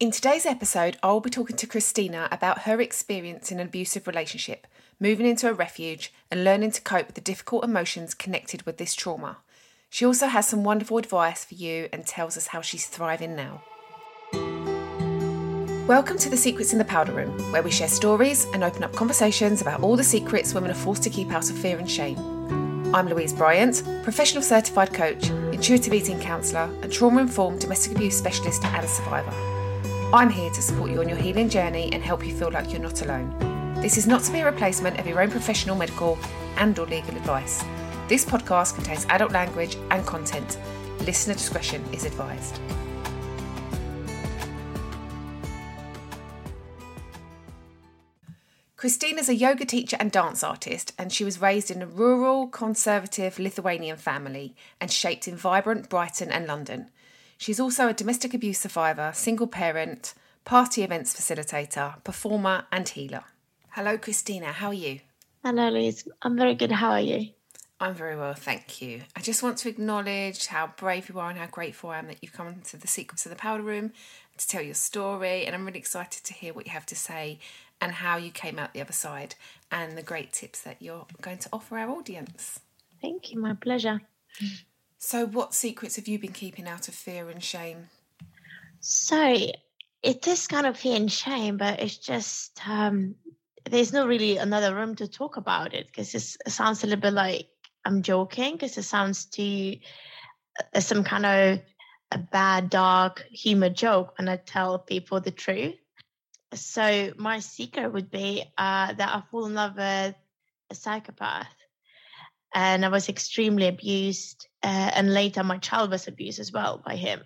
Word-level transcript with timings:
In 0.00 0.10
today's 0.10 0.46
episode, 0.46 0.96
I'll 1.02 1.20
be 1.20 1.28
talking 1.28 1.56
to 1.56 1.66
Kristina 1.66 2.26
about 2.32 2.60
her 2.60 2.80
experience 2.80 3.52
in 3.52 3.60
an 3.60 3.66
abusive 3.66 4.06
relationship, 4.06 4.66
moving 4.98 5.26
into 5.26 5.46
a 5.46 5.52
refuge, 5.52 6.10
and 6.30 6.42
learning 6.42 6.70
to 6.70 6.80
cope 6.80 7.08
with 7.08 7.16
the 7.16 7.20
difficult 7.20 7.64
emotions 7.64 8.14
connected 8.14 8.62
with 8.62 8.78
this 8.78 8.94
trauma. 8.94 9.36
She 9.90 10.06
also 10.06 10.28
has 10.28 10.48
some 10.48 10.64
wonderful 10.64 10.96
advice 10.96 11.44
for 11.44 11.54
you 11.54 11.90
and 11.92 12.06
tells 12.06 12.38
us 12.38 12.46
how 12.46 12.62
she's 12.62 12.86
thriving 12.86 13.36
now. 13.36 13.62
Welcome 15.86 16.16
to 16.16 16.30
the 16.30 16.36
Secrets 16.38 16.72
in 16.72 16.78
the 16.78 16.86
Powder 16.86 17.12
Room, 17.12 17.52
where 17.52 17.62
we 17.62 17.70
share 17.70 17.86
stories 17.86 18.46
and 18.54 18.64
open 18.64 18.82
up 18.82 18.94
conversations 18.94 19.60
about 19.60 19.82
all 19.82 19.96
the 19.96 20.02
secrets 20.02 20.54
women 20.54 20.70
are 20.70 20.74
forced 20.74 21.02
to 21.02 21.10
keep 21.10 21.30
out 21.30 21.50
of 21.50 21.58
fear 21.58 21.76
and 21.76 21.90
shame. 21.90 22.16
I'm 22.94 23.06
Louise 23.06 23.34
Bryant, 23.34 23.84
professional 24.02 24.42
certified 24.42 24.94
coach, 24.94 25.28
intuitive 25.28 25.92
eating 25.92 26.18
counsellor, 26.18 26.74
and 26.80 26.90
trauma 26.90 27.20
informed 27.20 27.60
domestic 27.60 27.96
abuse 27.96 28.16
specialist 28.16 28.64
and 28.64 28.82
a 28.82 28.88
survivor. 28.88 29.59
I'm 30.12 30.28
here 30.28 30.50
to 30.50 30.60
support 30.60 30.90
you 30.90 30.98
on 30.98 31.08
your 31.08 31.18
healing 31.18 31.48
journey 31.48 31.88
and 31.92 32.02
help 32.02 32.26
you 32.26 32.34
feel 32.34 32.50
like 32.50 32.72
you're 32.72 32.82
not 32.82 33.00
alone. 33.02 33.32
This 33.76 33.96
is 33.96 34.08
not 34.08 34.24
to 34.24 34.32
be 34.32 34.40
a 34.40 34.44
replacement 34.44 34.98
of 34.98 35.06
your 35.06 35.22
own 35.22 35.30
professional, 35.30 35.76
medical, 35.76 36.18
and 36.56 36.76
or 36.80 36.86
legal 36.86 37.14
advice. 37.14 37.62
This 38.08 38.24
podcast 38.24 38.74
contains 38.74 39.06
adult 39.08 39.30
language 39.30 39.76
and 39.92 40.04
content. 40.04 40.58
Listener 41.02 41.34
discretion 41.34 41.84
is 41.92 42.04
advised. 42.04 42.58
Kristina's 48.76 49.28
a 49.28 49.34
yoga 49.36 49.64
teacher 49.64 49.96
and 50.00 50.10
dance 50.10 50.42
artist, 50.42 50.92
and 50.98 51.12
she 51.12 51.22
was 51.22 51.40
raised 51.40 51.70
in 51.70 51.82
a 51.82 51.86
rural, 51.86 52.48
conservative 52.48 53.38
Lithuanian 53.38 53.96
family 53.96 54.56
and 54.80 54.90
shaped 54.90 55.28
in 55.28 55.36
vibrant 55.36 55.88
Brighton 55.88 56.32
and 56.32 56.48
London. 56.48 56.90
She's 57.40 57.58
also 57.58 57.88
a 57.88 57.94
domestic 57.94 58.34
abuse 58.34 58.58
survivor, 58.58 59.12
single 59.14 59.46
parent, 59.46 60.12
party 60.44 60.82
events 60.82 61.18
facilitator, 61.18 62.04
performer, 62.04 62.66
and 62.70 62.86
healer. 62.86 63.24
Hello, 63.70 63.96
Kristina. 63.96 64.48
How 64.48 64.66
are 64.66 64.74
you? 64.74 65.00
Hello, 65.42 65.70
Louise. 65.70 66.06
I'm 66.20 66.36
very 66.36 66.54
good. 66.54 66.70
How 66.70 66.90
are 66.90 67.00
you? 67.00 67.30
I'm 67.80 67.94
very 67.94 68.14
well, 68.14 68.34
thank 68.34 68.82
you. 68.82 69.04
I 69.16 69.22
just 69.22 69.42
want 69.42 69.56
to 69.56 69.70
acknowledge 69.70 70.48
how 70.48 70.74
brave 70.76 71.08
you 71.08 71.18
are 71.18 71.30
and 71.30 71.38
how 71.38 71.46
grateful 71.46 71.88
I 71.88 72.00
am 72.00 72.08
that 72.08 72.18
you've 72.20 72.34
come 72.34 72.60
to 72.60 72.76
the 72.76 72.86
Secrets 72.86 73.24
of 73.24 73.30
the 73.30 73.36
Powder 73.36 73.62
Room 73.62 73.92
to 74.36 74.46
tell 74.46 74.60
your 74.60 74.74
story. 74.74 75.46
And 75.46 75.54
I'm 75.54 75.64
really 75.64 75.78
excited 75.78 76.22
to 76.24 76.34
hear 76.34 76.52
what 76.52 76.66
you 76.66 76.72
have 76.72 76.84
to 76.84 76.94
say 76.94 77.38
and 77.80 77.92
how 77.92 78.18
you 78.18 78.30
came 78.30 78.58
out 78.58 78.74
the 78.74 78.82
other 78.82 78.92
side 78.92 79.34
and 79.72 79.96
the 79.96 80.02
great 80.02 80.34
tips 80.34 80.60
that 80.60 80.82
you're 80.82 81.06
going 81.22 81.38
to 81.38 81.48
offer 81.54 81.78
our 81.78 81.88
audience. 81.88 82.60
Thank 83.00 83.32
you. 83.32 83.40
My 83.40 83.54
pleasure. 83.54 84.02
So, 85.02 85.24
what 85.24 85.54
secrets 85.54 85.96
have 85.96 86.08
you 86.08 86.18
been 86.18 86.34
keeping 86.34 86.68
out 86.68 86.86
of 86.86 86.94
fear 86.94 87.30
and 87.30 87.42
shame? 87.42 87.88
So, 88.80 89.34
it 90.02 90.28
is 90.28 90.46
kind 90.46 90.66
of 90.66 90.78
fear 90.78 90.94
and 90.94 91.10
shame, 91.10 91.56
but 91.56 91.80
it's 91.80 91.96
just 91.96 92.60
um, 92.68 93.14
there's 93.68 93.94
no 93.94 94.06
really 94.06 94.36
another 94.36 94.74
room 94.74 94.94
to 94.96 95.08
talk 95.08 95.38
about 95.38 95.72
it 95.72 95.86
because 95.86 96.14
it 96.14 96.50
sounds 96.52 96.84
a 96.84 96.86
little 96.86 97.00
bit 97.00 97.14
like 97.14 97.48
I'm 97.86 98.02
joking 98.02 98.52
because 98.52 98.76
it 98.76 98.82
sounds 98.82 99.24
to 99.30 99.78
uh, 100.74 100.80
some 100.80 101.02
kind 101.02 101.24
of 101.24 101.60
a 102.12 102.18
bad, 102.18 102.68
dark 102.68 103.24
humor 103.30 103.70
joke 103.70 104.18
when 104.18 104.28
I 104.28 104.36
tell 104.36 104.78
people 104.78 105.18
the 105.18 105.30
truth. 105.30 105.76
So, 106.52 107.14
my 107.16 107.38
secret 107.38 107.90
would 107.90 108.10
be 108.10 108.44
uh, 108.58 108.92
that 108.92 109.08
I 109.08 109.22
fall 109.30 109.46
in 109.46 109.54
love 109.54 109.76
with 109.76 110.14
a 110.68 110.74
psychopath 110.74 111.56
and 112.54 112.84
I 112.84 112.88
was 112.88 113.08
extremely 113.08 113.66
abused. 113.66 114.46
Uh, 114.62 114.90
and 114.94 115.14
later, 115.14 115.42
my 115.42 115.58
child 115.58 115.90
was 115.90 116.06
abused 116.06 116.38
as 116.38 116.52
well 116.52 116.82
by 116.84 116.96
him. 116.96 117.22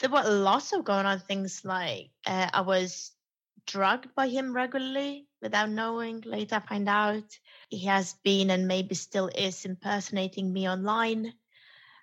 There 0.00 0.10
were 0.10 0.22
lots 0.22 0.72
of 0.72 0.84
going 0.84 1.04
on 1.04 1.20
things 1.20 1.62
like 1.64 2.10
uh, 2.26 2.48
I 2.52 2.62
was 2.62 3.12
drugged 3.66 4.14
by 4.14 4.28
him 4.28 4.54
regularly 4.54 5.26
without 5.42 5.70
knowing. 5.70 6.22
Later, 6.22 6.56
I 6.56 6.60
find 6.60 6.88
out 6.88 7.24
he 7.68 7.84
has 7.86 8.14
been 8.24 8.50
and 8.50 8.66
maybe 8.66 8.94
still 8.94 9.28
is 9.34 9.64
impersonating 9.64 10.52
me 10.52 10.68
online. 10.68 11.34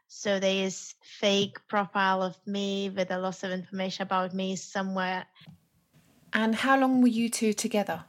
So 0.08 0.40
there 0.40 0.66
is 0.66 0.96
fake 1.02 1.58
profile 1.68 2.22
of 2.22 2.38
me 2.46 2.90
with 2.90 3.12
a 3.12 3.18
lot 3.18 3.44
of 3.44 3.52
information 3.52 4.04
about 4.04 4.34
me 4.34 4.56
somewhere. 4.56 5.26
And 6.34 6.56
how 6.56 6.80
long 6.80 7.02
were 7.02 7.08
you 7.08 7.30
two 7.30 7.54
together? 7.54 8.06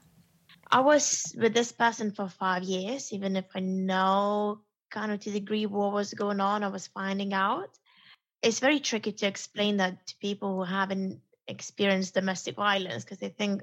I 0.71 0.81
was 0.81 1.35
with 1.37 1.55
this 1.55 1.73
person 1.73 2.13
for 2.13 2.29
five 2.29 2.63
years, 2.63 3.13
even 3.13 3.37
if 3.37 3.47
I 3.55 3.61
know 3.61 4.61
kind 4.91 5.13
of 5.13 5.21
to 5.21 5.31
the 5.31 5.41
degree 5.41 5.67
what 5.67 5.93
was 5.93 6.15
going 6.15 6.41
on, 6.41 6.65
I 6.65 6.69
was 6.69 6.87
finding 6.89 7.33
out. 7.33 7.71
It's 8.43 8.61
very 8.61 8.81
tricky 8.81 9.13
to 9.13 9.27
explain 9.27 9.79
that 9.79 10.07
to 10.07 10.17
people 10.21 10.57
who 10.57 10.63
haven't 10.65 11.21
experienced 11.47 12.15
domestic 12.15 12.57
violence 12.57 13.05
because 13.05 13.19
they 13.19 13.31
think, 13.31 13.63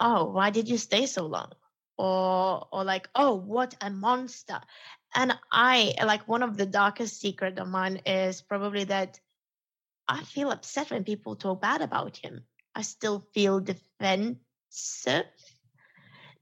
oh, 0.00 0.24
why 0.24 0.50
did 0.50 0.68
you 0.68 0.78
stay 0.78 1.06
so 1.06 1.26
long? 1.26 1.52
Or 1.98 2.66
or 2.72 2.84
like, 2.84 3.08
oh, 3.14 3.34
what 3.34 3.74
a 3.80 3.90
monster. 3.90 4.60
And 5.14 5.38
I 5.50 5.94
like 6.04 6.28
one 6.28 6.42
of 6.42 6.56
the 6.56 6.66
darkest 6.66 7.20
secret 7.20 7.58
of 7.58 7.68
mine 7.68 8.02
is 8.06 8.42
probably 8.42 8.84
that 8.84 9.18
I 10.08 10.22
feel 10.22 10.50
upset 10.50 10.90
when 10.90 11.04
people 11.04 11.36
talk 11.36 11.60
bad 11.60 11.80
about 11.80 12.16
him. 12.16 12.44
I 12.74 12.82
still 12.82 13.26
feel 13.32 13.60
defensive 13.60 15.26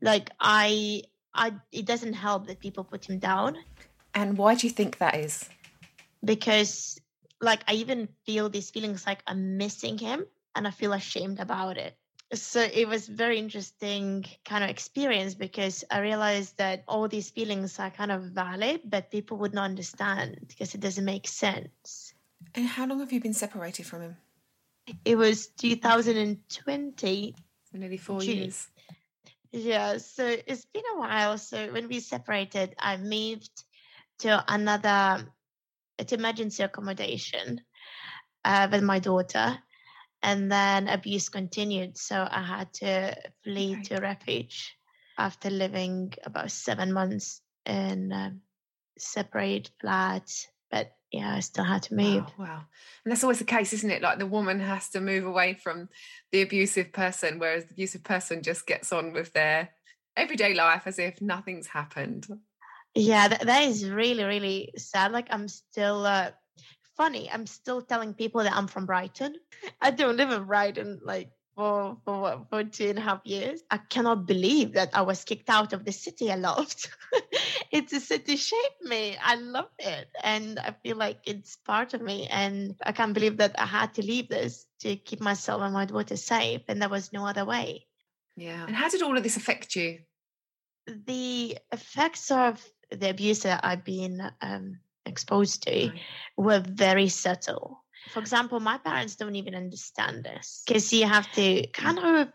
like 0.05 0.31
I 0.39 1.03
I 1.35 1.55
it 1.73 1.87
doesn't 1.87 2.13
help 2.13 2.47
that 2.47 2.61
people 2.61 2.85
put 2.85 3.09
him 3.09 3.19
down. 3.19 3.57
And 4.15 4.39
why 4.39 4.55
do 4.55 4.67
you 4.67 4.73
think 4.73 4.99
that 4.99 5.17
is? 5.17 5.49
Because 6.25 7.01
like 7.41 7.65
I 7.69 7.75
even 7.75 8.09
feel 8.25 8.49
these 8.49 8.71
feelings 8.71 9.07
like 9.07 9.23
I'm 9.27 9.57
missing 9.57 9.99
him 9.99 10.27
and 10.55 10.67
I 10.67 10.71
feel 10.71 10.93
ashamed 10.93 11.41
about 11.41 11.77
it. 11.77 11.97
So 12.33 12.61
it 12.63 12.89
was 12.89 13.07
very 13.07 13.39
interesting 13.39 14.25
kind 14.45 14.65
of 14.65 14.71
experience 14.71 15.35
because 15.35 15.85
I 15.91 15.99
realized 16.01 16.57
that 16.57 16.85
all 16.89 17.07
these 17.07 17.31
feelings 17.31 17.79
are 17.79 17.91
kind 17.91 18.11
of 18.11 18.23
valid, 18.23 18.81
but 18.85 19.11
people 19.11 19.37
would 19.39 19.53
not 19.55 19.65
understand 19.67 20.39
because 20.49 20.75
it 20.75 20.81
doesn't 20.81 21.05
make 21.05 21.29
sense. 21.29 22.15
And 22.55 22.67
how 22.67 22.87
long 22.87 23.01
have 23.01 23.13
you 23.13 23.21
been 23.21 23.35
separated 23.35 23.85
from 23.87 24.03
him? 24.03 24.17
It 25.05 25.17
was 25.17 25.49
2020. 25.49 27.35
nearly 27.73 27.97
four 27.97 28.21
June. 28.21 28.37
years. 28.37 28.69
Yeah, 29.53 29.99
so 29.99 30.27
it's 30.27 30.65
been 30.65 30.83
a 30.95 30.99
while. 30.99 31.39
So 31.39 31.73
when 31.73 31.89
we 31.89 32.01
separated, 32.01 32.75
I 32.79 32.97
moved 32.97 33.65
to 34.21 34.45
another 34.49 35.27
to 35.99 36.15
emergency 36.15 36.63
accommodation 36.63 37.61
uh, 38.45 38.69
with 38.71 38.83
my 38.83 38.99
daughter, 38.99 39.59
and 40.23 40.51
then 40.51 40.89
abuse 40.89 41.29
continued. 41.29 41.97
So 41.97 42.27
I 42.29 42.43
had 42.43 42.73
to 42.75 43.17
flee 43.43 43.77
to 43.85 44.01
refuge 44.01 44.77
after 45.19 45.51
living 45.51 46.13
about 46.25 46.51
seven 46.51 46.93
months 46.93 47.41
in 47.67 48.13
a 48.13 48.35
separate 48.99 49.71
flats 49.81 50.49
but 50.75 50.91
yeah, 51.13 51.37
I 51.37 51.41
still 51.41 51.63
had 51.63 51.85
to 51.85 51.95
move. 51.95 52.25
Wow, 52.37 52.47
wow. 52.47 52.63
And 53.05 53.13
that's 53.13 53.23
always 53.23 53.39
the 53.39 53.45
case, 53.45 53.73
isn't 53.73 53.91
it? 53.93 54.03
Like 54.03 54.19
the 54.19 54.27
woman 54.27 54.59
has 54.59 54.89
to 54.91 55.01
move 55.01 55.25
away 55.25 55.55
from 55.55 55.89
the 56.33 56.43
abusive 56.43 56.93
person, 56.93 57.39
whereas 57.39 57.67
the 57.67 57.75
abusive 57.75 58.03
person 58.03 58.43
just 58.43 58.67
gets 58.67 58.93
on 58.93 59.13
with 59.13 59.33
their 59.33 59.71
everyday 60.17 60.53
life 60.53 60.83
as 60.87 60.99
if 60.99 61.23
nothing's 61.23 61.69
happened. 61.69 62.27
Yeah, 62.95 63.29
that, 63.29 63.47
that 63.47 63.63
is 63.65 63.89
really, 63.89 64.25
really 64.25 64.73
sad. 64.77 65.13
Like 65.13 65.27
I'm 65.31 65.49
still 65.49 66.07
uh, 66.07 66.31
funny. 66.97 67.31
I'm 67.31 67.47
still 67.47 67.83
telling 67.83 68.15
people 68.15 68.43
that 68.43 68.57
I'm 68.57 68.69
from 68.69 68.87
Brighton. 68.87 69.35
I 69.81 69.91
don't 69.91 70.17
live 70.17 70.31
in 70.31 70.45
Brighton. 70.45 71.01
Like 71.03 71.31
for 71.55 71.97
for 72.05 72.21
what, 72.21 72.49
for 72.51 72.65
two 72.65 72.91
and 72.91 72.99
a 72.99 73.03
half 73.03 73.21
years. 73.25 73.63
I 73.71 73.79
cannot 73.79 74.27
believe 74.27 74.73
that 74.73 74.91
I 74.95 75.03
was 75.03 75.25
kicked 75.25 75.51
out 75.51 75.73
of 75.73 75.85
the 75.85 75.93
city 75.93 76.31
I 76.31 76.37
loved. 76.37 76.89
it's 77.71 77.93
a 77.93 78.01
city 78.01 78.37
shaped 78.37 78.83
me. 78.83 79.17
I 79.23 79.37
love 79.37 79.71
it, 79.79 80.09
and 80.23 80.59
I 80.59 80.75
feel 80.83 80.97
like 80.97 81.19
it's 81.25 81.57
part 81.57 81.95
of 81.95 82.03
me. 82.03 82.27
And 82.31 82.75
I 82.85 82.93
can't 82.93 83.15
believe 83.15 83.39
that 83.39 83.59
I 83.59 83.67
had 83.67 83.95
to 83.95 84.03
leave 84.03 84.29
this 84.29 84.67
to 84.81 84.97
keep 84.97 85.21
myself 85.21 85.63
and 85.63 85.75
my 85.75 85.85
daughter 85.85 86.17
safe, 86.17 86.63
and 86.69 86.81
there 86.81 86.89
was 86.89 87.13
no 87.13 87.27
other 87.27 87.45
way. 87.45 87.87
Yeah. 88.37 88.65
And 88.67 88.75
how 88.75 88.89
did 88.89 89.03
all 89.03 89.17
of 89.17 89.23
this 89.23 89.37
affect 89.37 89.77
you? 89.77 90.01
The 90.87 91.57
effects 91.73 92.31
of 92.31 92.63
the 92.91 93.11
abuse 93.11 93.41
that 93.41 93.65
I've 93.65 93.85
been 93.85 94.31
um, 94.41 94.79
exposed 95.07 95.63
to 95.65 95.91
were 96.37 96.63
very 96.67 97.09
subtle 97.09 97.85
for 98.11 98.21
example, 98.21 98.61
my 98.61 98.79
parents 98.79 99.17
don't 99.17 99.37
even 99.37 99.55
understand 99.55 100.25
this 100.25 100.63
because 100.67 100.93
you 100.93 101.07
have 101.07 101.31
to 101.33 101.67
kind 101.69 101.99
of 101.99 102.29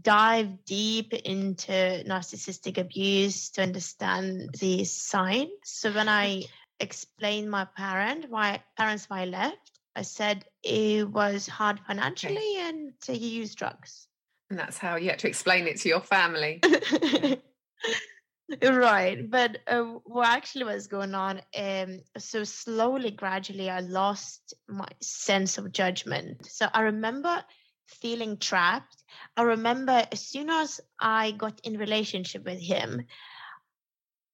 dive 0.00 0.64
deep 0.64 1.12
into 1.12 1.72
narcissistic 1.72 2.78
abuse 2.78 3.50
to 3.50 3.62
understand 3.62 4.54
these 4.58 4.90
signs. 4.90 5.50
So 5.64 5.92
when 5.92 6.08
I 6.08 6.44
explained 6.80 7.50
my 7.50 7.66
parent 7.76 8.30
why 8.30 8.62
parents 8.76 9.08
why 9.08 9.22
I 9.22 9.24
left, 9.26 9.80
I 9.94 10.02
said 10.02 10.44
it 10.62 11.08
was 11.08 11.46
hard 11.46 11.80
financially 11.86 12.36
okay. 12.36 12.68
and 12.68 12.92
to 13.02 13.16
use 13.16 13.54
drugs. 13.54 14.06
And 14.50 14.58
that's 14.58 14.78
how 14.78 14.96
you 14.96 15.10
had 15.10 15.18
to 15.20 15.28
explain 15.28 15.66
it 15.66 15.78
to 15.80 15.88
your 15.88 16.00
family. 16.00 16.60
right 18.62 19.30
but 19.30 19.58
uh, 19.66 19.82
what 20.04 20.28
actually 20.28 20.64
was 20.64 20.86
going 20.86 21.14
on 21.14 21.40
um 21.56 22.00
so 22.18 22.44
slowly 22.44 23.10
gradually 23.10 23.70
i 23.70 23.80
lost 23.80 24.54
my 24.68 24.88
sense 25.00 25.58
of 25.58 25.72
judgment 25.72 26.44
so 26.46 26.66
i 26.74 26.82
remember 26.82 27.42
feeling 28.00 28.38
trapped. 28.38 29.02
I 29.36 29.42
remember 29.42 30.06
as 30.10 30.20
soon 30.20 30.50
as 30.50 30.80
I 30.98 31.32
got 31.32 31.60
in 31.64 31.78
relationship 31.78 32.44
with 32.44 32.60
him, 32.60 33.02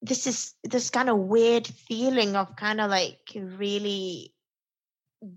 this 0.01 0.27
is 0.27 0.53
this 0.63 0.89
kind 0.89 1.09
of 1.09 1.17
weird 1.17 1.67
feeling 1.67 2.35
of 2.35 2.55
kind 2.55 2.79
of 2.79 2.89
like 2.89 3.19
really 3.35 4.33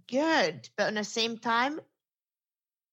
good, 0.08 0.69
but 0.76 0.88
at 0.88 0.94
the 0.94 1.05
same 1.05 1.38
time, 1.38 1.81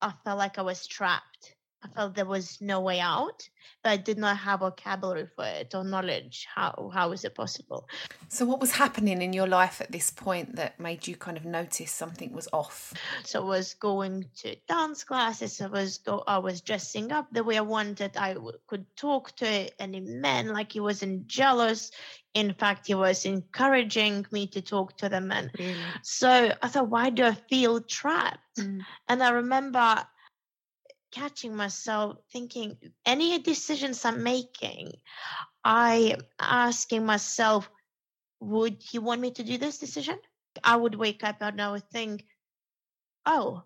I 0.01 0.13
felt 0.23 0.39
like 0.39 0.57
I 0.57 0.63
was 0.63 0.87
trapped. 0.87 1.55
I 1.81 1.87
felt 1.87 2.15
there 2.15 2.25
was 2.25 2.59
no 2.59 2.81
way 2.81 2.99
out, 2.99 3.47
but 3.83 3.91
I 3.91 3.97
did 3.97 4.17
not 4.17 4.37
have 4.37 4.59
vocabulary 4.59 5.27
for 5.33 5.45
it 5.45 5.73
or 5.73 5.83
knowledge. 5.85 6.45
How 6.53 6.91
how 6.93 7.11
is 7.13 7.23
it 7.23 7.35
possible? 7.35 7.87
So, 8.27 8.45
what 8.45 8.59
was 8.59 8.71
happening 8.71 9.21
in 9.21 9.31
your 9.31 9.47
life 9.47 9.79
at 9.79 9.91
this 9.91 10.11
point 10.11 10.55
that 10.57 10.79
made 10.79 11.07
you 11.07 11.15
kind 11.15 11.37
of 11.37 11.45
notice 11.45 11.91
something 11.91 12.33
was 12.33 12.49
off? 12.51 12.93
So, 13.23 13.41
I 13.41 13.45
was 13.45 13.75
going 13.75 14.25
to 14.37 14.57
dance 14.67 15.05
classes. 15.05 15.61
I 15.61 15.67
was 15.67 15.99
go. 15.99 16.23
I 16.27 16.39
was 16.39 16.59
dressing 16.59 17.13
up 17.13 17.27
the 17.31 17.45
way 17.45 17.57
I 17.57 17.61
wanted. 17.61 18.17
I 18.17 18.33
w- 18.33 18.57
could 18.67 18.85
talk 18.97 19.35
to 19.37 19.81
any 19.81 20.01
man 20.01 20.49
like 20.49 20.73
he 20.73 20.81
wasn't 20.81 21.27
jealous. 21.27 21.91
In 22.33 22.53
fact, 22.53 22.87
he 22.87 22.93
was 22.93 23.25
encouraging 23.25 24.25
me 24.31 24.47
to 24.47 24.61
talk 24.61 24.97
to 24.97 25.07
the 25.07 25.21
men. 25.21 25.49
Really? 25.57 25.75
So 26.03 26.53
I 26.61 26.67
thought, 26.67 26.89
why 26.89 27.09
do 27.09 27.23
I 27.23 27.33
feel 27.33 27.81
trapped? 27.81 28.57
Mm. 28.57 28.81
And 29.07 29.23
I 29.23 29.29
remember 29.29 30.05
catching 31.11 31.55
myself 31.55 32.17
thinking 32.31 32.77
any 33.05 33.39
decisions 33.39 34.05
I'm 34.05 34.23
making, 34.23 34.91
I 35.63 36.17
asking 36.39 37.05
myself, 37.05 37.69
would 38.39 38.93
you 38.93 39.01
want 39.01 39.21
me 39.21 39.31
to 39.31 39.43
do 39.43 39.57
this 39.57 39.79
decision? 39.79 40.17
I 40.63 40.75
would 40.75 40.95
wake 40.95 41.23
up 41.23 41.37
and 41.41 41.61
I 41.61 41.71
would 41.71 41.89
think, 41.89 42.25
oh, 43.25 43.63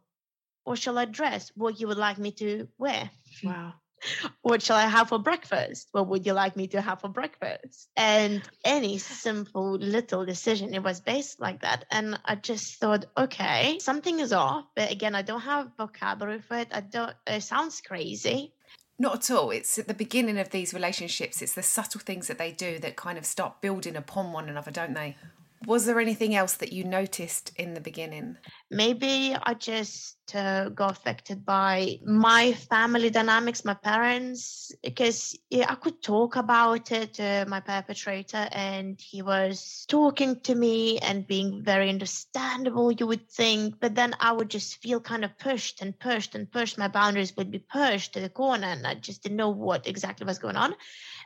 what 0.63 0.79
shall 0.79 0.97
I 0.97 1.05
dress? 1.05 1.51
What 1.55 1.79
you 1.79 1.87
would 1.87 1.97
like 1.97 2.17
me 2.17 2.31
to 2.33 2.67
wear? 2.77 3.09
Wow. 3.43 3.73
What 4.41 4.61
shall 4.61 4.77
I 4.77 4.87
have 4.87 5.09
for 5.09 5.19
breakfast? 5.19 5.87
What 5.91 6.07
would 6.07 6.25
you 6.25 6.33
like 6.33 6.55
me 6.55 6.67
to 6.67 6.81
have 6.81 7.01
for 7.01 7.09
breakfast? 7.09 7.89
And 7.95 8.41
any 8.65 8.97
simple 8.97 9.73
little 9.73 10.25
decision, 10.25 10.73
it 10.73 10.83
was 10.83 10.99
based 10.99 11.39
like 11.39 11.61
that. 11.61 11.85
And 11.91 12.19
I 12.25 12.35
just 12.35 12.79
thought, 12.79 13.05
okay, 13.17 13.79
something 13.79 14.19
is 14.19 14.33
off. 14.33 14.65
But 14.75 14.91
again, 14.91 15.15
I 15.15 15.21
don't 15.21 15.41
have 15.41 15.71
vocabulary 15.77 16.41
for 16.41 16.57
it. 16.57 16.67
I 16.71 16.81
don't, 16.81 17.13
it 17.27 17.43
sounds 17.43 17.81
crazy. 17.81 18.53
Not 18.99 19.15
at 19.15 19.31
all. 19.35 19.51
It's 19.51 19.79
at 19.79 19.87
the 19.87 19.93
beginning 19.93 20.37
of 20.37 20.49
these 20.49 20.73
relationships, 20.73 21.41
it's 21.41 21.55
the 21.55 21.63
subtle 21.63 22.01
things 22.01 22.27
that 22.27 22.37
they 22.37 22.51
do 22.51 22.79
that 22.79 22.95
kind 22.95 23.17
of 23.17 23.25
start 23.25 23.61
building 23.61 23.95
upon 23.95 24.31
one 24.31 24.49
another, 24.49 24.71
don't 24.71 24.93
they? 24.93 25.17
Was 25.65 25.85
there 25.85 25.99
anything 25.99 26.35
else 26.35 26.55
that 26.55 26.73
you 26.73 26.83
noticed 26.83 27.51
in 27.57 27.73
the 27.73 27.81
beginning? 27.81 28.37
Maybe 28.71 29.35
I 29.41 29.53
just 29.53 30.17
uh, 30.35 30.69
got 30.69 30.91
affected 30.91 31.45
by 31.45 31.99
my 32.05 32.53
family 32.53 33.09
dynamics, 33.09 33.63
my 33.63 33.73
parents, 33.73 34.71
because 34.83 35.37
yeah, 35.49 35.65
I 35.69 35.75
could 35.75 36.01
talk 36.01 36.35
about 36.35 36.91
it 36.91 37.13
to 37.15 37.45
my 37.47 37.59
perpetrator, 37.59 38.47
and 38.51 38.99
he 38.99 39.21
was 39.21 39.85
talking 39.87 40.39
to 40.41 40.55
me 40.55 40.99
and 40.99 41.27
being 41.27 41.63
very 41.63 41.89
understandable, 41.89 42.91
you 42.91 43.07
would 43.07 43.29
think. 43.29 43.79
But 43.79 43.95
then 43.95 44.15
I 44.19 44.31
would 44.31 44.49
just 44.49 44.81
feel 44.81 44.99
kind 44.99 45.23
of 45.23 45.37
pushed 45.37 45.81
and 45.81 45.97
pushed 45.97 46.35
and 46.35 46.51
pushed. 46.51 46.77
My 46.77 46.87
boundaries 46.87 47.35
would 47.37 47.51
be 47.51 47.59
pushed 47.59 48.13
to 48.13 48.19
the 48.19 48.29
corner, 48.29 48.67
and 48.67 48.87
I 48.87 48.95
just 48.95 49.23
didn't 49.23 49.37
know 49.37 49.49
what 49.49 49.87
exactly 49.87 50.25
was 50.25 50.39
going 50.39 50.55
on. 50.57 50.75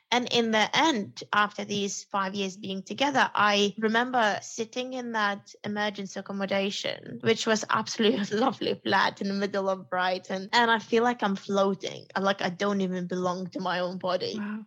And 0.10 0.28
in 0.32 0.52
the 0.52 0.70
end, 0.74 1.24
after 1.34 1.66
these 1.66 2.04
five 2.04 2.34
years 2.34 2.56
being 2.56 2.82
together, 2.82 3.30
I 3.36 3.76
remember 3.78 4.40
sitting 4.42 4.94
in 4.94 5.12
that 5.12 5.54
emergency 5.66 6.20
accommodation, 6.20 7.20
which 7.22 7.46
was 7.46 7.66
absolutely 7.70 8.38
lovely 8.38 8.80
flat 8.86 9.22
in 9.22 9.28
the 9.28 9.34
middle 9.34 9.70
of 9.70 9.90
Brighton. 9.90 10.48
And 10.54 10.72
I 10.72 10.80
feel 10.80 11.04
like 11.04 11.24
I'm 11.24 11.36
floating. 11.36 12.06
I'm 12.16 12.24
like 12.24 12.42
I 12.42 12.50
don't 12.50 12.80
even 12.82 13.08
belong 13.08 13.48
to 13.48 13.60
my 13.60 13.80
own 13.80 13.98
body. 13.98 14.36
Wow. 14.38 14.66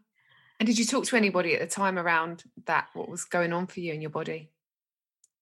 And 0.59 0.67
did 0.67 0.79
you 0.79 0.85
talk 0.85 1.07
to 1.07 1.17
anybody 1.17 1.55
at 1.55 1.61
the 1.61 1.75
time 1.75 1.99
around 1.99 2.45
that? 2.67 2.89
What 2.93 3.09
was 3.09 3.25
going 3.25 3.55
on 3.55 3.67
for 3.67 3.81
you 3.81 3.95
in 3.95 4.03
your 4.03 4.11
body? 4.11 4.51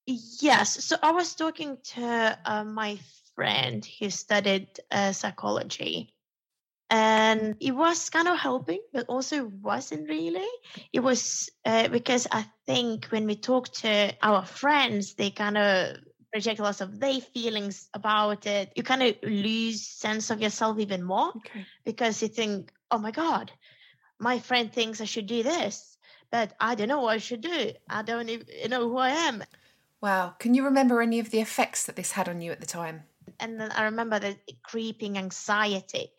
Yes. 0.07 0.85
So 0.85 0.97
I 1.03 1.11
was 1.11 1.35
talking 1.35 1.77
to 1.97 2.39
uh, 2.45 2.63
my 2.63 2.99
friend 3.35 3.87
who 3.99 4.11
studied 4.11 4.69
uh, 4.93 5.11
psychology 5.11 6.15
and 6.91 7.57
it 7.61 7.73
was 7.73 8.09
kind 8.11 8.29
of 8.29 8.39
helping 8.39 8.81
but 8.93 9.07
also 9.09 9.47
wasn't 9.63 10.09
really 10.09 10.47
it 10.93 11.01
was 11.01 11.51
uh, 11.67 11.89
because 11.89 12.27
i 12.33 12.45
think 12.67 13.07
when 13.07 13.27
we 13.27 13.37
talk 13.37 13.69
to 13.73 14.13
our 14.23 14.45
friends 14.45 15.15
they 15.15 15.31
kind 15.31 15.59
of 15.59 15.97
project 16.33 16.61
lots 16.61 16.81
of 16.81 16.99
their 17.01 17.21
feelings 17.21 17.89
about 17.95 18.47
it 18.47 18.73
you 18.77 18.83
kind 18.83 19.03
of 19.03 19.15
lose 19.23 19.87
sense 19.87 20.31
of 20.31 20.41
yourself 20.41 20.79
even 20.79 21.03
more 21.03 21.29
Okay. 21.37 21.65
because 21.85 22.23
you 22.23 22.29
think 22.29 22.73
oh 22.91 22.99
my 22.99 23.11
god 23.11 23.51
my 24.19 24.39
friend 24.39 24.73
thinks 24.73 25.01
i 25.01 25.05
should 25.05 25.27
do 25.27 25.43
this 25.43 25.97
but 26.31 26.53
i 26.61 26.75
don't 26.75 26.89
know 26.89 27.01
what 27.01 27.15
i 27.15 27.19
should 27.19 27.41
do 27.43 27.73
i 27.89 28.03
don't 28.03 28.29
even 28.29 28.47
know 28.71 28.89
who 28.89 28.97
i 28.99 29.11
am 29.11 29.43
Wow. 30.01 30.35
Can 30.39 30.55
you 30.55 30.65
remember 30.65 31.03
any 31.03 31.19
of 31.19 31.31
the 31.31 31.41
effects 31.41 31.85
that 31.87 31.97
this 31.97 32.13
had 32.13 32.29
on 32.29 32.41
you 32.41 32.53
at 32.53 32.61
the 32.61 32.67
time? 32.67 33.03
And 33.41 33.61
then 33.61 33.71
I 33.73 33.85
remember 33.85 34.19
the 34.19 34.37
creeping 34.63 35.19
anxiety, 35.19 36.13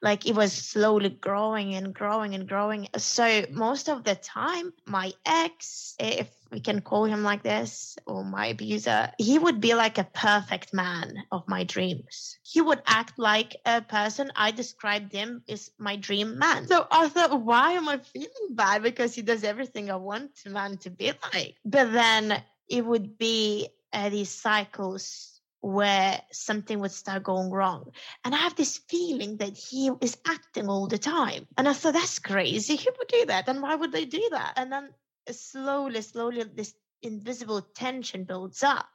like 0.00 0.26
it 0.26 0.34
was 0.34 0.52
slowly 0.52 1.10
growing 1.10 1.74
and 1.74 1.94
growing 1.94 2.34
and 2.34 2.48
growing. 2.48 2.88
So 2.96 3.44
most 3.50 3.88
of 3.88 4.04
the 4.04 4.14
time, 4.14 4.72
my 4.86 5.12
ex, 5.24 5.94
if 5.98 6.28
we 6.50 6.60
can 6.60 6.80
call 6.80 7.04
him 7.04 7.22
like 7.22 7.42
this, 7.42 7.96
or 8.06 8.24
my 8.24 8.46
abuser, 8.46 9.10
he 9.18 9.38
would 9.38 9.60
be 9.60 9.74
like 9.74 9.98
a 9.98 10.04
perfect 10.04 10.74
man 10.74 11.14
of 11.30 11.48
my 11.48 11.64
dreams. 11.64 12.38
He 12.42 12.60
would 12.60 12.82
act 12.86 13.18
like 13.18 13.56
a 13.64 13.80
person 13.80 14.32
I 14.36 14.50
described 14.50 15.12
him 15.12 15.42
as 15.48 15.70
my 15.78 15.96
dream 15.96 16.38
man. 16.38 16.66
So 16.66 16.86
I 16.90 17.08
thought, 17.08 17.40
why 17.40 17.72
am 17.72 17.88
I 17.88 17.98
feeling 17.98 18.50
bad? 18.50 18.82
Because 18.82 19.14
he 19.14 19.22
does 19.22 19.44
everything 19.44 19.90
I 19.90 19.96
want 19.96 20.30
a 20.46 20.50
man 20.50 20.76
to 20.78 20.90
be 20.90 21.12
like. 21.32 21.56
But 21.64 21.92
then 21.92 22.42
it 22.68 22.84
would 22.84 23.18
be 23.18 23.68
uh, 23.92 24.08
these 24.08 24.30
cycles 24.30 25.31
where 25.62 26.20
something 26.32 26.80
would 26.80 26.90
start 26.90 27.22
going 27.22 27.50
wrong. 27.50 27.92
And 28.24 28.34
I 28.34 28.38
have 28.38 28.56
this 28.56 28.78
feeling 28.78 29.36
that 29.38 29.56
he 29.56 29.90
is 30.00 30.18
acting 30.26 30.68
all 30.68 30.88
the 30.88 30.98
time. 30.98 31.46
And 31.56 31.68
I 31.68 31.72
thought, 31.72 31.94
that's 31.94 32.18
crazy. 32.18 32.76
Who 32.84 32.90
would 32.98 33.08
do 33.08 33.24
that? 33.26 33.48
And 33.48 33.62
why 33.62 33.76
would 33.76 33.92
they 33.92 34.04
do 34.04 34.28
that? 34.32 34.54
And 34.56 34.72
then 34.72 34.90
slowly, 35.30 36.02
slowly, 36.02 36.42
this 36.42 36.74
invisible 37.00 37.62
tension 37.74 38.24
builds 38.24 38.62
up. 38.62 38.88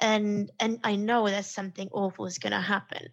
And 0.00 0.50
and 0.58 0.80
I 0.82 0.96
know 0.96 1.28
that 1.28 1.44
something 1.44 1.90
awful 1.92 2.24
is 2.24 2.38
gonna 2.38 2.62
happen. 2.62 3.08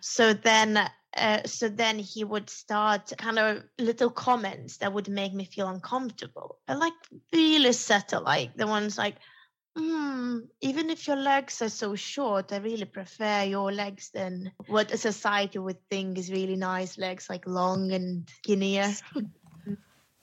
So 0.00 0.32
then 0.32 0.90
uh, 1.16 1.42
so 1.44 1.68
then 1.68 1.98
he 1.98 2.24
would 2.24 2.48
start 2.48 3.12
kind 3.18 3.38
of 3.38 3.62
little 3.78 4.10
comments 4.10 4.78
that 4.78 4.92
would 4.92 5.08
make 5.08 5.32
me 5.32 5.44
feel 5.44 5.68
uncomfortable. 5.68 6.58
But 6.66 6.78
like 6.78 6.94
really 7.32 7.72
subtle, 7.72 8.22
like 8.22 8.56
the 8.56 8.66
ones 8.66 8.96
like, 8.96 9.16
Hmm, 9.76 10.40
even 10.60 10.90
if 10.90 11.06
your 11.06 11.16
legs 11.16 11.62
are 11.62 11.70
so 11.70 11.94
short, 11.94 12.52
I 12.52 12.58
really 12.58 12.84
prefer 12.84 13.44
your 13.44 13.72
legs 13.72 14.10
than 14.12 14.52
what 14.66 14.92
a 14.92 14.98
society 14.98 15.58
would 15.58 15.78
think 15.88 16.18
is 16.18 16.30
really 16.30 16.56
nice 16.56 16.98
legs, 16.98 17.30
like 17.30 17.46
long 17.46 17.90
and 17.92 18.28
skinnier. 18.38 18.92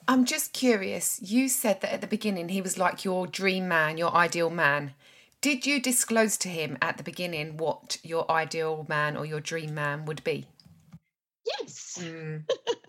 I'm 0.07 0.25
just 0.25 0.53
curious. 0.53 1.19
You 1.21 1.49
said 1.49 1.81
that 1.81 1.93
at 1.93 2.01
the 2.01 2.07
beginning 2.07 2.49
he 2.49 2.61
was 2.61 2.77
like 2.77 3.03
your 3.03 3.25
dream 3.25 3.67
man, 3.67 3.97
your 3.97 4.13
ideal 4.13 4.49
man. 4.49 4.93
Did 5.41 5.65
you 5.65 5.81
disclose 5.81 6.37
to 6.39 6.49
him 6.49 6.77
at 6.81 6.97
the 6.97 7.03
beginning 7.03 7.57
what 7.57 7.97
your 8.03 8.29
ideal 8.29 8.85
man 8.89 9.15
or 9.15 9.25
your 9.25 9.39
dream 9.39 9.73
man 9.73 10.05
would 10.05 10.23
be? 10.23 10.47
Yes. 11.45 11.97
Mm. 11.99 12.43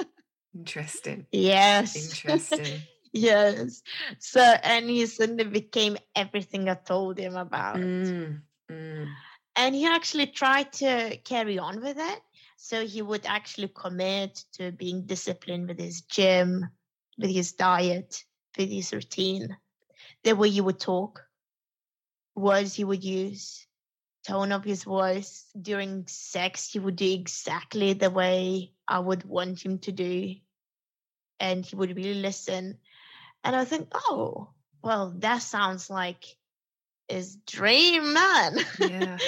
Interesting. 0.55 1.27
Yes. 1.31 1.97
Interesting. 1.97 2.83
Yes. 3.13 3.83
So, 4.19 4.41
and 4.41 4.89
he 4.89 5.07
suddenly 5.07 5.45
became 5.45 5.97
everything 6.15 6.69
I 6.69 6.75
told 6.75 7.19
him 7.19 7.37
about. 7.37 7.77
Mm, 7.77 8.43
mm. 8.71 9.07
And 9.57 9.75
he 9.75 9.87
actually 9.87 10.27
tried 10.27 10.73
to 10.75 11.17
carry 11.25 11.59
on 11.59 11.81
with 11.83 11.99
it. 11.99 12.21
So 12.57 12.87
he 12.87 13.03
would 13.03 13.25
actually 13.27 13.69
commit 13.69 14.45
to 14.55 14.71
being 14.73 15.07
disciplined 15.07 15.69
with 15.69 15.79
his 15.79 16.03
gym, 16.03 16.69
with 17.19 17.31
his 17.31 17.53
diet, 17.53 18.25
with 18.59 18.71
his 18.71 18.93
routine, 18.93 19.57
the 20.25 20.35
way 20.37 20.51
he 20.51 20.61
would 20.61 20.79
talk, 20.79 21.23
words 22.35 22.75
he 22.75 22.85
would 22.85 23.03
use, 23.03 23.67
tone 24.27 24.53
of 24.53 24.65
his 24.65 24.85
voice. 24.85 25.47
During 25.61 26.07
sex, 26.07 26.71
he 26.71 26.79
would 26.79 26.97
do 26.97 27.11
exactly 27.11 27.95
the 27.95 28.11
way 28.11 28.73
I 28.87 28.99
would 28.99 29.25
want 29.25 29.65
him 29.65 29.79
to 29.81 29.93
do. 29.93 30.35
And 31.39 31.65
he 31.65 31.77
would 31.77 31.97
really 31.97 32.21
listen. 32.21 32.79
And 33.45 33.57
I 33.57 33.65
think, 33.65 33.89
oh, 33.95 34.51
well, 34.83 35.15
that 35.19 35.43
sounds 35.43 35.91
like 35.91 36.25
is 37.09 37.37
dream 37.47 38.13
man. 38.13 38.59
Yeah. 38.79 39.19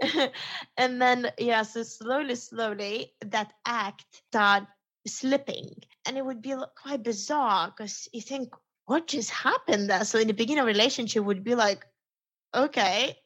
and 0.76 1.00
then, 1.00 1.30
yeah, 1.38 1.62
so 1.62 1.82
slowly, 1.82 2.34
slowly, 2.34 3.12
that 3.26 3.52
act 3.66 4.04
started 4.30 4.66
slipping. 5.06 5.74
And 6.06 6.16
it 6.16 6.24
would 6.24 6.42
be 6.42 6.54
quite 6.80 7.02
bizarre 7.02 7.72
because 7.76 8.08
you 8.12 8.20
think, 8.20 8.54
what 8.86 9.06
just 9.06 9.30
happened 9.30 9.90
there? 9.90 10.04
So 10.04 10.18
in 10.18 10.26
the 10.26 10.34
beginning 10.34 10.60
of 10.60 10.66
relationship 10.66 11.24
would 11.24 11.44
be 11.44 11.54
like, 11.54 11.86
okay, 12.54 13.16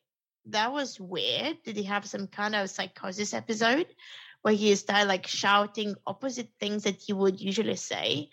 that 0.47 0.73
was 0.73 1.01
weird. 1.01 1.63
Did 1.65 1.77
he 1.77 1.85
have 1.85 2.07
some 2.07 2.27
kind 2.27 2.55
of 2.55 2.71
psychosis 2.71 3.35
episode 3.35 3.87
where 4.43 4.55
he 4.55 4.75
started 4.77 5.09
like 5.09 5.27
shouting 5.27 5.95
opposite 6.07 6.51
things 6.61 6.85
that 6.85 7.01
he 7.01 7.13
would 7.13 7.41
usually 7.41 7.77
say? 7.77 8.31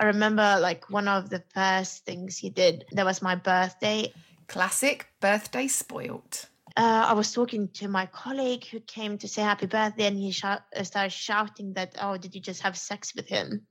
I 0.00 0.04
remember 0.04 0.58
like 0.60 0.90
one 0.90 1.08
of 1.08 1.30
the 1.30 1.42
first 1.54 2.04
things 2.04 2.38
he 2.38 2.50
did, 2.50 2.84
that 2.92 3.04
was 3.04 3.20
my 3.20 3.34
birthday. 3.34 4.12
Classic 4.46 5.06
birthday 5.20 5.66
spoilt. 5.66 6.48
Uh, 6.76 7.06
I 7.08 7.12
was 7.14 7.32
talking 7.32 7.68
to 7.74 7.88
my 7.88 8.06
colleague 8.06 8.64
who 8.66 8.78
came 8.80 9.18
to 9.18 9.28
say 9.28 9.42
happy 9.42 9.66
birthday, 9.66 10.06
and 10.06 10.16
he 10.16 10.32
uh, 10.44 10.58
started 10.84 11.10
shouting 11.10 11.72
that, 11.72 11.96
"Oh, 12.00 12.16
did 12.16 12.34
you 12.34 12.40
just 12.40 12.62
have 12.62 12.76
sex 12.78 13.14
with 13.16 13.28
him?" 13.28 13.66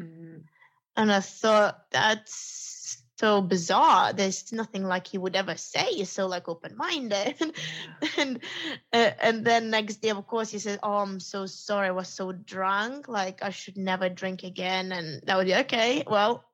Mm. 0.00 0.44
And 0.96 1.12
I 1.12 1.20
thought 1.20 1.90
that's 1.90 2.81
so 3.22 3.40
bizarre. 3.40 4.12
There's 4.12 4.52
nothing 4.52 4.82
like 4.82 5.06
he 5.06 5.16
would 5.16 5.36
ever 5.36 5.56
say. 5.56 5.84
He's 5.84 6.10
so 6.10 6.26
like 6.26 6.48
open-minded, 6.48 7.36
yeah. 7.40 8.08
and 8.18 8.40
uh, 8.92 9.10
and 9.20 9.44
then 9.44 9.70
next 9.70 10.02
day, 10.02 10.10
of 10.10 10.26
course, 10.26 10.50
he 10.50 10.58
said, 10.58 10.80
"Oh, 10.82 10.94
I'm 10.94 11.20
so 11.20 11.46
sorry. 11.46 11.86
I 11.88 11.92
was 11.92 12.08
so 12.08 12.32
drunk. 12.32 13.06
Like 13.06 13.38
I 13.40 13.50
should 13.50 13.76
never 13.76 14.08
drink 14.08 14.42
again." 14.42 14.90
And 14.90 15.22
that 15.26 15.36
would 15.36 15.46
be 15.46 15.54
okay. 15.54 16.02
Well, 16.04 16.44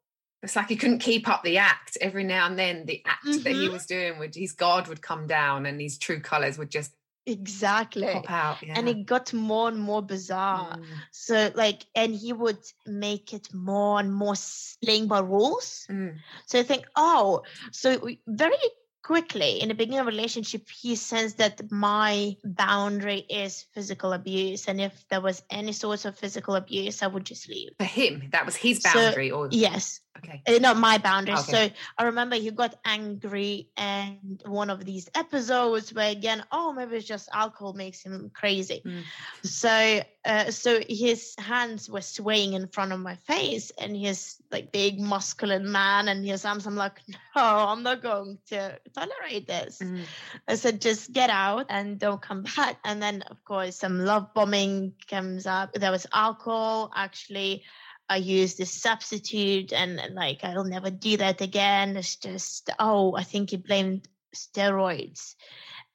it's 0.43 0.57
like 0.57 0.69
he 0.69 0.77
couldn't 0.77 0.99
keep 0.99 1.27
up 1.27 1.43
the 1.43 1.57
act. 1.57 1.97
Every 2.03 2.25
now 2.25 2.47
and 2.47 2.59
then, 2.59 2.85
the 2.85 3.03
act 3.07 3.25
mm-hmm. 3.25 3.43
that 3.45 3.53
he 3.53 3.65
mm-hmm. 3.65 3.73
was 3.73 3.87
doing 3.87 4.19
would 4.19 4.35
his 4.35 4.53
guard 4.53 4.89
would 4.89 5.01
come 5.01 5.27
down, 5.27 5.65
and 5.65 5.81
his 5.81 5.97
true 5.97 6.21
colors 6.21 6.59
would 6.59 6.71
just 6.71 6.93
exactly 7.29 8.07
pop 8.13 8.31
out. 8.31 8.63
Yeah. 8.63 8.75
And 8.77 8.89
it 8.89 9.07
got 9.07 9.33
more 9.33 9.69
and 9.69 9.79
more 9.79 10.03
bizarre. 10.03 10.77
Mm. 10.77 10.85
So 11.11 11.51
like, 11.55 11.87
and 11.95 12.15
he 12.15 12.33
would 12.33 12.59
make 12.87 13.33
it 13.33 13.53
more 13.53 14.01
and 14.01 14.13
more 14.13 14.35
playing 14.83 15.09
by 15.09 15.21
rules. 15.21 15.87
Mm. 15.91 16.17
So 16.47 16.59
I 16.59 16.63
think, 16.63 16.87
oh, 16.97 17.43
so 17.71 18.09
very 18.27 18.57
quickly. 19.03 19.61
In 19.61 19.69
the 19.69 19.75
beginning 19.75 20.01
of 20.01 20.07
relationship 20.07 20.69
he 20.69 20.95
sensed 20.97 21.39
that 21.39 21.71
my 21.71 22.37
boundary 22.45 23.21
is 23.29 23.65
physical 23.73 24.13
abuse 24.13 24.67
and 24.69 24.81
if 24.81 25.07
there 25.09 25.21
was 25.21 25.43
any 25.51 25.73
sort 25.73 26.05
of 26.05 26.19
physical 26.19 26.55
abuse 26.57 27.03
i 27.03 27.07
would 27.07 27.25
just 27.25 27.49
leave. 27.49 27.71
For 27.79 27.85
him? 27.85 28.29
That 28.33 28.47
was 28.47 28.57
his 28.57 28.81
boundary 28.81 29.31
so, 29.31 29.37
or 29.37 29.49
yes. 29.51 30.01
Okay. 30.19 30.43
Uh, 30.49 30.59
not 30.59 30.77
my 30.77 30.99
boundary. 30.99 31.35
Okay. 31.35 31.53
so 31.53 31.75
i 31.97 32.05
remember 32.05 32.37
he 32.37 32.51
got 32.51 32.75
angry 32.85 33.69
and 33.77 34.43
one 34.47 34.69
of 34.69 34.85
these 34.85 35.09
episodes 35.15 35.95
where 35.95 36.11
again 36.11 36.45
oh 36.51 36.73
maybe 36.73 36.97
it's 36.97 37.07
just 37.07 37.29
alcohol 37.33 37.73
makes 37.73 38.03
him 38.03 38.31
crazy. 38.35 38.83
Mm. 38.85 39.03
so 39.45 40.01
uh, 40.25 40.51
so 40.51 40.81
his 40.89 41.35
hands 41.39 41.89
were 41.89 42.03
swaying 42.03 42.53
in 42.53 42.67
front 42.69 42.93
of 42.93 43.01
my 43.01 43.15
face 43.15 43.71
and 43.79 43.97
he's 43.97 44.37
like 44.51 44.73
big 44.73 45.01
muscular 45.01 45.59
man 45.61 46.09
and 46.09 46.27
his 46.27 46.45
arms. 46.45 46.67
I'm 46.67 46.77
like 46.77 47.01
no 47.09 47.43
i'm 47.43 47.83
not 47.83 48.03
going 48.03 48.39
to 48.49 48.79
tolerate 48.89 49.47
this 49.47 49.79
mm. 49.83 50.03
i 50.47 50.55
said 50.55 50.81
just 50.81 51.13
get 51.13 51.31
out 51.31 51.67
and 51.69 51.99
don't 51.99 52.23
come 52.23 52.43
back 52.57 52.79
and 52.85 53.03
then 53.03 53.23
of 53.31 53.43
course 53.45 53.77
some 53.77 54.05
love 54.05 54.33
bombing 54.35 54.93
comes 55.09 55.47
up 55.47 55.73
there 55.75 55.91
was 55.91 56.07
alcohol 56.13 56.91
actually 56.95 57.63
i 58.09 58.17
used 58.17 58.59
this 58.59 58.73
substitute 58.73 59.73
and 59.73 60.01
like 60.15 60.41
i'll 60.43 60.65
never 60.65 60.91
do 60.91 61.17
that 61.17 61.41
again 61.41 61.97
it's 61.97 62.17
just 62.17 62.71
oh 62.79 63.15
i 63.17 63.23
think 63.23 63.51
he 63.51 63.57
blamed 63.57 64.09
steroids 64.35 65.35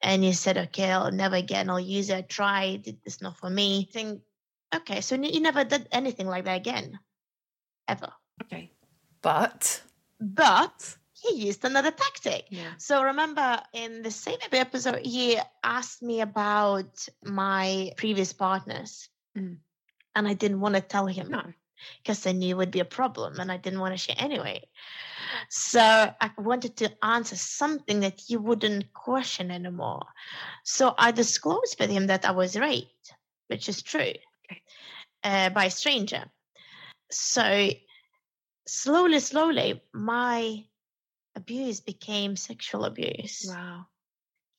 and 0.04 0.22
he 0.22 0.34
said, 0.34 0.58
okay, 0.58 0.92
I'll 0.92 1.12
never 1.12 1.38
again. 1.38 1.70
I'll 1.70 1.80
use 1.80 2.10
it. 2.10 2.16
I 2.16 2.22
tried. 2.24 2.98
It's 3.06 3.22
not 3.22 3.38
for 3.38 3.50
me. 3.50 3.88
I 3.90 3.92
think, 3.92 4.22
okay, 4.76 5.00
so 5.00 5.16
you 5.16 5.40
never 5.40 5.64
did 5.64 5.88
anything 5.94 6.28
like 6.28 6.44
that 6.44 6.58
again, 6.58 7.00
ever. 7.88 8.12
Okay. 8.44 8.74
But. 9.22 9.82
But 10.20 10.98
he 11.24 11.46
used 11.46 11.64
another 11.66 11.92
tactic. 11.92 12.46
Yeah. 12.50 12.74
So 12.78 13.04
remember 13.04 13.60
in 13.74 14.02
the 14.02 14.12
same 14.12 14.38
episode, 14.52 15.06
he 15.06 15.40
asked 15.64 16.02
me 16.02 16.22
about 16.22 17.08
my 17.24 17.92
previous 17.98 18.34
partners. 18.34 19.10
Mm. 19.38 19.58
And 20.16 20.28
I 20.28 20.34
didn't 20.34 20.60
want 20.60 20.76
to 20.76 20.82
tell 20.82 21.08
him. 21.08 21.30
No 21.30 21.44
because 22.02 22.26
I 22.26 22.32
knew 22.32 22.56
it 22.56 22.58
would 22.58 22.72
be 22.72 22.80
a 22.80 22.86
problem 22.86 23.40
and 23.40 23.52
I 23.52 23.58
didn't 23.58 23.80
want 23.80 23.94
to 23.94 23.98
share 23.98 24.16
anyway. 24.18 24.64
So 25.50 25.80
I 25.82 26.32
wanted 26.38 26.78
to 26.78 26.92
answer 27.04 27.36
something 27.36 28.02
that 28.02 28.20
he 28.20 28.38
wouldn't 28.38 28.94
question 28.94 29.52
anymore. 29.52 30.06
So 30.64 30.94
I 30.98 31.12
disclosed 31.12 31.78
with 31.80 31.90
him 31.90 32.08
that 32.08 32.26
I 32.26 32.32
was 32.32 32.58
raped, 32.58 33.14
which 33.48 33.70
is 33.70 33.82
true, 33.82 34.14
uh, 35.24 35.50
by 35.50 35.66
a 35.66 35.72
stranger. 35.72 36.26
So 37.12 37.70
slowly, 38.68 39.20
slowly, 39.20 39.82
my 39.94 40.64
abuse 41.36 41.80
became 41.80 42.36
sexual 42.36 42.86
abuse. 42.86 43.46
Wow. 43.48 43.86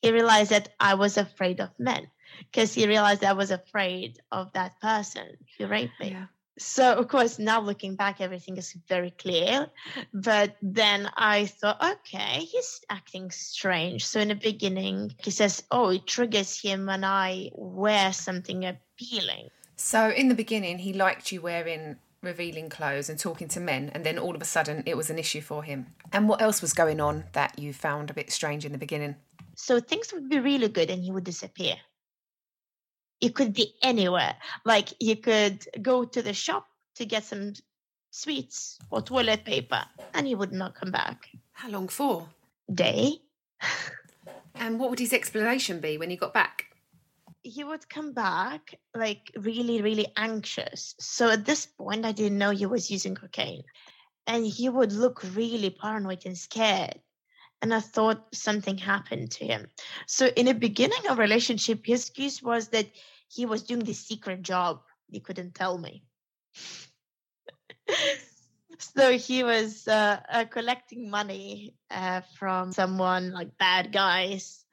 He 0.02 0.12
realized 0.12 0.50
that 0.50 0.70
I 0.78 0.94
was 0.94 1.16
afraid 1.16 1.60
of 1.60 1.70
men 1.78 2.08
because 2.38 2.74
he 2.74 2.86
realized 2.86 3.24
I 3.24 3.32
was 3.32 3.50
afraid 3.50 4.20
of 4.30 4.52
that 4.52 4.80
person 4.80 5.36
who 5.58 5.66
raped 5.66 5.98
me. 6.00 6.10
Yeah 6.10 6.26
so 6.58 6.94
of 6.94 7.08
course 7.08 7.38
now 7.38 7.60
looking 7.60 7.96
back 7.96 8.20
everything 8.20 8.56
is 8.56 8.76
very 8.88 9.10
clear 9.10 9.66
but 10.12 10.56
then 10.62 11.10
i 11.16 11.46
thought 11.46 11.82
okay 11.82 12.38
he's 12.40 12.80
acting 12.90 13.30
strange 13.30 14.06
so 14.06 14.20
in 14.20 14.28
the 14.28 14.34
beginning 14.34 15.12
he 15.18 15.30
says 15.30 15.64
oh 15.70 15.90
it 15.90 16.06
triggers 16.06 16.60
him 16.60 16.86
when 16.86 17.02
i 17.02 17.50
wear 17.54 18.12
something 18.12 18.64
appealing 18.64 19.48
so 19.76 20.10
in 20.10 20.28
the 20.28 20.34
beginning 20.34 20.78
he 20.78 20.92
liked 20.92 21.32
you 21.32 21.40
wearing 21.40 21.96
revealing 22.24 22.68
clothes 22.68 23.08
and 23.08 23.18
talking 23.18 23.48
to 23.48 23.60
men 23.60 23.90
and 23.94 24.04
then 24.04 24.18
all 24.18 24.34
of 24.34 24.42
a 24.42 24.46
sudden 24.46 24.82
it 24.86 24.96
was 24.96 25.10
an 25.10 25.18
issue 25.18 25.40
for 25.40 25.62
him 25.62 25.86
and 26.12 26.28
what 26.28 26.42
else 26.42 26.60
was 26.60 26.72
going 26.72 27.00
on 27.00 27.24
that 27.32 27.58
you 27.58 27.72
found 27.72 28.10
a 28.10 28.14
bit 28.14 28.32
strange 28.32 28.64
in 28.64 28.72
the 28.72 28.78
beginning 28.78 29.14
so 29.54 29.78
things 29.78 30.12
would 30.12 30.28
be 30.28 30.40
really 30.40 30.68
good 30.68 30.90
and 30.90 31.02
he 31.02 31.12
would 31.12 31.24
disappear 31.24 31.76
you 33.24 33.30
could 33.30 33.54
be 33.54 33.74
anywhere. 33.82 34.36
Like 34.64 34.90
you 35.00 35.16
could 35.16 35.66
go 35.80 36.04
to 36.04 36.22
the 36.22 36.34
shop 36.34 36.66
to 36.96 37.06
get 37.06 37.24
some 37.24 37.54
sweets 38.10 38.78
or 38.90 39.00
toilet 39.00 39.44
paper 39.44 39.82
and 40.12 40.26
he 40.26 40.34
would 40.34 40.52
not 40.52 40.74
come 40.74 40.90
back. 40.90 41.30
How 41.52 41.70
long 41.70 41.88
for? 41.88 42.28
Day. 42.72 43.22
and 44.54 44.78
what 44.78 44.90
would 44.90 44.98
his 44.98 45.12
explanation 45.12 45.80
be 45.80 45.96
when 45.96 46.10
he 46.10 46.16
got 46.16 46.34
back? 46.34 46.66
He 47.44 47.62
would 47.62 47.88
come 47.88 48.12
back 48.12 48.74
like 48.96 49.30
really, 49.36 49.82
really 49.82 50.08
anxious. 50.16 50.96
So 50.98 51.30
at 51.30 51.44
this 51.44 51.66
point, 51.66 52.04
I 52.04 52.10
didn't 52.10 52.38
know 52.38 52.50
he 52.50 52.66
was 52.66 52.90
using 52.90 53.14
cocaine. 53.14 53.62
And 54.26 54.44
he 54.44 54.68
would 54.68 54.92
look 54.92 55.22
really 55.34 55.70
paranoid 55.70 56.26
and 56.26 56.36
scared 56.36 56.98
and 57.64 57.72
I 57.72 57.80
thought 57.80 58.26
something 58.34 58.76
happened 58.76 59.30
to 59.32 59.46
him. 59.46 59.68
So 60.06 60.26
in 60.26 60.44
the 60.44 60.52
beginning 60.52 61.06
of 61.08 61.16
relationship, 61.16 61.86
his 61.86 62.02
excuse 62.02 62.42
was 62.42 62.68
that 62.68 62.88
he 63.28 63.46
was 63.46 63.62
doing 63.62 63.84
this 63.84 64.06
secret 64.06 64.42
job 64.42 64.82
he 65.10 65.20
couldn't 65.20 65.54
tell 65.54 65.78
me. 65.78 66.04
so 68.94 69.16
he 69.16 69.42
was 69.42 69.88
uh, 69.88 70.20
uh, 70.28 70.44
collecting 70.44 71.10
money 71.10 71.74
uh, 71.90 72.20
from 72.38 72.72
someone 72.72 73.32
like 73.32 73.56
bad 73.58 73.92
guys. 73.92 74.64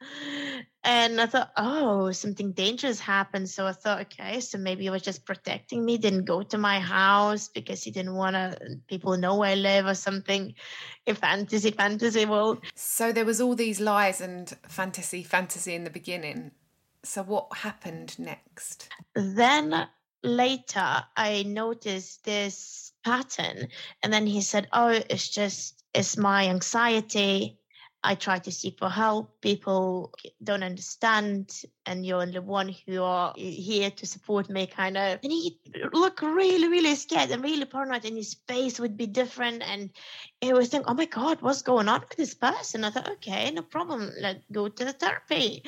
And 0.84 1.20
i 1.20 1.26
thought 1.26 1.52
oh 1.56 2.10
something 2.10 2.52
dangerous 2.52 2.98
happened. 2.98 3.48
So 3.48 3.66
i 3.66 3.72
thought 3.72 4.00
okay 4.02 4.40
so 4.40 4.58
maybe 4.58 4.82
he 4.84 4.90
was 4.90 5.02
just 5.02 5.24
protecting 5.24 5.84
me 5.84 5.96
didn't 5.96 6.24
go 6.24 6.42
to 6.42 6.58
my 6.58 6.80
house 6.80 7.48
because 7.48 7.82
he 7.82 7.92
didn't 7.92 8.14
want 8.14 8.34
to 8.34 8.58
people 8.88 9.16
know 9.16 9.36
where 9.36 9.52
i 9.52 9.54
live 9.54 9.86
or 9.86 9.94
something 9.94 10.54
in 11.06 11.14
fantasy 11.14 11.70
fantasy 11.70 12.26
world. 12.26 12.64
So 12.74 13.12
there 13.12 13.24
was 13.24 13.40
all 13.40 13.54
these 13.54 13.80
lies 13.80 14.20
and 14.20 14.52
fantasy 14.68 15.22
fantasy 15.22 15.74
in 15.74 15.84
the 15.84 15.90
beginning. 15.90 16.50
So 17.04 17.22
what 17.22 17.56
happened 17.58 18.18
next? 18.18 18.88
Then 19.14 19.88
later 20.22 21.04
I 21.16 21.44
noticed 21.44 22.24
this 22.24 22.91
pattern 23.04 23.68
and 24.02 24.12
then 24.12 24.26
he 24.26 24.40
said, 24.40 24.68
"Oh, 24.72 24.88
it's 24.88 25.28
just 25.28 25.82
it's 25.94 26.16
my 26.16 26.48
anxiety. 26.48 27.58
I 28.04 28.16
try 28.16 28.40
to 28.40 28.50
seek 28.50 28.80
for 28.80 28.88
help. 28.88 29.40
People 29.40 30.12
don't 30.42 30.64
understand, 30.64 31.62
and 31.86 32.04
you're 32.04 32.26
the 32.26 32.42
one 32.42 32.74
who 32.84 33.00
are 33.02 33.32
here 33.36 33.90
to 33.90 34.06
support 34.06 34.50
me, 34.50 34.66
kind 34.66 34.96
of. 34.96 35.20
And 35.22 35.30
he 35.30 35.60
looked 35.92 36.20
really, 36.20 36.66
really 36.66 36.96
scared 36.96 37.30
and 37.30 37.44
really 37.44 37.64
paranoid, 37.64 38.04
and 38.04 38.16
his 38.16 38.34
face 38.48 38.80
would 38.80 38.96
be 38.96 39.06
different. 39.06 39.62
And 39.62 39.90
it 40.40 40.52
was 40.52 40.68
think, 40.68 40.86
oh 40.88 40.94
my 40.94 41.04
God, 41.04 41.42
what's 41.42 41.62
going 41.62 41.88
on 41.88 42.00
with 42.00 42.16
this 42.16 42.34
person? 42.34 42.82
I 42.82 42.90
thought, 42.90 43.08
okay, 43.08 43.52
no 43.52 43.62
problem. 43.62 44.10
Let's 44.20 44.44
go 44.50 44.66
to 44.66 44.84
the 44.84 44.92
therapy. 44.92 45.62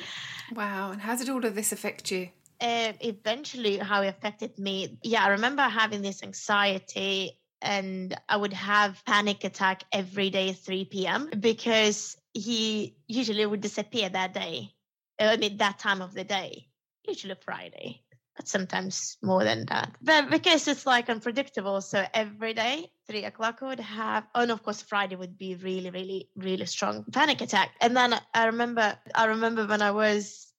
Wow. 0.53 0.91
And 0.91 1.01
how 1.01 1.15
did 1.15 1.29
all 1.29 1.45
of 1.45 1.55
this 1.55 1.71
affect 1.71 2.11
you? 2.11 2.31
Uh, 2.61 2.93
eventually, 3.01 3.77
how 3.79 4.03
it 4.03 4.09
affected 4.09 4.59
me. 4.59 4.99
Yeah, 5.03 5.25
I 5.25 5.29
remember 5.29 5.63
having 5.63 6.03
this 6.03 6.23
anxiety 6.23 7.39
and 7.61 8.15
I 8.29 8.37
would 8.37 8.53
have 8.53 9.03
panic 9.05 9.45
attack 9.45 9.85
every 9.93 10.31
day 10.31 10.53
3 10.53 11.07
p.m. 11.07 11.31
because 11.41 12.17
he 12.33 12.97
usually 13.09 13.47
would 13.47 13.61
disappear 13.61 14.09
that 14.09 14.35
day. 14.35 14.75
I 15.21 15.37
mean 15.37 15.57
that 15.59 15.79
time 15.79 16.03
of 16.03 16.15
the 16.15 16.25
day, 16.25 16.69
usually 17.07 17.35
Friday. 17.35 18.03
but 18.37 18.49
sometimes 18.49 19.17
more 19.23 19.45
than 19.45 19.65
that. 19.67 19.95
But 20.03 20.31
because 20.31 20.67
it's 20.69 20.87
like 20.87 21.09
unpredictable, 21.09 21.81
so 21.81 22.05
every 22.13 22.53
day, 22.55 22.91
three 23.07 23.25
o'clock 23.25 23.59
I 23.63 23.67
would 23.67 23.81
have, 23.81 24.27
and 24.35 24.51
of 24.51 24.63
course 24.63 24.83
Friday 24.83 25.17
would 25.17 25.39
be 25.39 25.55
really, 25.55 25.91
really, 25.91 26.31
really 26.37 26.67
strong 26.67 27.05
panic 27.13 27.41
attack. 27.41 27.71
And 27.81 27.97
then 27.97 28.15
I 28.35 28.47
remember, 28.47 28.99
I 29.15 29.27
remember 29.27 29.67
when 29.67 29.83
I 29.83 29.93
was 29.93 30.53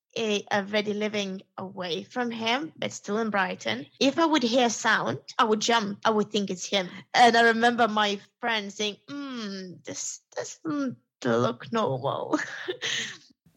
already 0.52 0.94
living 0.94 1.42
away 1.58 2.04
from 2.04 2.30
him, 2.30 2.72
but 2.76 2.92
still 2.92 3.18
in 3.18 3.30
Brighton. 3.30 3.86
If 4.00 4.18
I 4.18 4.26
would 4.26 4.42
hear 4.42 4.70
sound, 4.70 5.18
I 5.38 5.44
would 5.44 5.60
jump. 5.60 6.00
I 6.04 6.10
would 6.10 6.30
think 6.30 6.50
it's 6.50 6.66
him. 6.66 6.88
And 7.14 7.36
I 7.36 7.42
remember 7.42 7.88
my 7.88 8.20
friend 8.40 8.72
saying, 8.72 8.96
"Hmm, 9.08 9.74
this 9.84 10.20
doesn't 10.34 10.96
look 11.24 11.72
normal." 11.72 12.38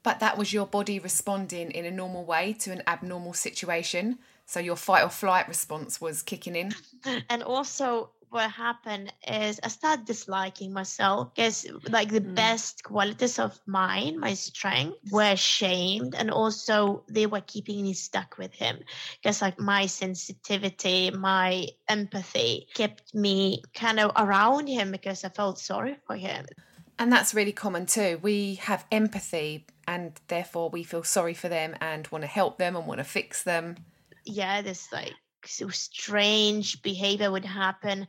But 0.02 0.20
that 0.22 0.38
was 0.38 0.54
your 0.54 0.66
body 0.66 0.98
responding 0.98 1.72
in 1.72 1.86
a 1.86 1.92
normal 1.92 2.24
way 2.24 2.54
to 2.60 2.72
an 2.72 2.82
abnormal 2.88 3.34
situation. 3.34 4.18
So 4.46 4.60
your 4.60 4.78
fight 4.78 5.04
or 5.04 5.10
flight 5.10 5.48
response 5.48 6.02
was 6.02 6.24
kicking 6.24 6.56
in. 6.56 6.74
And 7.30 7.44
also, 7.44 8.12
what 8.32 8.52
happened 8.52 9.12
is 9.28 9.60
I 9.64 9.68
started 9.70 10.06
disliking 10.06 10.74
myself 10.74 11.34
because, 11.34 11.68
like, 11.90 12.10
the 12.10 12.22
mm. 12.22 12.36
best 12.36 12.84
qualities 12.84 13.40
of 13.40 13.60
mine, 13.66 14.20
my 14.20 14.34
strength, 14.34 14.98
were 15.12 15.36
shamed, 15.36 16.16
and 16.16 16.30
also 16.32 17.04
they 17.10 17.26
were 17.26 17.42
keeping 17.42 17.82
me 17.82 17.94
stuck 17.94 18.38
with 18.38 18.54
him 18.54 18.80
because, 19.22 19.42
like, 19.42 19.60
my 19.60 19.86
sensitivity, 19.86 21.12
my 21.12 21.68
empathy 21.88 22.68
kept 22.74 23.14
me 23.16 23.64
kind 23.74 24.00
of 24.00 24.12
around 24.16 24.68
him 24.68 24.92
because 24.92 25.24
I 25.24 25.30
felt 25.30 25.60
sorry 25.60 25.98
for 26.06 26.16
him. 26.16 26.46
And 27.00 27.14
that's 27.14 27.34
really 27.34 27.54
common 27.54 27.86
too. 27.86 28.20
We 28.22 28.56
have 28.56 28.86
empathy 28.92 29.66
and 29.88 30.20
therefore 30.28 30.70
we 30.70 30.84
feel 30.84 31.04
sorry 31.04 31.34
for 31.34 31.48
them 31.48 31.76
and 31.80 32.06
want 32.08 32.24
to 32.24 32.28
help 32.28 32.58
them 32.58 32.76
and 32.76 32.86
want 32.86 33.00
to 33.00 33.06
fix 33.06 33.44
them. 33.44 33.78
Yeah, 34.26 34.62
this 34.62 34.92
like 34.92 35.14
so 35.46 35.70
strange 35.70 36.82
behavior 36.82 37.32
would 37.32 37.46
happen. 37.46 38.08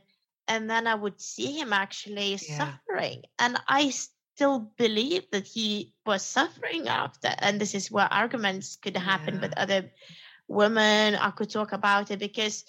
And 0.51 0.69
then 0.69 0.85
I 0.85 0.95
would 0.95 1.21
see 1.21 1.57
him 1.57 1.71
actually 1.71 2.31
yeah. 2.35 2.57
suffering. 2.57 3.23
And 3.39 3.57
I 3.69 3.89
still 3.89 4.71
believe 4.77 5.23
that 5.31 5.47
he 5.47 5.93
was 6.05 6.23
suffering 6.23 6.89
after. 6.89 7.29
And 7.39 7.59
this 7.59 7.73
is 7.73 7.89
where 7.89 8.11
arguments 8.11 8.75
could 8.75 8.97
happen 8.97 9.35
yeah. 9.35 9.41
with 9.41 9.57
other 9.57 9.91
women. 10.49 11.15
I 11.15 11.31
could 11.31 11.49
talk 11.49 11.71
about 11.71 12.11
it 12.11 12.19
because 12.19 12.65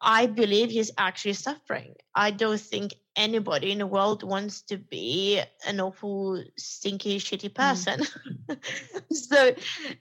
I 0.00 0.26
believe 0.26 0.70
he's 0.70 0.90
actually 0.98 1.34
suffering. 1.34 1.94
I 2.14 2.30
don't 2.30 2.60
think 2.60 2.94
anybody 3.16 3.72
in 3.72 3.78
the 3.78 3.86
world 3.86 4.22
wants 4.22 4.62
to 4.62 4.76
be 4.76 5.40
an 5.66 5.80
awful, 5.80 6.42
stinky, 6.58 7.18
shitty 7.18 7.50
mm. 7.50 7.54
person. 7.54 8.00
Mm. 8.48 8.58
so 9.12 9.54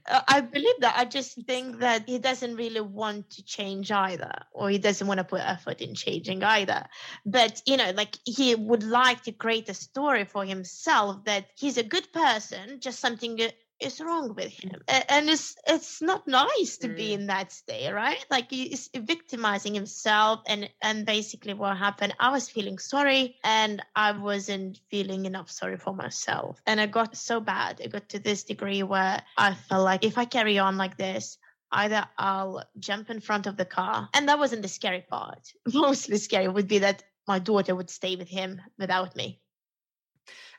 uh, 0.10 0.22
I 0.28 0.42
believe 0.42 0.76
that. 0.82 0.96
I 0.98 1.06
just 1.06 1.42
think 1.48 1.80
that 1.80 2.08
he 2.08 2.20
doesn't 2.20 2.56
really 2.56 2.82
want 2.82 3.30
to 3.32 3.44
change 3.44 3.92
either, 3.92 4.34
or 4.52 4.70
he 4.70 4.78
doesn't 4.78 5.08
want 5.08 5.20
to 5.20 5.24
put 5.24 5.42
effort 5.42 5.82
in 5.82 5.96
changing 5.96 6.44
either. 6.44 6.86
But, 7.26 7.62
you 7.66 7.78
know, 7.78 7.92
like 7.96 8.18
he 8.26 8.54
would 8.56 8.84
like 8.84 9.24
to 9.24 9.32
create 9.32 9.70
a 9.70 9.74
story 9.74 10.26
for 10.26 10.44
himself 10.44 11.24
that 11.26 11.46
he's 11.56 11.78
a 11.78 11.84
good 11.84 12.12
person, 12.12 12.80
just 12.82 13.00
something 13.00 13.40
is 13.80 14.00
wrong 14.00 14.34
with 14.36 14.52
him 14.52 14.82
and 14.88 15.30
it's 15.30 15.56
it's 15.68 16.02
not 16.02 16.28
nice 16.28 16.78
to 16.78 16.88
mm. 16.88 16.96
be 16.96 17.14
in 17.14 17.28
that 17.28 17.52
state 17.52 17.92
right 17.92 18.26
like 18.32 18.50
he's 18.50 18.90
victimizing 18.96 19.74
himself 19.74 20.42
and 20.48 20.70
and 20.82 21.06
basically 21.06 21.54
what 21.54 21.78
happened 21.78 22.14
i 22.20 22.32
was 22.32 22.50
feeling 22.50 22.78
sorry 22.78 23.36
and 23.44 23.82
i 23.96 24.12
wasn't 24.12 24.80
feeling 24.90 25.26
enough 25.26 25.52
sorry 25.52 25.78
for 25.78 25.94
myself 25.94 26.62
and 26.66 26.80
i 26.80 26.86
got 26.86 27.18
so 27.18 27.40
bad 27.40 27.80
it 27.82 27.92
got 27.92 28.08
to 28.08 28.20
this 28.20 28.44
degree 28.44 28.84
where 28.84 29.22
i 29.38 29.54
felt 29.54 29.84
like 29.84 30.04
if 30.06 30.18
i 30.18 30.26
carry 30.26 30.58
on 30.58 30.78
like 30.78 30.98
this 30.98 31.38
either 31.72 32.08
I'll 32.18 32.64
jump 32.80 33.10
in 33.10 33.20
front 33.20 33.48
of 33.48 33.58
the 33.58 33.66
car. 33.66 34.10
And 34.14 34.30
that 34.30 34.40
wasn't 34.40 34.62
the 34.62 34.68
scary 34.68 35.06
part. 35.10 35.52
Mostly 35.74 36.18
scary 36.18 36.48
would 36.48 36.68
be 36.68 36.80
that 36.80 37.04
my 37.28 37.40
daughter 37.40 37.76
would 37.76 37.90
stay 37.90 38.16
with 38.16 38.30
him 38.30 38.62
without 38.78 39.16
me. 39.16 39.42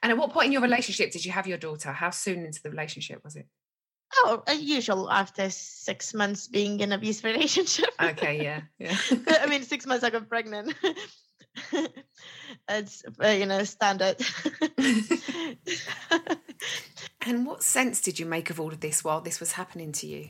And 0.02 0.12
at 0.12 0.18
what 0.18 0.32
point 0.32 0.46
in 0.46 0.52
your 0.52 0.62
relationship 0.62 1.12
did 1.12 1.24
you 1.24 1.32
have 1.32 1.46
your 1.46 1.58
daughter? 1.58 1.92
How 1.92 2.10
soon 2.10 2.44
into 2.44 2.62
the 2.62 2.70
relationship 2.70 3.22
was 3.24 3.36
it? 3.36 3.46
Oh, 4.14 4.42
usual 4.52 5.10
after 5.10 5.50
six 5.50 6.14
months 6.14 6.46
being 6.46 6.80
in 6.80 6.92
abusive 6.92 7.24
relationship. 7.34 7.90
Okay, 8.00 8.42
yeah, 8.42 8.60
yeah. 8.78 8.96
I 9.28 9.46
mean, 9.50 9.62
six 9.62 9.86
months 9.86 10.04
I 10.04 10.10
got 10.10 10.28
pregnant. 10.28 10.74
it's 12.68 13.02
uh, 13.22 13.28
you 13.28 13.46
know 13.46 13.64
standard. 13.64 14.16
and 17.22 17.46
what 17.46 17.62
sense 17.62 18.00
did 18.00 18.18
you 18.18 18.26
make 18.26 18.50
of 18.50 18.60
all 18.60 18.72
of 18.72 18.80
this 18.80 19.02
while 19.02 19.20
this 19.20 19.40
was 19.40 19.52
happening 19.52 19.92
to 19.92 20.06
you? 20.06 20.28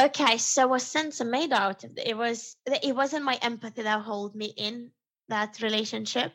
Okay, 0.00 0.38
so 0.38 0.68
what 0.68 0.82
sense 0.82 1.20
I 1.20 1.24
made 1.24 1.52
out 1.52 1.84
of 1.84 1.90
it, 1.96 2.06
it 2.06 2.16
was 2.16 2.56
it 2.66 2.96
wasn't 2.96 3.24
my 3.24 3.38
empathy 3.42 3.82
that 3.82 4.04
held 4.04 4.34
me 4.34 4.46
in 4.56 4.90
that 5.28 5.60
relationship 5.60 6.32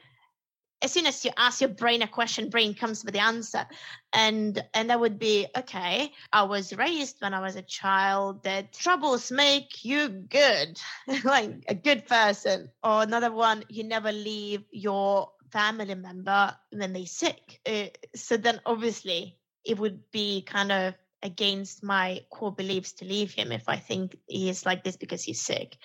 as 0.81 0.91
soon 0.91 1.05
as 1.07 1.23
you 1.25 1.31
ask 1.37 1.61
your 1.61 1.69
brain 1.69 2.01
a 2.01 2.07
question 2.07 2.49
brain 2.49 2.73
comes 2.73 3.03
with 3.03 3.13
the 3.13 3.19
answer. 3.19 3.65
And 4.13 4.63
and 4.73 4.89
that 4.89 4.99
would 4.99 5.19
be 5.19 5.47
okay 5.57 6.11
i 6.31 6.43
was 6.43 6.75
raised 6.75 7.17
when 7.19 7.33
i 7.33 7.41
was 7.41 7.55
a 7.55 7.61
child 7.61 8.43
that 8.43 8.73
troubles 8.73 9.31
make 9.31 9.83
you 9.83 10.09
good. 10.09 10.79
Like 11.23 11.65
a 11.67 11.75
good 11.75 12.07
person 12.07 12.69
or 12.83 13.03
another 13.03 13.31
one 13.31 13.63
you 13.69 13.83
never 13.83 14.11
leave 14.11 14.63
your 14.71 15.31
family 15.51 15.95
member 15.95 16.55
when 16.71 16.93
they 16.93 17.05
sick. 17.05 17.59
Uh, 17.65 17.87
so 18.15 18.37
then 18.37 18.59
obviously 18.65 19.37
it 19.65 19.77
would 19.77 20.11
be 20.11 20.41
kind 20.41 20.71
of 20.71 20.93
against 21.23 21.83
my 21.83 22.21
core 22.29 22.53
beliefs 22.53 22.93
to 22.93 23.05
leave 23.05 23.33
him 23.33 23.51
if 23.51 23.67
I 23.67 23.77
think 23.77 24.17
he 24.27 24.49
is 24.49 24.65
like 24.65 24.83
this 24.83 24.97
because 24.97 25.23
he's 25.23 25.41
sick. 25.41 25.77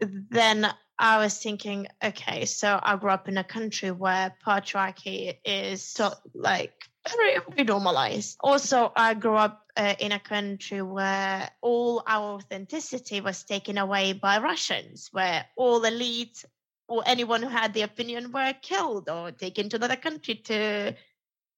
Then 0.00 0.66
I 0.98 1.18
was 1.18 1.36
thinking, 1.38 1.88
okay, 2.02 2.46
so 2.46 2.78
I 2.82 2.96
grew 2.96 3.10
up 3.10 3.28
in 3.28 3.36
a 3.36 3.44
country 3.44 3.90
where 3.90 4.34
patriarchy 4.46 5.36
is 5.44 5.82
so 5.82 6.12
like 6.34 6.72
very, 7.08 7.64
normalized. 7.64 8.36
Also, 8.40 8.92
I 8.96 9.14
grew 9.14 9.36
up 9.36 9.64
uh, 9.76 9.94
in 9.98 10.12
a 10.12 10.18
country 10.18 10.82
where 10.82 11.50
all 11.60 12.02
our 12.06 12.36
authenticity 12.36 13.20
was 13.20 13.44
taken 13.44 13.78
away 13.78 14.12
by 14.12 14.38
Russians, 14.38 15.08
where 15.12 15.46
all 15.56 15.84
elite 15.84 16.44
or 16.88 17.02
anyone 17.06 17.42
who 17.42 17.48
had 17.48 17.74
the 17.74 17.82
opinion 17.82 18.32
were 18.32 18.54
killed 18.62 19.08
or 19.08 19.32
taken 19.32 19.68
to 19.68 19.76
another 19.76 19.96
country 19.96 20.36
to 20.36 20.94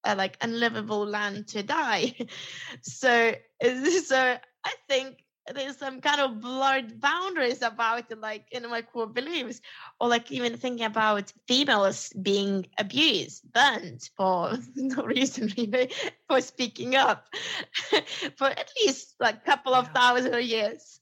a 0.03 0.15
like 0.15 0.37
unlivable 0.41 1.05
land 1.05 1.47
to 1.49 1.63
die. 1.63 2.15
so 2.81 3.33
so 3.63 4.37
I 4.63 4.73
think 4.87 5.23
there's 5.53 5.77
some 5.77 6.01
kind 6.01 6.21
of 6.21 6.39
blurred 6.41 6.99
boundaries 6.99 7.61
about 7.61 8.11
it, 8.11 8.19
like 8.19 8.45
in 8.51 8.69
my 8.69 8.81
core 8.81 9.07
beliefs, 9.07 9.61
or 9.99 10.07
like 10.07 10.31
even 10.31 10.57
thinking 10.57 10.85
about 10.85 11.31
females 11.47 12.13
being 12.21 12.67
abused, 12.77 13.51
burned 13.51 14.09
for 14.15 14.57
no 14.75 15.03
reason 15.03 15.51
really 15.57 15.91
for 16.27 16.41
speaking 16.41 16.95
up 16.95 17.27
for 18.37 18.47
at 18.47 18.71
least 18.81 19.15
like 19.19 19.35
a 19.35 19.45
couple 19.45 19.73
of 19.73 19.87
thousand 19.89 20.43
years. 20.43 20.99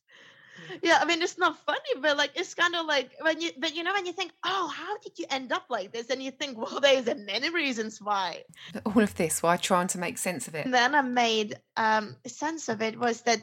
Yeah 0.81 0.99
i 1.01 1.05
mean 1.05 1.21
it's 1.21 1.37
not 1.37 1.57
funny 1.65 2.01
but 2.01 2.17
like 2.17 2.31
it's 2.35 2.53
kind 2.53 2.75
of 2.75 2.85
like 2.85 3.11
when 3.21 3.39
you 3.39 3.51
but 3.59 3.75
you 3.75 3.83
know 3.83 3.93
when 3.93 4.05
you 4.05 4.11
think 4.11 4.31
oh 4.43 4.67
how 4.67 4.97
did 4.97 5.17
you 5.17 5.25
end 5.29 5.51
up 5.51 5.65
like 5.69 5.91
this? 5.91 6.09
and 6.09 6.21
you 6.21 6.31
think 6.31 6.57
well 6.57 6.79
there's 6.81 7.05
many 7.05 7.49
reasons 7.49 8.01
why. 8.01 8.43
All 8.85 9.01
of 9.01 9.15
this 9.15 9.43
while 9.43 9.57
trying 9.57 9.87
to 9.89 9.99
make 9.99 10.17
sense 10.17 10.47
of 10.47 10.55
it? 10.55 10.65
And 10.65 10.73
then 10.73 10.95
i 10.95 11.01
made 11.01 11.59
um 11.75 12.15
sense 12.25 12.69
of 12.69 12.81
it 12.81 12.99
was 12.99 13.21
that 13.21 13.41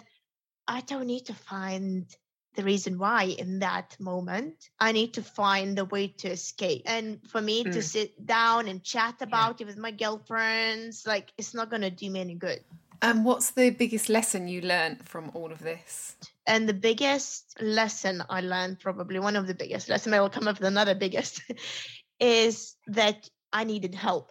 i 0.69 0.81
don't 0.83 1.07
need 1.07 1.27
to 1.27 1.35
find 1.35 2.07
the 2.55 2.63
reason 2.63 2.99
why 2.99 3.25
in 3.25 3.59
that 3.59 3.97
moment 3.99 4.71
i 4.79 4.93
need 4.93 5.15
to 5.15 5.23
find 5.23 5.79
a 5.79 5.85
way 5.85 6.09
to 6.09 6.29
escape 6.29 6.83
and 6.87 7.19
for 7.29 7.41
me 7.41 7.65
mm. 7.65 7.73
to 7.73 7.83
sit 7.83 8.27
down 8.27 8.69
and 8.69 8.83
chat 8.83 9.17
about 9.21 9.61
yeah. 9.61 9.65
it 9.65 9.67
with 9.67 9.79
my 9.79 9.91
girlfriends 9.91 11.05
like 11.07 11.33
it's 11.39 11.55
not 11.55 11.71
going 11.71 11.83
to 11.83 11.91
do 11.91 12.11
me 12.11 12.21
any 12.21 12.35
good 12.35 12.61
and 13.03 13.25
what's 13.25 13.51
the 13.51 13.71
biggest 13.71 14.09
lesson 14.09 14.49
you 14.49 14.61
learned 14.61 15.07
from 15.07 15.31
all 15.35 15.53
of 15.53 15.59
this 15.59 16.17
and 16.47 16.69
the 16.69 16.75
biggest 16.75 17.61
lesson 17.61 18.23
I 18.29 18.41
learned, 18.43 18.81
probably 18.81 19.19
one 19.19 19.37
of 19.37 19.47
the 19.47 19.55
biggest 19.55 19.89
lessons, 19.89 20.15
I 20.15 20.21
will 20.21 20.31
come 20.31 20.47
up 20.47 20.59
with 20.59 20.69
another 20.69 20.95
biggest, 20.95 21.43
is 22.21 22.77
that 22.89 23.29
I 23.53 23.65
needed 23.65 23.95
help. 23.95 24.31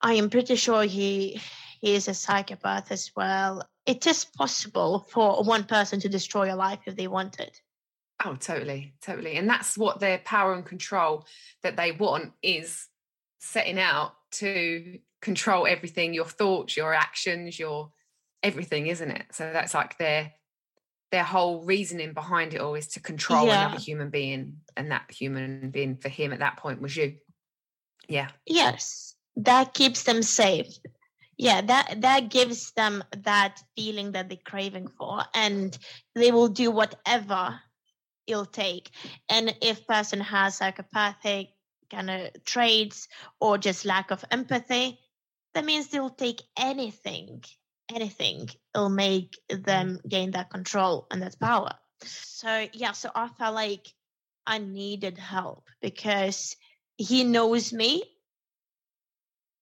I 0.00 0.14
am 0.14 0.30
pretty 0.30 0.56
sure 0.56 0.82
he 0.84 1.40
he 1.80 1.94
is 1.94 2.08
a 2.08 2.14
psychopath 2.14 2.90
as 2.90 3.10
well. 3.16 3.66
It 3.86 4.06
is 4.06 4.24
possible 4.24 5.06
for 5.10 5.42
one 5.42 5.64
person 5.64 6.00
to 6.00 6.08
destroy 6.08 6.46
your 6.46 6.56
life 6.56 6.80
if 6.86 6.96
they 6.96 7.06
want 7.06 7.38
it. 7.38 7.60
Oh, 8.24 8.34
totally, 8.34 8.94
totally. 9.02 9.36
And 9.36 9.48
that's 9.48 9.76
what 9.76 10.00
their 10.00 10.18
power 10.18 10.54
and 10.54 10.64
control 10.64 11.26
that 11.62 11.76
they 11.76 11.92
want 11.92 12.32
is 12.42 12.88
setting 13.38 13.78
out 13.78 14.14
to 14.32 14.98
control 15.20 15.66
everything, 15.66 16.14
your 16.14 16.24
thoughts, 16.24 16.76
your 16.76 16.94
actions, 16.94 17.58
your 17.58 17.92
everything, 18.42 18.86
isn't 18.86 19.10
it? 19.10 19.26
So 19.32 19.50
that's 19.52 19.74
like 19.74 19.98
their 19.98 20.32
their 21.12 21.24
whole 21.24 21.64
reasoning 21.64 22.12
behind 22.12 22.54
it 22.54 22.60
all 22.60 22.74
is 22.74 22.88
to 22.88 23.00
control 23.00 23.46
yeah. 23.46 23.66
another 23.66 23.80
human 23.80 24.10
being 24.10 24.58
and 24.76 24.90
that 24.90 25.10
human 25.10 25.70
being 25.70 25.96
for 25.96 26.08
him 26.08 26.32
at 26.32 26.40
that 26.40 26.56
point 26.56 26.80
was 26.82 26.96
you 26.96 27.14
yeah 28.08 28.28
yes 28.44 29.14
that 29.36 29.72
keeps 29.72 30.02
them 30.02 30.22
safe 30.22 30.66
yeah 31.36 31.60
that 31.60 32.00
that 32.00 32.30
gives 32.30 32.72
them 32.72 33.04
that 33.24 33.62
feeling 33.76 34.12
that 34.12 34.28
they're 34.28 34.38
craving 34.44 34.88
for 34.98 35.22
and 35.34 35.78
they 36.14 36.32
will 36.32 36.48
do 36.48 36.70
whatever 36.70 37.60
it'll 38.26 38.46
take. 38.46 38.90
And 39.28 39.54
if 39.62 39.86
person 39.86 40.20
has 40.20 40.56
psychopathic 40.56 41.48
kind 41.90 42.10
of 42.10 42.44
traits 42.44 43.08
or 43.40 43.58
just 43.58 43.84
lack 43.84 44.10
of 44.10 44.24
empathy 44.30 44.98
that 45.54 45.64
means 45.64 45.86
they'll 45.86 46.10
take 46.10 46.42
anything 46.58 47.44
anything 47.94 48.48
it'll 48.74 48.88
make 48.88 49.38
them 49.48 50.00
mm. 50.04 50.08
gain 50.10 50.32
that 50.32 50.50
control 50.50 51.06
and 51.12 51.22
that 51.22 51.38
power. 51.38 51.70
So 52.02 52.66
yeah 52.72 52.90
so 52.90 53.10
i 53.14 53.28
felt 53.28 53.54
like 53.54 53.86
i 54.48 54.58
needed 54.58 55.16
help 55.16 55.68
because 55.80 56.56
he 56.96 57.22
knows 57.22 57.72
me 57.72 58.02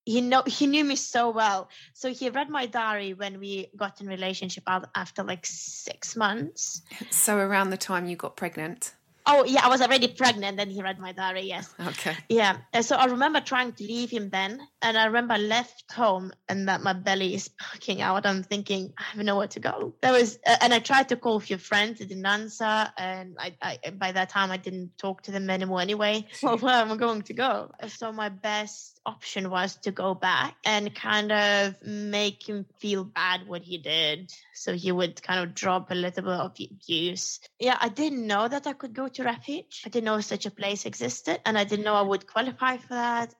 he 0.04 0.20
know 0.20 0.42
he 0.46 0.66
knew 0.66 0.84
me 0.84 0.96
so 0.96 1.30
well 1.30 1.68
so 1.92 2.12
he 2.12 2.28
read 2.30 2.48
my 2.48 2.66
diary 2.66 3.14
when 3.14 3.38
we 3.38 3.68
got 3.76 4.00
in 4.00 4.06
relationship 4.06 4.64
after 4.94 5.22
like 5.22 5.44
six 5.44 6.16
months 6.16 6.82
so 7.10 7.36
around 7.36 7.70
the 7.70 7.76
time 7.76 8.06
you 8.06 8.16
got 8.16 8.36
pregnant 8.36 8.94
Oh 9.26 9.44
yeah, 9.44 9.64
I 9.64 9.68
was 9.68 9.80
already 9.80 10.08
pregnant. 10.08 10.58
Then 10.58 10.68
he 10.68 10.82
read 10.82 10.98
my 10.98 11.12
diary. 11.12 11.42
Yes. 11.42 11.74
Okay. 11.80 12.14
Yeah. 12.28 12.58
And 12.74 12.84
so 12.84 12.96
I 12.96 13.06
remember 13.06 13.40
trying 13.40 13.72
to 13.72 13.84
leave 13.84 14.10
him 14.10 14.28
then, 14.28 14.60
and 14.82 14.98
I 14.98 15.06
remember 15.06 15.34
I 15.34 15.38
left 15.38 15.90
home 15.90 16.32
and 16.48 16.68
that 16.68 16.82
my 16.82 16.92
belly 16.92 17.34
is 17.34 17.48
poking 17.48 18.02
out. 18.02 18.26
I'm 18.26 18.42
thinking 18.42 18.92
I 18.98 19.02
have 19.04 19.24
nowhere 19.24 19.46
to 19.48 19.60
go. 19.60 19.94
There 20.02 20.12
was, 20.12 20.38
uh, 20.46 20.56
and 20.60 20.74
I 20.74 20.78
tried 20.78 21.08
to 21.08 21.16
call 21.16 21.36
a 21.36 21.40
few 21.40 21.56
friends. 21.56 22.00
They 22.00 22.04
didn't 22.04 22.26
answer, 22.26 22.92
and 22.98 23.36
I, 23.38 23.54
I 23.62 23.90
by 23.90 24.12
that 24.12 24.28
time 24.28 24.50
I 24.50 24.58
didn't 24.58 24.98
talk 24.98 25.22
to 25.22 25.30
them 25.30 25.48
anymore 25.48 25.80
anyway. 25.80 26.26
Well, 26.42 26.58
where 26.58 26.74
am 26.74 26.92
I 26.92 26.96
going 26.96 27.22
to 27.22 27.32
go? 27.32 27.70
So 27.88 28.12
my 28.12 28.28
best 28.28 28.93
option 29.06 29.50
was 29.50 29.76
to 29.76 29.90
go 29.90 30.14
back 30.14 30.56
and 30.64 30.94
kind 30.94 31.32
of 31.32 31.74
make 31.82 32.48
him 32.48 32.66
feel 32.78 33.04
bad 33.04 33.46
what 33.46 33.62
he 33.62 33.78
did. 33.78 34.32
So 34.54 34.74
he 34.74 34.92
would 34.92 35.22
kind 35.22 35.40
of 35.40 35.54
drop 35.54 35.90
a 35.90 35.94
little 35.94 36.22
bit 36.22 36.32
of 36.32 36.52
abuse. 36.52 37.40
Yeah 37.58 37.76
i 37.80 37.88
didn't 37.88 38.26
know 38.26 38.48
that 38.48 38.66
i 38.66 38.72
could 38.72 38.94
go 38.94 39.08
to 39.08 39.24
refuge. 39.24 39.82
I 39.86 39.88
didn't 39.88 40.06
know 40.06 40.20
such 40.20 40.46
a 40.46 40.50
place 40.50 40.86
existed 40.86 41.40
and 41.44 41.58
i 41.58 41.64
didn't 41.64 41.84
know 41.84 41.94
i 41.94 42.02
would 42.02 42.26
qualify 42.26 42.76
for 42.78 42.94
that. 42.94 43.34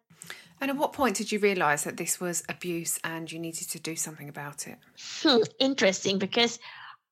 And 0.60 0.70
at 0.70 0.76
what 0.76 0.92
point 0.92 1.16
did 1.16 1.32
you 1.32 1.38
realize 1.38 1.84
that 1.84 1.96
this 1.96 2.20
was 2.20 2.42
abuse 2.48 2.98
and 3.04 3.30
you 3.30 3.38
needed 3.38 3.68
to 3.70 3.80
do 3.80 3.96
something 3.96 4.28
about 4.28 4.66
it? 4.66 4.78
Hmm, 5.22 5.42
interesting 5.58 6.18
because 6.18 6.58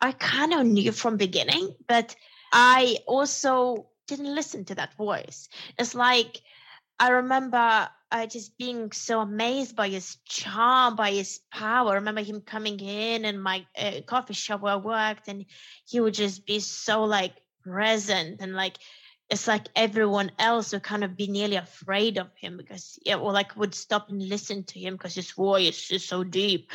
i 0.00 0.12
kind 0.12 0.52
of 0.52 0.66
knew 0.66 0.92
from 0.92 1.16
beginning 1.16 1.74
but 1.88 2.14
i 2.52 2.96
also 3.06 3.88
didn't 4.06 4.34
listen 4.34 4.64
to 4.66 4.74
that 4.74 4.94
voice. 4.94 5.48
It's 5.78 5.94
like 5.94 6.40
I 6.98 7.10
remember 7.10 7.88
uh, 8.12 8.26
just 8.26 8.56
being 8.58 8.92
so 8.92 9.20
amazed 9.20 9.74
by 9.74 9.88
his 9.88 10.18
charm, 10.26 10.94
by 10.96 11.10
his 11.12 11.40
power. 11.50 11.92
I 11.92 11.94
remember 11.94 12.22
him 12.22 12.42
coming 12.42 12.78
in 12.78 13.24
and 13.24 13.42
my 13.42 13.66
uh, 13.76 14.02
coffee 14.06 14.34
shop 14.34 14.60
where 14.60 14.74
I 14.74 14.76
worked, 14.76 15.28
and 15.28 15.46
he 15.88 15.98
would 15.98 16.14
just 16.14 16.46
be 16.46 16.60
so 16.60 17.04
like 17.04 17.32
present 17.64 18.40
and 18.40 18.54
like 18.54 18.76
it's 19.30 19.48
like 19.48 19.68
everyone 19.74 20.30
else 20.38 20.72
would 20.72 20.82
kind 20.82 21.04
of 21.04 21.16
be 21.16 21.26
nearly 21.26 21.56
afraid 21.56 22.18
of 22.18 22.28
him 22.36 22.58
because 22.58 22.98
yeah, 23.02 23.16
or 23.16 23.32
like 23.32 23.56
would 23.56 23.74
stop 23.74 24.10
and 24.10 24.28
listen 24.28 24.62
to 24.64 24.78
him 24.78 24.94
because 24.94 25.14
his 25.14 25.30
voice 25.30 25.90
is 25.90 26.04
so 26.04 26.22
deep, 26.22 26.70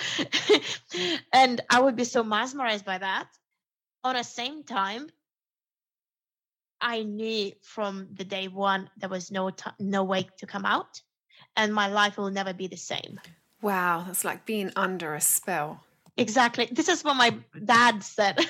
and 1.34 1.62
I 1.70 1.80
would 1.80 1.96
be 1.96 2.04
so 2.04 2.24
mesmerized 2.24 2.84
by 2.84 2.98
that. 2.98 3.28
On 4.04 4.16
the 4.16 4.24
same 4.24 4.64
time, 4.64 5.08
I 6.82 7.04
knew 7.04 7.52
from 7.62 8.08
the 8.14 8.26
day 8.26 8.48
one 8.48 8.90
there 8.98 9.10
was 9.10 9.30
no 9.30 9.52
t- 9.52 9.70
no 9.80 10.04
way 10.04 10.28
to 10.40 10.48
come 10.48 10.66
out, 10.66 11.02
and 11.58 11.74
my 11.74 11.88
life 11.88 12.18
will 12.18 12.30
never 12.30 12.54
be 12.54 12.68
the 12.68 12.78
same. 12.78 13.20
Wow, 13.62 14.04
that's 14.06 14.24
like 14.24 14.46
being 14.46 14.72
under 14.76 15.16
a 15.16 15.22
spell. 15.22 15.84
Exactly. 16.16 16.70
This 16.72 16.88
is 16.88 17.04
what 17.04 17.16
my 17.16 17.36
dad 17.66 18.04
said. 18.04 18.40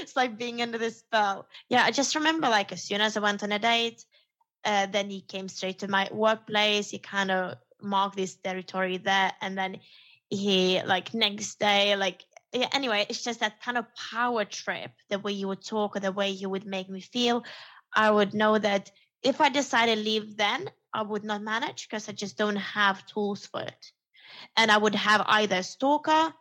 it's 0.00 0.16
like 0.16 0.38
being 0.38 0.62
under 0.62 0.78
this 0.78 0.98
spell. 0.98 1.46
Yeah, 1.68 1.82
I 1.82 1.90
just 1.90 2.14
remember 2.14 2.48
like 2.48 2.72
as 2.72 2.82
soon 2.82 3.00
as 3.00 3.16
I 3.16 3.20
went 3.20 3.42
on 3.42 3.52
a 3.52 3.58
date, 3.58 4.04
uh, 4.64 4.86
then 4.86 5.10
he 5.10 5.20
came 5.20 5.48
straight 5.48 5.80
to 5.80 5.88
my 5.88 6.08
workplace. 6.12 6.90
He 6.90 6.98
kind 6.98 7.30
of 7.30 7.56
marked 7.82 8.16
this 8.16 8.36
territory 8.36 8.98
there, 8.98 9.32
and 9.40 9.56
then 9.56 9.80
he 10.30 10.82
like 10.82 11.12
next 11.14 11.58
day 11.58 11.96
like 11.96 12.24
yeah, 12.54 12.68
anyway, 12.72 13.04
it's 13.08 13.24
just 13.24 13.40
that 13.40 13.60
kind 13.60 13.76
of 13.76 13.86
power 13.96 14.44
trip, 14.44 14.92
the 15.10 15.18
way 15.18 15.32
you 15.32 15.48
would 15.48 15.66
talk 15.66 15.96
or 15.96 16.00
the 16.00 16.12
way 16.12 16.30
you 16.30 16.48
would 16.48 16.64
make 16.64 16.88
me 16.88 17.00
feel. 17.00 17.42
I 17.92 18.10
would 18.10 18.32
know 18.32 18.56
that 18.58 18.92
if 19.24 19.40
I 19.40 19.48
decided 19.48 19.96
to 19.96 20.04
leave 20.04 20.36
then, 20.36 20.70
I 20.94 21.02
would 21.02 21.24
not 21.24 21.42
manage 21.42 21.88
because 21.88 22.08
I 22.08 22.12
just 22.12 22.38
don't 22.38 22.56
have 22.56 23.04
tools 23.06 23.46
for 23.46 23.60
it. 23.60 23.92
And 24.56 24.70
I 24.70 24.78
would 24.78 24.94
have 24.94 25.24
either 25.26 25.56
a 25.56 25.62
stalker 25.62 26.32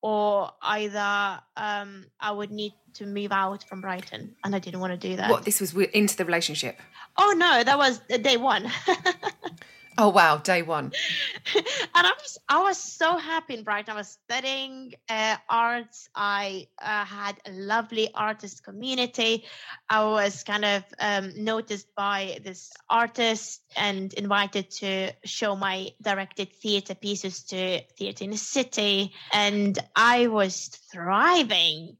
or 0.00 0.50
either 0.62 1.40
um, 1.56 2.06
I 2.20 2.30
would 2.30 2.52
need 2.52 2.72
to 2.94 3.06
move 3.06 3.32
out 3.32 3.64
from 3.64 3.80
Brighton. 3.80 4.36
And 4.44 4.54
I 4.54 4.60
didn't 4.60 4.80
want 4.80 4.92
to 4.92 5.08
do 5.08 5.16
that. 5.16 5.30
What, 5.30 5.44
this 5.44 5.60
was 5.60 5.74
into 5.74 6.16
the 6.16 6.24
relationship? 6.24 6.78
Oh, 7.18 7.34
no, 7.36 7.64
that 7.64 7.76
was 7.76 7.98
day 8.22 8.36
one. 8.36 8.70
Oh 9.98 10.10
wow, 10.10 10.36
day 10.36 10.60
one. 10.60 10.92
and 11.54 11.64
I 11.94 12.12
was 12.20 12.38
I 12.48 12.62
was 12.62 12.76
so 12.76 13.16
happy 13.16 13.54
in 13.54 13.64
Brighton. 13.64 13.94
I 13.94 13.96
was 13.96 14.18
studying 14.24 14.92
uh, 15.08 15.36
arts. 15.48 16.10
I 16.14 16.68
uh, 16.82 17.04
had 17.06 17.36
a 17.46 17.52
lovely 17.52 18.10
artist 18.14 18.62
community. 18.62 19.44
I 19.88 20.04
was 20.04 20.44
kind 20.44 20.66
of 20.66 20.84
um, 21.00 21.32
noticed 21.42 21.94
by 21.94 22.40
this 22.44 22.72
artist 22.90 23.62
and 23.74 24.12
invited 24.14 24.70
to 24.82 25.12
show 25.24 25.56
my 25.56 25.88
directed 26.02 26.52
theatre 26.52 26.94
pieces 26.94 27.44
to 27.44 27.80
theatre 27.96 28.24
in 28.24 28.30
the 28.30 28.36
city, 28.36 29.14
and 29.32 29.78
I 29.94 30.26
was 30.26 30.68
thriving 30.92 31.96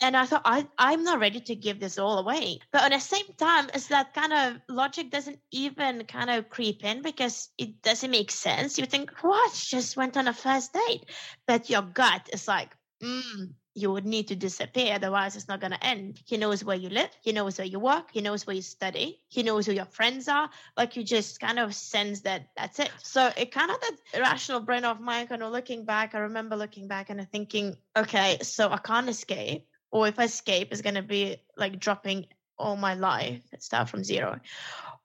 and 0.00 0.16
I 0.16 0.26
thought 0.26 0.42
I 0.44 0.66
I'm 0.78 1.04
not 1.04 1.20
ready 1.20 1.40
to 1.40 1.54
give 1.54 1.80
this 1.80 1.98
all 1.98 2.18
away. 2.18 2.60
But 2.72 2.82
at 2.82 2.92
the 2.92 3.00
same 3.00 3.26
time, 3.36 3.68
it's 3.74 3.88
that 3.88 4.14
kind 4.14 4.32
of 4.32 4.60
logic 4.68 5.10
doesn't 5.10 5.38
even 5.50 6.04
kind 6.04 6.30
of 6.30 6.48
creep 6.48 6.84
in 6.84 7.02
because 7.02 7.48
it 7.58 7.82
doesn't 7.82 8.10
make 8.10 8.30
sense. 8.30 8.78
You 8.78 8.86
think, 8.86 9.10
what? 9.22 9.52
Just 9.54 9.96
went 9.96 10.16
on 10.16 10.28
a 10.28 10.32
first 10.32 10.72
date, 10.72 11.06
but 11.46 11.70
your 11.70 11.82
gut 11.82 12.28
is 12.32 12.46
like, 12.46 12.76
mm, 13.02 13.50
you 13.74 13.92
would 13.92 14.06
need 14.06 14.28
to 14.28 14.36
disappear, 14.36 14.94
otherwise 14.94 15.36
it's 15.36 15.48
not 15.48 15.60
going 15.60 15.72
to 15.72 15.86
end. 15.86 16.20
He 16.24 16.38
knows 16.38 16.64
where 16.64 16.76
you 16.76 16.88
live, 16.88 17.10
he 17.22 17.32
knows 17.32 17.58
where 17.58 17.66
you 17.66 17.78
work, 17.78 18.08
he 18.12 18.22
knows 18.22 18.46
where 18.46 18.56
you 18.56 18.62
study, 18.62 19.20
he 19.28 19.42
knows 19.42 19.66
who 19.66 19.72
your 19.72 19.84
friends 19.84 20.28
are. 20.28 20.48
Like 20.76 20.96
you 20.96 21.04
just 21.04 21.40
kind 21.40 21.58
of 21.58 21.74
sense 21.74 22.20
that 22.22 22.48
that's 22.56 22.78
it. 22.78 22.90
So 23.02 23.30
it 23.36 23.52
kind 23.52 23.70
of 23.70 23.76
that 23.80 24.20
rational 24.20 24.60
brain 24.60 24.84
of 24.84 25.00
mine, 25.00 25.26
kind 25.26 25.42
of 25.42 25.52
looking 25.52 25.84
back. 25.84 26.14
I 26.14 26.20
remember 26.20 26.56
looking 26.56 26.88
back 26.88 27.10
and 27.10 27.30
thinking, 27.30 27.76
okay, 27.96 28.38
so 28.40 28.70
I 28.70 28.78
can't 28.78 29.10
escape 29.10 29.66
or 29.96 30.08
if 30.08 30.18
I 30.18 30.24
escape, 30.24 30.68
it's 30.70 30.82
going 30.82 30.96
to 30.96 31.02
be 31.02 31.36
like 31.56 31.80
dropping 31.80 32.26
all 32.58 32.76
my 32.76 32.94
life 32.94 33.40
and 33.52 33.62
start 33.62 33.88
from 33.88 34.04
zero. 34.04 34.38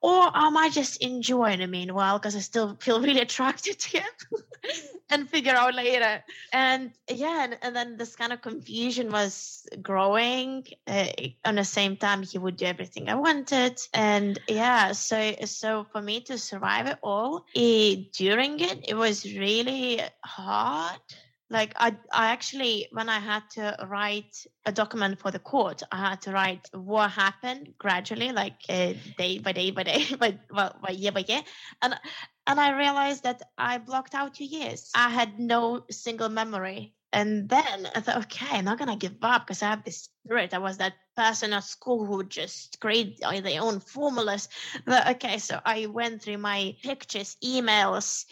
Or 0.02 0.36
am 0.36 0.58
I 0.58 0.70
just 0.70 1.02
enjoying 1.02 1.62
it 1.62 1.70
meanwhile 1.70 2.18
because 2.18 2.36
I 2.36 2.40
still 2.40 2.76
feel 2.82 3.00
really 3.00 3.22
attracted 3.22 3.80
to 3.80 4.00
him 4.00 4.14
and 5.12 5.30
figure 5.30 5.54
out 5.54 5.76
later. 5.76 6.24
And 6.52 6.92
yeah, 7.08 7.44
and, 7.44 7.58
and, 7.62 7.76
then 7.76 7.98
this 7.98 8.16
kind 8.16 8.34
of 8.34 8.42
confusion 8.42 9.12
was 9.12 9.68
growing. 9.82 10.66
Uh, 10.88 11.08
on 11.46 11.56
the 11.56 11.64
same 11.64 11.98
time, 11.98 12.24
he 12.24 12.40
would 12.40 12.58
do 12.58 12.66
everything 12.66 13.10
I 13.10 13.16
wanted. 13.16 13.80
And 13.94 14.40
yeah, 14.48 14.94
so 14.94 15.36
so 15.46 15.86
for 15.92 16.02
me 16.02 16.22
to 16.22 16.38
survive 16.38 16.88
it 16.88 16.98
all, 17.04 17.46
it, 17.54 18.12
during 18.14 18.60
it, 18.60 18.90
it 18.90 18.96
was 18.96 19.24
really 19.24 20.02
hard 20.26 21.00
like 21.52 21.74
I, 21.76 21.96
I 22.12 22.28
actually 22.28 22.88
when 22.92 23.10
i 23.10 23.20
had 23.20 23.44
to 23.52 23.78
write 23.88 24.46
a 24.66 24.72
document 24.72 25.20
for 25.20 25.32
the 25.32 25.40
court 25.40 25.84
i 25.92 25.98
had 25.98 26.22
to 26.24 26.32
write 26.32 26.70
what 26.74 27.12
happened 27.12 27.74
gradually 27.78 28.32
like 28.32 28.56
uh, 28.70 28.94
day 29.18 29.38
by 29.40 29.52
day 29.52 29.72
by 29.72 29.84
day 29.84 30.06
by, 30.20 30.40
well, 30.50 30.76
by 30.82 30.92
year 30.92 31.12
by 31.12 31.26
year 31.28 31.42
and 31.82 31.96
and 32.48 32.60
i 32.60 32.78
realized 32.78 33.24
that 33.24 33.42
i 33.58 33.78
blocked 33.78 34.16
out 34.16 34.34
two 34.34 34.46
years 34.46 34.90
i 34.96 35.10
had 35.10 35.40
no 35.40 35.84
single 35.92 36.30
memory 36.30 36.94
and 37.14 37.50
then 37.50 37.90
I 37.94 38.00
thought, 38.00 38.24
okay, 38.24 38.58
I'm 38.58 38.66
not 38.66 38.80
gonna 38.80 38.96
give 38.96 39.18
up 39.22 39.46
because 39.46 39.62
I 39.62 39.70
have 39.70 39.84
this 39.84 40.04
spirit. 40.04 40.54
I 40.54 40.60
was 40.60 40.78
that 40.78 40.94
person 41.18 41.52
at 41.52 41.66
school 41.66 42.06
who 42.06 42.24
just 42.24 42.80
create 42.80 43.20
their 43.20 43.62
own 43.62 43.82
formulas. 43.82 44.48
But 44.86 45.10
okay, 45.16 45.38
so 45.38 45.60
I 45.66 45.88
went 45.88 46.22
through 46.22 46.38
my 46.38 46.78
pictures, 46.82 47.36
emails, 47.44 48.26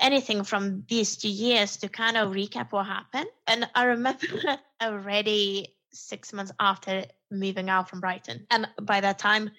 anything 0.00 0.44
from 0.44 0.84
these 0.88 1.16
two 1.16 1.28
years 1.28 1.76
to 1.78 1.88
kind 1.88 2.16
of 2.16 2.32
recap 2.32 2.72
what 2.72 2.86
happened. 2.86 3.28
And 3.46 3.68
I 3.74 3.84
remember 3.84 4.26
already 4.82 5.74
six 5.92 6.32
months 6.32 6.52
after 6.58 7.04
moving 7.30 7.68
out 7.68 7.88
from 7.88 8.00
Brighton. 8.00 8.46
And 8.50 8.68
by 8.80 9.00
that 9.00 9.18
time, 9.18 9.50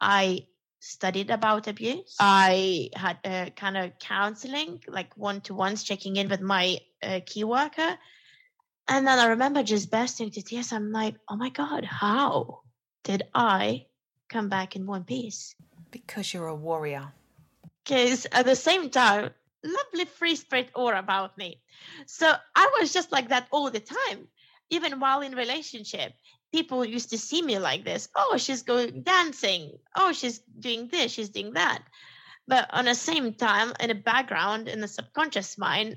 I 0.00 0.46
studied 0.80 1.30
about 1.30 1.66
abuse. 1.66 2.16
I 2.20 2.90
had 2.94 3.18
a 3.24 3.50
kind 3.56 3.76
of 3.76 3.98
counseling, 3.98 4.80
like 4.86 5.16
one 5.16 5.40
to 5.42 5.54
ones, 5.54 5.82
checking 5.82 6.16
in 6.16 6.28
with 6.28 6.40
my 6.40 6.78
uh, 7.02 7.20
key 7.24 7.44
worker. 7.44 7.98
And 8.86 9.06
then 9.06 9.18
I 9.18 9.26
remember 9.28 9.62
just 9.62 9.90
bursting 9.90 10.30
to 10.32 10.42
tears. 10.42 10.72
I'm 10.72 10.92
like, 10.92 11.14
oh 11.28 11.36
my 11.36 11.48
God, 11.48 11.84
how 11.84 12.60
did 13.02 13.22
I 13.34 13.86
come 14.28 14.50
back 14.50 14.76
in 14.76 14.86
one 14.86 15.04
piece? 15.04 15.54
Because 15.90 16.34
you're 16.34 16.48
a 16.48 16.54
warrior. 16.54 17.12
Because 17.82 18.26
at 18.30 18.44
the 18.44 18.56
same 18.56 18.90
time, 18.90 19.30
lovely 19.64 20.04
free 20.04 20.36
spirit 20.36 20.70
aura 20.74 20.98
about 20.98 21.36
me. 21.38 21.60
So 22.06 22.32
I 22.54 22.70
was 22.78 22.92
just 22.92 23.10
like 23.12 23.28
that 23.30 23.48
all 23.50 23.70
the 23.70 23.80
time. 23.80 24.28
Even 24.70 25.00
while 25.00 25.20
in 25.20 25.34
relationship, 25.34 26.12
people 26.52 26.84
used 26.84 27.10
to 27.10 27.18
see 27.18 27.42
me 27.42 27.58
like 27.58 27.84
this. 27.84 28.08
Oh, 28.14 28.36
she's 28.36 28.62
going 28.62 29.02
dancing. 29.02 29.72
Oh, 29.96 30.12
she's 30.12 30.38
doing 30.60 30.88
this, 30.88 31.12
she's 31.12 31.28
doing 31.28 31.52
that. 31.54 31.82
But 32.46 32.68
on 32.72 32.84
the 32.84 32.94
same 32.94 33.34
time, 33.34 33.72
in 33.80 33.88
the 33.88 33.94
background, 33.94 34.68
in 34.68 34.80
the 34.80 34.88
subconscious 34.88 35.56
mind, 35.56 35.96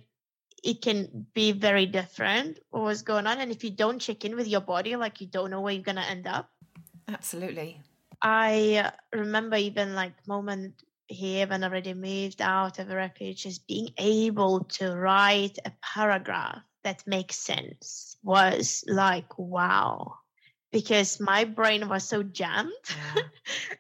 it 0.64 0.82
can 0.82 1.28
be 1.34 1.52
very 1.52 1.86
different 1.86 2.60
what's 2.72 3.02
going 3.02 3.28
on. 3.28 3.40
And 3.40 3.52
if 3.52 3.64
you 3.64 3.70
don't 3.70 4.00
check 4.00 4.26
in 4.26 4.36
with 4.36 4.48
your 4.48 4.62
body, 4.62 4.96
like 4.96 5.22
you 5.22 5.28
don't 5.28 5.52
know 5.52 5.62
where 5.62 5.74
you're 5.74 5.84
gonna 5.84 6.08
end 6.10 6.26
up. 6.28 6.50
Absolutely. 7.08 7.82
I 8.22 8.92
remember 9.14 9.58
even 9.58 9.94
like 9.94 10.14
moment 10.28 10.74
here 11.08 11.48
when 11.48 11.64
I 11.64 11.68
already 11.68 11.94
moved 11.94 12.42
out 12.42 12.80
of 12.80 12.90
a 12.90 12.96
refuge, 12.96 13.44
just 13.44 13.68
being 13.68 13.90
able 13.98 14.66
to 14.66 14.96
write 14.96 15.58
a 15.66 15.72
paragraph 15.82 16.62
that 16.88 17.06
makes 17.06 17.36
sense 17.36 18.16
was 18.24 18.84
like 18.88 19.38
wow 19.38 20.16
because 20.72 21.20
my 21.20 21.44
brain 21.44 21.90
was 21.90 22.08
so 22.08 22.24
jammed 22.24 22.72
yeah. 23.16 23.24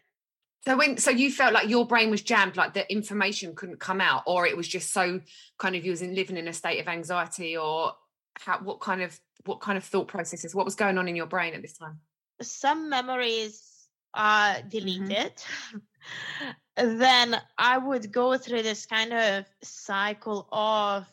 so 0.67 0.77
when 0.77 0.97
so 0.97 1.09
you 1.09 1.31
felt 1.31 1.53
like 1.53 1.69
your 1.69 1.87
brain 1.87 2.09
was 2.09 2.21
jammed 2.21 2.57
like 2.57 2.73
the 2.73 2.89
information 2.91 3.55
couldn't 3.55 3.79
come 3.79 4.01
out 4.01 4.23
or 4.25 4.45
it 4.45 4.57
was 4.57 4.67
just 4.67 4.91
so 4.91 5.21
kind 5.57 5.73
of 5.73 5.85
you 5.85 5.91
was 5.91 6.01
in 6.01 6.15
living 6.15 6.35
in 6.35 6.49
a 6.49 6.53
state 6.53 6.81
of 6.81 6.87
anxiety 6.89 7.55
or 7.55 7.93
how 8.39 8.59
what 8.59 8.81
kind 8.81 9.01
of 9.01 9.17
what 9.45 9.61
kind 9.61 9.77
of 9.77 9.85
thought 9.85 10.09
processes 10.09 10.53
what 10.53 10.65
was 10.65 10.75
going 10.75 10.97
on 10.97 11.07
in 11.07 11.15
your 11.15 11.27
brain 11.27 11.53
at 11.53 11.61
this 11.61 11.77
time 11.77 11.99
some 12.41 12.89
memories 12.89 13.87
are 14.13 14.55
mm-hmm. 14.55 14.67
deleted 14.67 15.33
mm-hmm. 15.35 16.47
then 16.77 17.41
I 17.57 17.77
would 17.77 18.11
go 18.11 18.37
through 18.37 18.61
this 18.61 18.85
kind 18.85 19.11
of 19.11 19.45
cycle 19.63 20.47
of 20.51 21.05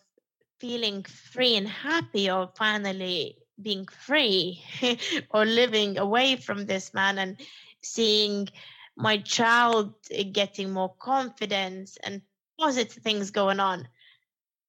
feeling 0.60 1.02
free 1.04 1.56
and 1.56 1.68
happy 1.68 2.30
or 2.30 2.50
finally 2.54 3.38
being 3.60 3.86
free 3.86 4.62
or 5.30 5.44
living 5.44 5.98
away 5.98 6.36
from 6.36 6.66
this 6.66 6.92
man 6.92 7.18
and 7.18 7.40
seeing 7.82 8.48
my 8.96 9.18
child 9.18 9.94
getting 10.32 10.70
more 10.70 10.94
confidence 10.98 11.96
and 12.04 12.22
positive 12.58 13.02
things 13.02 13.30
going 13.30 13.60
on. 13.60 13.88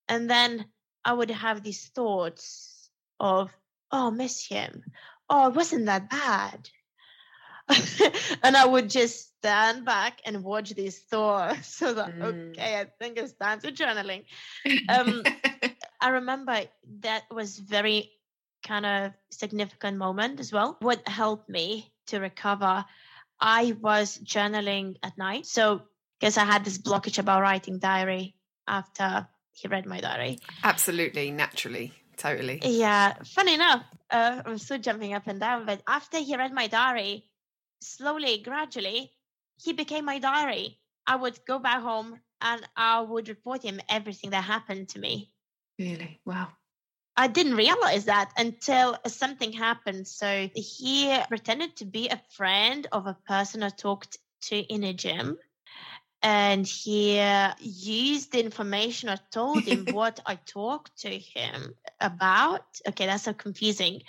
And 0.07 0.29
then 0.29 0.65
I 1.03 1.13
would 1.13 1.29
have 1.29 1.61
these 1.61 1.87
thoughts 1.89 2.89
of, 3.19 3.51
oh, 3.91 4.11
miss 4.11 4.47
him. 4.47 4.83
Oh, 5.29 5.49
it 5.49 5.55
wasn't 5.55 5.85
that 5.87 6.09
bad. 6.09 6.69
and 8.43 8.55
I 8.55 8.65
would 8.65 8.89
just 8.89 9.37
stand 9.37 9.85
back 9.85 10.21
and 10.25 10.43
watch 10.43 10.71
these 10.71 10.99
thoughts. 10.99 11.75
So 11.75 11.93
that 11.93 12.15
mm. 12.15 12.51
okay, 12.51 12.79
I 12.79 12.85
think 12.99 13.17
it's 13.17 13.33
time 13.33 13.59
to 13.61 13.71
journaling. 13.71 14.25
Um, 14.89 15.23
I 16.01 16.09
remember 16.09 16.61
that 17.01 17.23
was 17.31 17.57
very 17.57 18.11
kind 18.65 18.85
of 18.85 19.11
significant 19.31 19.97
moment 19.97 20.39
as 20.39 20.51
well. 20.51 20.77
What 20.79 21.07
helped 21.07 21.49
me 21.49 21.91
to 22.07 22.19
recover, 22.19 22.85
I 23.39 23.75
was 23.81 24.17
journaling 24.23 24.95
at 25.03 25.17
night. 25.17 25.45
So 25.45 25.81
because 26.19 26.37
I 26.37 26.45
had 26.45 26.65
this 26.65 26.77
blockage 26.77 27.19
about 27.19 27.41
writing 27.41 27.79
diary 27.79 28.35
after 28.67 29.27
he 29.51 29.67
read 29.67 29.85
my 29.85 30.01
diary. 30.01 30.39
Absolutely, 30.63 31.31
naturally, 31.31 31.93
totally. 32.17 32.59
Yeah, 32.63 33.13
funny 33.23 33.53
enough, 33.53 33.83
uh, 34.09 34.41
I'm 34.45 34.57
still 34.57 34.79
jumping 34.79 35.13
up 35.13 35.27
and 35.27 35.39
down. 35.39 35.65
But 35.65 35.81
after 35.87 36.17
he 36.17 36.35
read 36.35 36.53
my 36.53 36.67
diary, 36.67 37.25
slowly, 37.85 38.39
gradually, 38.39 39.11
he 39.61 39.73
became 39.73 40.05
my 40.05 40.19
diary. 40.19 40.79
I 41.07 41.15
would 41.15 41.39
go 41.45 41.59
back 41.59 41.81
home 41.81 42.19
and 42.41 42.67
I 42.75 43.01
would 43.01 43.29
report 43.29 43.63
him 43.63 43.79
everything 43.89 44.31
that 44.31 44.43
happened 44.43 44.89
to 44.89 44.99
me. 44.99 45.31
Really? 45.79 46.19
Wow. 46.25 46.49
I 47.17 47.27
didn't 47.27 47.55
realize 47.55 48.05
that 48.05 48.31
until 48.37 48.97
something 49.07 49.53
happened. 49.53 50.07
So 50.07 50.49
he 50.53 51.17
pretended 51.29 51.77
to 51.77 51.85
be 51.85 52.09
a 52.09 52.21
friend 52.31 52.87
of 52.91 53.07
a 53.07 53.17
person 53.27 53.63
I 53.63 53.69
talked 53.69 54.17
to 54.43 54.57
in 54.57 54.83
a 54.83 54.93
gym. 54.93 55.37
And 56.21 56.65
he 56.65 57.21
used 57.59 58.31
the 58.31 58.43
information 58.43 59.09
I 59.09 59.17
told 59.31 59.65
him 59.65 59.85
what 59.91 60.19
I 60.25 60.35
talked 60.35 60.97
to 61.01 61.09
him 61.09 61.75
about. 62.01 62.65
Okay, 62.89 63.05
that's 63.05 63.23
so 63.23 63.33
confusing. 63.33 64.01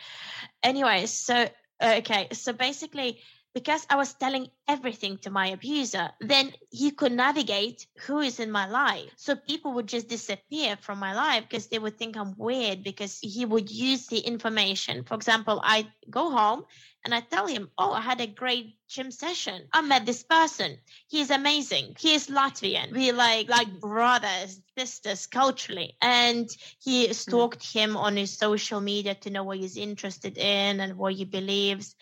Anyway, 0.62 1.06
so 1.06 1.48
okay, 1.80 2.28
so 2.32 2.52
basically 2.52 3.20
because 3.56 3.86
I 3.88 3.96
was 3.96 4.12
telling 4.12 4.48
everything 4.68 5.16
to 5.22 5.30
my 5.30 5.46
abuser, 5.46 6.10
then 6.20 6.52
he 6.70 6.90
could 6.90 7.12
navigate 7.12 7.86
who 8.04 8.20
is 8.20 8.38
in 8.38 8.50
my 8.50 8.68
life. 8.68 9.10
So 9.16 9.34
people 9.34 9.72
would 9.72 9.86
just 9.86 10.08
disappear 10.08 10.76
from 10.76 10.98
my 10.98 11.14
life 11.14 11.44
because 11.48 11.68
they 11.68 11.78
would 11.78 11.96
think 11.96 12.18
I'm 12.18 12.34
weird 12.36 12.84
because 12.84 13.18
he 13.18 13.46
would 13.46 13.70
use 13.70 14.08
the 14.08 14.18
information. 14.18 15.04
For 15.04 15.14
example, 15.14 15.62
I 15.64 15.88
go 16.10 16.30
home 16.30 16.64
and 17.06 17.14
I 17.14 17.20
tell 17.20 17.46
him, 17.46 17.70
Oh, 17.78 17.92
I 17.92 18.00
had 18.00 18.20
a 18.20 18.26
great 18.26 18.74
gym 18.88 19.12
session. 19.12 19.68
I 19.72 19.80
met 19.80 20.04
this 20.04 20.24
person. 20.24 20.76
He's 21.06 21.30
amazing. 21.30 21.94
He 21.96 22.14
is 22.14 22.26
Latvian. 22.26 22.92
We 22.92 23.12
like 23.12 23.48
like 23.48 23.78
brothers, 23.78 24.60
sisters 24.76 25.28
culturally. 25.28 25.96
And 26.02 26.50
he 26.82 27.06
hmm. 27.06 27.12
stalked 27.12 27.62
him 27.62 27.96
on 27.96 28.16
his 28.16 28.36
social 28.36 28.80
media 28.80 29.14
to 29.14 29.30
know 29.30 29.44
what 29.44 29.58
he's 29.58 29.76
interested 29.76 30.36
in 30.36 30.80
and 30.80 30.98
what 30.98 31.14
he 31.14 31.24
believes. 31.24 31.94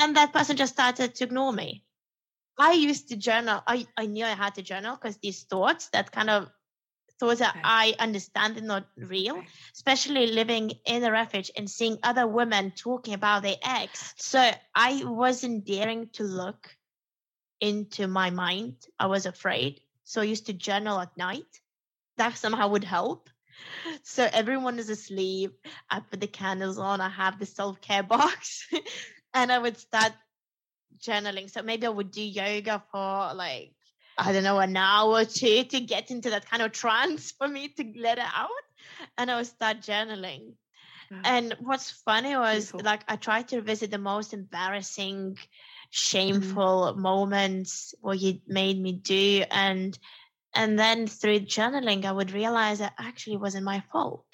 And 0.00 0.16
that 0.16 0.32
person 0.32 0.56
just 0.56 0.72
started 0.72 1.14
to 1.16 1.24
ignore 1.24 1.52
me. 1.52 1.84
I 2.58 2.72
used 2.72 3.10
to 3.10 3.16
journal. 3.16 3.62
I, 3.66 3.86
I 3.94 4.06
knew 4.06 4.24
I 4.24 4.30
had 4.30 4.54
to 4.54 4.62
journal 4.62 4.96
because 4.96 5.18
these 5.18 5.42
thoughts 5.42 5.90
that 5.90 6.12
kind 6.12 6.30
of 6.30 6.48
thoughts 7.18 7.40
that 7.40 7.56
I 7.64 7.94
understand 7.98 8.58
are 8.58 8.62
not 8.62 8.86
real, 8.96 9.42
especially 9.74 10.28
living 10.28 10.72
in 10.84 11.04
a 11.04 11.10
refuge 11.10 11.50
and 11.56 11.70
seeing 11.70 11.98
other 12.02 12.26
women 12.26 12.72
talking 12.72 13.14
about 13.14 13.42
their 13.42 13.56
ex. 13.62 14.14
So 14.16 14.50
I 14.74 15.02
wasn't 15.04 15.64
daring 15.64 16.08
to 16.14 16.24
look 16.24 16.76
into 17.60 18.06
my 18.06 18.30
mind. 18.30 18.76
I 18.98 19.06
was 19.06 19.26
afraid. 19.26 19.80
So 20.04 20.20
I 20.20 20.24
used 20.24 20.46
to 20.46 20.52
journal 20.52 21.00
at 21.00 21.16
night. 21.16 21.60
That 22.16 22.36
somehow 22.36 22.68
would 22.68 22.84
help. 22.84 23.30
So 24.02 24.28
everyone 24.30 24.78
is 24.78 24.90
asleep. 24.90 25.66
I 25.88 26.00
put 26.00 26.20
the 26.20 26.26
candles 26.26 26.78
on. 26.78 27.00
I 27.00 27.08
have 27.08 27.38
the 27.38 27.46
self 27.46 27.80
care 27.80 28.02
box 28.14 28.68
and 29.32 29.50
I 29.50 29.58
would 29.58 29.78
start 29.78 30.12
journaling. 30.98 31.50
So 31.50 31.62
maybe 31.62 31.86
I 31.86 31.90
would 31.90 32.10
do 32.10 32.22
yoga 32.22 32.82
for 32.90 33.34
like 33.34 33.72
I 34.18 34.32
don't 34.32 34.44
know, 34.44 34.58
an 34.58 34.76
hour 34.76 35.20
or 35.20 35.24
two 35.24 35.64
to 35.64 35.80
get 35.80 36.10
into 36.10 36.30
that 36.30 36.48
kind 36.48 36.62
of 36.62 36.72
trance 36.72 37.32
for 37.32 37.46
me 37.46 37.68
to 37.68 37.92
let 37.96 38.18
it 38.18 38.24
out. 38.34 38.48
And 39.18 39.30
I 39.30 39.36
would 39.36 39.46
start 39.46 39.80
journaling. 39.80 40.52
Mm. 41.12 41.20
And 41.24 41.56
what's 41.60 41.90
funny 41.90 42.36
was 42.36 42.70
Beautiful. 42.70 42.80
like 42.84 43.04
I 43.08 43.16
tried 43.16 43.48
to 43.48 43.60
visit 43.60 43.90
the 43.90 43.98
most 43.98 44.32
embarrassing, 44.32 45.34
mm-hmm. 45.34 45.42
shameful 45.90 46.94
mm. 46.94 46.96
moments 46.96 47.94
what 48.00 48.18
you 48.18 48.40
made 48.46 48.80
me 48.80 48.92
do. 48.92 49.44
And 49.50 49.96
and 50.54 50.78
then 50.78 51.06
through 51.06 51.40
journaling, 51.40 52.06
I 52.06 52.12
would 52.12 52.32
realize 52.32 52.78
that 52.78 52.94
actually 52.98 53.36
wasn't 53.36 53.64
my 53.64 53.82
fault. 53.92 54.24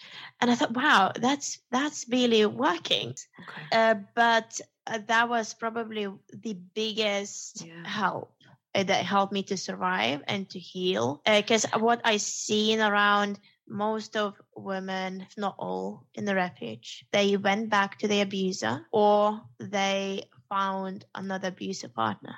And 0.41 0.51
I 0.51 0.55
thought, 0.55 0.73
wow, 0.73 1.13
that's 1.19 1.59
that's 1.73 2.07
really 2.09 2.47
working. 2.47 3.09
Okay. 3.09 3.63
Uh, 3.73 3.95
but 4.15 4.61
uh, 4.87 5.01
that 5.09 5.29
was 5.29 5.55
probably 5.55 6.07
the 6.33 6.55
biggest 6.75 7.65
yeah. 7.67 7.85
help 7.85 8.33
that 8.75 9.05
helped 9.05 9.33
me 9.33 9.43
to 9.45 9.57
survive 9.57 10.23
and 10.27 10.49
to 10.51 10.59
heal. 10.59 11.21
Because 11.25 11.65
uh, 11.65 11.79
what 11.79 12.01
I 12.05 12.17
seen 12.17 12.81
around 12.81 13.39
most 13.69 14.17
of 14.17 14.35
women, 14.57 15.23
if 15.23 15.37
not 15.37 15.55
all, 15.59 16.07
in 16.15 16.25
the 16.25 16.35
refuge, 16.35 17.05
they 17.13 17.37
went 17.37 17.71
back 17.71 17.99
to 17.99 18.09
the 18.09 18.21
abuser 18.21 18.87
or 18.93 19.41
they 19.59 20.25
found 20.49 21.05
another 21.15 21.49
abusive 21.49 21.95
partner. 21.95 22.37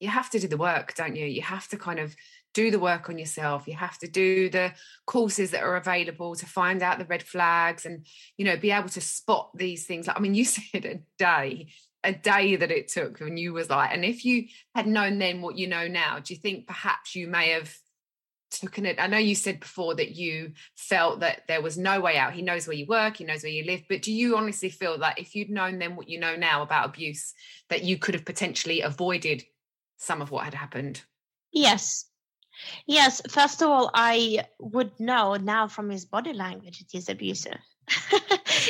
You 0.00 0.08
have 0.08 0.30
to 0.30 0.38
do 0.38 0.48
the 0.48 0.56
work, 0.56 0.94
don't 0.94 1.16
you? 1.16 1.24
You 1.24 1.42
have 1.42 1.68
to 1.68 1.76
kind 1.76 1.98
of 1.98 2.14
do 2.52 2.70
the 2.70 2.78
work 2.78 3.08
on 3.08 3.18
yourself. 3.18 3.66
You 3.66 3.74
have 3.74 3.98
to 3.98 4.08
do 4.08 4.50
the 4.50 4.72
courses 5.06 5.50
that 5.52 5.62
are 5.62 5.76
available 5.76 6.34
to 6.36 6.46
find 6.46 6.82
out 6.82 6.98
the 6.98 7.04
red 7.04 7.22
flags 7.22 7.86
and, 7.86 8.06
you 8.36 8.44
know, 8.44 8.56
be 8.56 8.70
able 8.70 8.88
to 8.90 9.00
spot 9.00 9.50
these 9.54 9.86
things. 9.86 10.06
Like, 10.06 10.16
I 10.16 10.20
mean, 10.20 10.34
you 10.34 10.44
said 10.44 10.84
a 10.84 11.00
day 11.18 11.68
a 12.04 12.12
day 12.12 12.56
that 12.56 12.70
it 12.70 12.88
took 12.88 13.18
when 13.18 13.36
you 13.36 13.52
was 13.52 13.70
like 13.70 13.90
and 13.92 14.04
if 14.04 14.24
you 14.24 14.46
had 14.74 14.86
known 14.86 15.18
then 15.18 15.40
what 15.40 15.56
you 15.56 15.66
know 15.66 15.88
now 15.88 16.18
do 16.18 16.34
you 16.34 16.38
think 16.38 16.66
perhaps 16.66 17.14
you 17.16 17.26
may 17.26 17.48
have 17.50 17.74
taken 18.50 18.86
it 18.86 19.00
i 19.00 19.06
know 19.06 19.18
you 19.18 19.34
said 19.34 19.58
before 19.58 19.94
that 19.94 20.14
you 20.14 20.52
felt 20.76 21.20
that 21.20 21.42
there 21.48 21.62
was 21.62 21.76
no 21.76 22.00
way 22.00 22.16
out. 22.16 22.34
He 22.34 22.42
knows 22.42 22.68
where 22.68 22.76
you 22.76 22.86
work 22.86 23.16
he 23.16 23.24
knows 23.24 23.42
where 23.42 23.50
you 23.50 23.64
live 23.64 23.82
but 23.88 24.02
do 24.02 24.12
you 24.12 24.36
honestly 24.36 24.68
feel 24.68 24.98
that 24.98 25.18
if 25.18 25.34
you'd 25.34 25.50
known 25.50 25.78
then 25.78 25.96
what 25.96 26.08
you 26.08 26.20
know 26.20 26.36
now 26.36 26.62
about 26.62 26.90
abuse 26.90 27.34
that 27.68 27.82
you 27.82 27.98
could 27.98 28.14
have 28.14 28.24
potentially 28.24 28.82
avoided 28.82 29.42
some 29.96 30.20
of 30.20 30.30
what 30.30 30.44
had 30.44 30.54
happened? 30.54 31.02
Yes. 31.52 32.06
Yes 32.86 33.20
first 33.28 33.62
of 33.62 33.68
all 33.68 33.90
i 33.94 34.46
would 34.60 34.92
know 35.00 35.34
now 35.34 35.66
from 35.66 35.90
his 35.90 36.04
body 36.04 36.32
language 36.32 36.80
it 36.80 36.96
is 36.96 37.08
abusive 37.08 37.58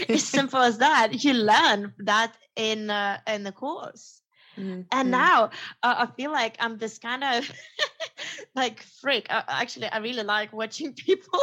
as 0.08 0.24
simple 0.24 0.60
as 0.60 0.78
that. 0.78 1.24
You 1.24 1.34
learn 1.34 1.92
that 1.98 2.34
in 2.56 2.90
uh, 2.90 3.18
in 3.26 3.44
the 3.44 3.52
course. 3.52 4.20
Mm, 4.58 4.86
and 4.92 5.10
now 5.10 5.50
uh, 5.82 5.94
I 5.98 6.06
feel 6.06 6.30
like 6.30 6.56
I'm 6.60 6.78
this 6.78 6.98
kind 6.98 7.24
of 7.24 7.50
like 8.54 8.82
freak. 9.00 9.26
Uh, 9.28 9.42
actually, 9.48 9.88
I 9.88 9.98
really 9.98 10.22
like 10.22 10.52
watching 10.52 10.92
people 11.06 11.40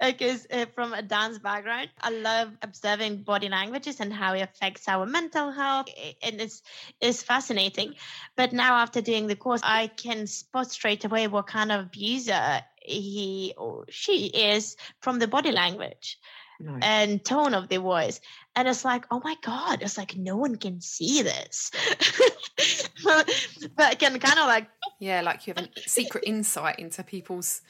because 0.00 0.46
uh, 0.50 0.66
from 0.74 0.92
a 0.92 1.02
dance 1.02 1.38
background, 1.38 1.90
I 2.00 2.10
love 2.10 2.52
observing 2.62 3.22
body 3.22 3.48
languages 3.48 4.00
and 4.00 4.12
how 4.12 4.34
it 4.34 4.42
affects 4.42 4.88
our 4.88 5.06
mental 5.06 5.52
health. 5.52 5.86
And 6.22 6.40
it's 6.40 6.62
it's 7.00 7.22
fascinating. 7.22 7.94
But 8.36 8.52
now 8.52 8.74
after 8.74 9.00
doing 9.00 9.28
the 9.28 9.36
course, 9.36 9.60
I 9.62 9.86
can 9.86 10.26
spot 10.26 10.70
straight 10.72 11.04
away 11.04 11.28
what 11.28 11.46
kind 11.46 11.70
of 11.70 11.86
abuser 11.86 12.62
he 12.84 13.54
or 13.56 13.84
she 13.88 14.26
is 14.26 14.76
from 15.00 15.20
the 15.20 15.28
body 15.28 15.52
language. 15.52 16.18
Nice. 16.64 16.80
and 16.82 17.24
tone 17.24 17.54
of 17.54 17.68
the 17.68 17.78
voice. 17.78 18.20
And 18.54 18.68
it's 18.68 18.84
like, 18.84 19.04
oh 19.10 19.20
my 19.24 19.34
God, 19.42 19.82
it's 19.82 19.98
like 19.98 20.16
no 20.16 20.36
one 20.36 20.56
can 20.56 20.80
see 20.80 21.22
this. 21.22 21.72
but, 23.04 23.48
but 23.76 23.98
can 23.98 24.18
kind 24.20 24.38
of 24.38 24.46
like 24.46 24.68
Yeah, 25.00 25.22
like 25.22 25.46
you 25.46 25.54
have 25.56 25.64
a 25.64 25.80
secret 25.88 26.22
insight 26.24 26.78
into 26.78 27.02
people's 27.02 27.62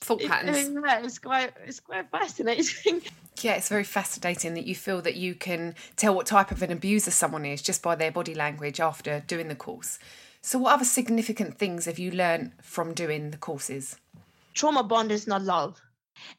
thought 0.00 0.20
patterns. 0.22 0.70
Yeah, 0.84 1.00
it's 1.04 1.18
quite 1.20 1.52
it's 1.64 1.80
quite 1.80 2.10
fascinating. 2.10 3.02
Yeah, 3.40 3.52
it's 3.54 3.68
very 3.68 3.84
fascinating 3.84 4.54
that 4.54 4.66
you 4.66 4.74
feel 4.74 5.00
that 5.02 5.14
you 5.14 5.32
can 5.36 5.76
tell 5.94 6.12
what 6.12 6.26
type 6.26 6.50
of 6.50 6.60
an 6.60 6.72
abuser 6.72 7.12
someone 7.12 7.44
is 7.44 7.62
just 7.62 7.84
by 7.84 7.94
their 7.94 8.10
body 8.10 8.34
language 8.34 8.80
after 8.80 9.22
doing 9.28 9.46
the 9.46 9.54
course. 9.54 10.00
So 10.42 10.58
what 10.58 10.74
other 10.74 10.84
significant 10.84 11.56
things 11.56 11.84
have 11.84 12.00
you 12.00 12.10
learned 12.10 12.50
from 12.60 12.94
doing 12.94 13.30
the 13.30 13.36
courses? 13.36 13.94
Trauma 14.54 14.82
bond 14.82 15.12
is 15.12 15.28
not 15.28 15.42
love 15.42 15.80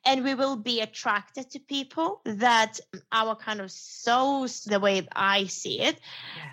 and 0.05 0.23
we 0.23 0.35
will 0.35 0.55
be 0.55 0.81
attracted 0.81 1.49
to 1.49 1.59
people 1.59 2.21
that 2.25 2.79
our 3.11 3.35
kind 3.35 3.61
of 3.61 3.71
souls 3.71 4.63
the 4.63 4.79
way 4.79 5.07
i 5.15 5.45
see 5.45 5.81
it 5.81 5.99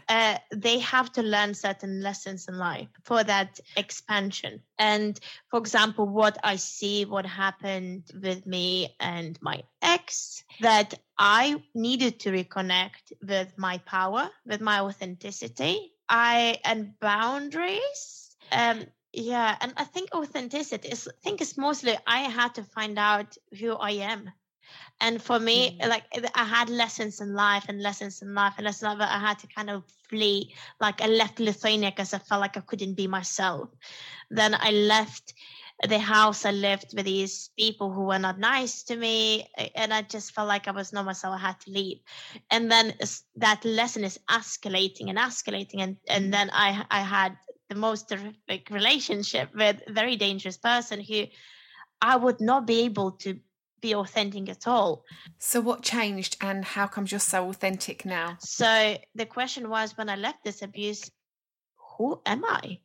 uh, 0.08 0.38
they 0.54 0.78
have 0.78 1.12
to 1.12 1.22
learn 1.22 1.54
certain 1.54 2.00
lessons 2.00 2.46
in 2.48 2.56
life 2.56 2.88
for 3.02 3.24
that 3.24 3.58
expansion. 3.76 4.60
And 4.78 5.18
for 5.50 5.58
example 5.58 6.06
what 6.06 6.38
i 6.44 6.56
see 6.56 7.04
what 7.04 7.26
happened 7.26 8.04
with 8.22 8.46
me 8.46 8.94
and 9.00 9.38
my 9.40 9.62
ex 9.82 10.44
that 10.60 10.94
i 11.18 11.62
needed 11.74 12.20
to 12.20 12.30
reconnect 12.30 13.12
with 13.26 13.52
my 13.56 13.78
power 13.78 14.30
with 14.44 14.60
my 14.60 14.80
authenticity. 14.80 15.92
I 16.08 16.58
and 16.64 16.98
boundaries 17.00 18.36
um, 18.52 18.86
yeah 19.16 19.56
and 19.62 19.72
i 19.78 19.84
think 19.84 20.14
authenticity 20.14 20.88
is 20.88 21.08
i 21.08 21.20
think 21.22 21.40
it's 21.40 21.56
mostly 21.56 21.96
i 22.06 22.18
had 22.20 22.54
to 22.54 22.62
find 22.62 22.98
out 22.98 23.36
who 23.58 23.74
i 23.74 23.90
am. 23.90 24.30
And 25.00 25.22
for 25.22 25.38
me 25.38 25.78
mm. 25.78 25.88
like 25.88 26.04
eh, 26.12 26.28
i 26.34 26.44
had 26.44 26.68
lessons 26.68 27.20
in 27.20 27.32
life 27.34 27.64
and 27.68 27.82
lessons 27.82 28.22
in 28.22 28.34
life 28.34 28.54
and 28.58 28.64
lessons 28.64 28.92
in 28.92 28.98
life 28.98 29.08
i 29.10 29.18
had 29.18 29.38
to 29.38 29.46
kind 29.46 29.70
of 29.70 29.84
flee 30.08 30.54
like 30.80 31.00
i 31.00 31.06
left 31.06 31.40
lithuania 31.40 31.90
because 31.90 32.12
i 32.12 32.18
felt 32.18 32.40
like 32.40 32.56
i 32.56 32.60
couldn't 32.60 32.94
be 32.94 33.06
myself. 33.06 33.70
Then 34.30 34.54
i 34.54 34.70
left 34.70 35.34
the 35.88 35.98
house 35.98 36.44
i 36.44 36.50
lived 36.50 36.94
with 36.96 37.04
these 37.04 37.50
people 37.58 37.92
who 37.92 38.04
were 38.04 38.18
not 38.18 38.38
nice 38.38 38.82
to 38.84 38.96
me 38.96 39.46
eh, 39.58 39.68
and 39.74 39.92
i 39.94 40.02
just 40.02 40.32
felt 40.32 40.48
like 40.48 40.68
i 40.68 40.72
was 40.72 40.92
not 40.92 41.04
myself 41.04 41.34
i 41.34 41.38
had 41.38 41.60
to 41.60 41.70
leave. 41.70 42.00
And 42.50 42.70
then 42.70 42.94
that 43.36 43.64
lesson 43.64 44.04
is 44.04 44.18
escalating 44.30 45.08
and 45.08 45.18
escalating 45.18 45.80
and 45.80 45.96
and 46.08 46.26
mm. 46.26 46.32
then 46.32 46.50
i 46.52 46.84
i 46.90 47.00
had 47.00 47.36
the 47.68 47.74
most 47.74 48.12
uh, 48.12 48.16
terrific 48.16 48.70
relationship 48.70 49.54
with 49.54 49.82
a 49.86 49.92
very 49.92 50.16
dangerous 50.16 50.56
person 50.56 51.00
who 51.00 51.24
I 52.00 52.16
would 52.16 52.40
not 52.40 52.66
be 52.66 52.82
able 52.82 53.12
to 53.12 53.38
be 53.80 53.94
authentic 53.94 54.48
at 54.48 54.66
all. 54.66 55.04
So, 55.38 55.60
what 55.60 55.82
changed, 55.82 56.36
and 56.40 56.64
how 56.64 56.86
comes 56.86 57.10
you're 57.10 57.20
so 57.20 57.48
authentic 57.48 58.04
now? 58.04 58.36
So, 58.40 58.96
the 59.14 59.26
question 59.26 59.68
was 59.68 59.96
when 59.96 60.08
I 60.08 60.16
left 60.16 60.44
this 60.44 60.62
abuse, 60.62 61.10
who 61.96 62.20
am 62.26 62.44
I? 62.44 62.80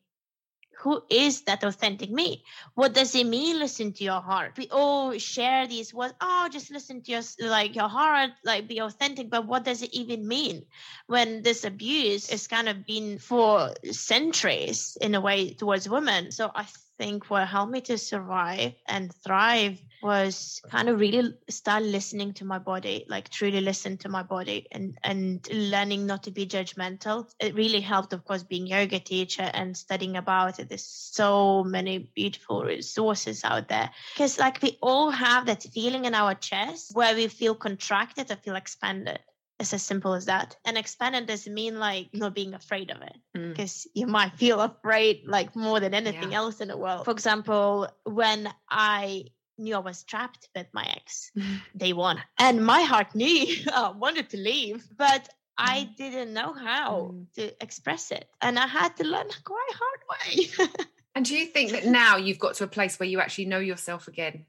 Who 0.81 1.03
is 1.09 1.43
that 1.43 1.63
authentic 1.63 2.09
me? 2.09 2.43
What 2.73 2.93
does 2.93 3.13
it 3.13 3.27
mean? 3.27 3.59
Listen 3.59 3.93
to 3.93 4.03
your 4.03 4.19
heart. 4.19 4.57
We 4.57 4.67
all 4.71 5.17
share 5.17 5.67
these 5.67 5.93
words. 5.93 6.15
Oh, 6.19 6.49
just 6.51 6.71
listen 6.71 7.03
to 7.03 7.11
your 7.11 7.21
like 7.39 7.75
your 7.75 7.87
heart, 7.87 8.31
like 8.43 8.67
be 8.67 8.79
authentic. 8.79 9.29
But 9.29 9.45
what 9.45 9.63
does 9.63 9.83
it 9.83 9.93
even 9.93 10.27
mean 10.27 10.65
when 11.05 11.43
this 11.43 11.63
abuse 11.63 12.29
is 12.29 12.47
kind 12.47 12.67
of 12.67 12.85
been 12.85 13.19
for 13.19 13.73
centuries 13.91 14.97
in 14.99 15.13
a 15.13 15.21
way 15.21 15.53
towards 15.53 15.87
women? 15.87 16.31
So 16.31 16.51
I 16.53 16.65
think 16.97 17.29
what 17.29 17.47
helped 17.47 17.71
me 17.71 17.81
to 17.81 17.97
survive 17.97 18.73
and 18.87 19.13
thrive 19.23 19.79
was 20.01 20.61
kind 20.69 20.89
of 20.89 20.99
really 20.99 21.33
start 21.49 21.83
listening 21.83 22.33
to 22.33 22.45
my 22.45 22.57
body 22.57 23.05
like 23.07 23.29
truly 23.29 23.61
listen 23.61 23.97
to 23.97 24.09
my 24.09 24.23
body 24.23 24.67
and 24.71 24.97
and 25.03 25.47
learning 25.51 26.05
not 26.05 26.23
to 26.23 26.31
be 26.31 26.45
judgmental. 26.45 27.29
It 27.39 27.55
really 27.55 27.81
helped 27.81 28.13
of 28.13 28.25
course 28.25 28.43
being 28.43 28.67
yoga 28.67 28.99
teacher 28.99 29.49
and 29.53 29.75
studying 29.75 30.17
about 30.17 30.59
it. 30.59 30.69
There's 30.69 30.85
so 30.85 31.63
many 31.63 32.11
beautiful 32.15 32.63
resources 32.63 33.43
out 33.43 33.67
there. 33.67 33.89
Because 34.13 34.39
like 34.39 34.61
we 34.61 34.77
all 34.81 35.11
have 35.11 35.45
that 35.45 35.63
feeling 35.73 36.05
in 36.05 36.15
our 36.15 36.33
chest 36.35 36.91
where 36.93 37.15
we 37.15 37.27
feel 37.27 37.55
contracted 37.55 38.31
or 38.31 38.35
feel 38.37 38.55
expanded 38.55 39.19
it's 39.61 39.73
as 39.73 39.83
simple 39.83 40.13
as 40.15 40.25
that. 40.25 40.57
And 40.65 40.77
expanded 40.77 41.27
doesn't 41.27 41.53
mean 41.53 41.79
like 41.79 42.09
not 42.13 42.33
being 42.33 42.53
afraid 42.53 42.91
of 42.91 43.01
it, 43.01 43.15
because 43.33 43.85
mm. 43.85 43.91
you 43.93 44.07
might 44.07 44.33
feel 44.33 44.59
afraid 44.59 45.21
like 45.25 45.55
more 45.55 45.79
than 45.79 45.93
anything 45.93 46.31
yeah. 46.31 46.39
else 46.39 46.61
in 46.61 46.67
the 46.67 46.77
world. 46.77 47.05
For 47.05 47.11
example, 47.11 47.87
when 48.03 48.51
I 48.69 49.25
knew 49.59 49.75
I 49.75 49.79
was 49.79 50.03
trapped 50.03 50.49
with 50.55 50.67
my 50.73 50.83
ex 50.95 51.31
day 51.77 51.93
one. 51.93 52.21
And 52.37 52.65
my 52.65 52.81
heart 52.81 53.13
knew 53.15 53.45
I 53.71 53.91
wanted 53.95 54.31
to 54.31 54.37
leave, 54.37 54.83
but 54.97 55.29
I 55.57 55.89
mm. 55.91 55.95
didn't 55.95 56.33
know 56.33 56.53
how 56.53 57.11
mm. 57.13 57.33
to 57.35 57.63
express 57.63 58.11
it. 58.11 58.27
And 58.41 58.57
I 58.57 58.67
had 58.67 58.97
to 58.97 59.03
learn 59.03 59.27
quite 59.43 59.71
hard 59.73 60.01
way. 60.09 60.69
and 61.15 61.23
do 61.23 61.37
you 61.37 61.45
think 61.45 61.71
that 61.71 61.85
now 62.01 62.17
you've 62.17 62.39
got 62.39 62.55
to 62.55 62.63
a 62.63 62.67
place 62.67 62.99
where 62.99 63.07
you 63.07 63.19
actually 63.19 63.45
know 63.45 63.59
yourself 63.59 64.07
again? 64.07 64.45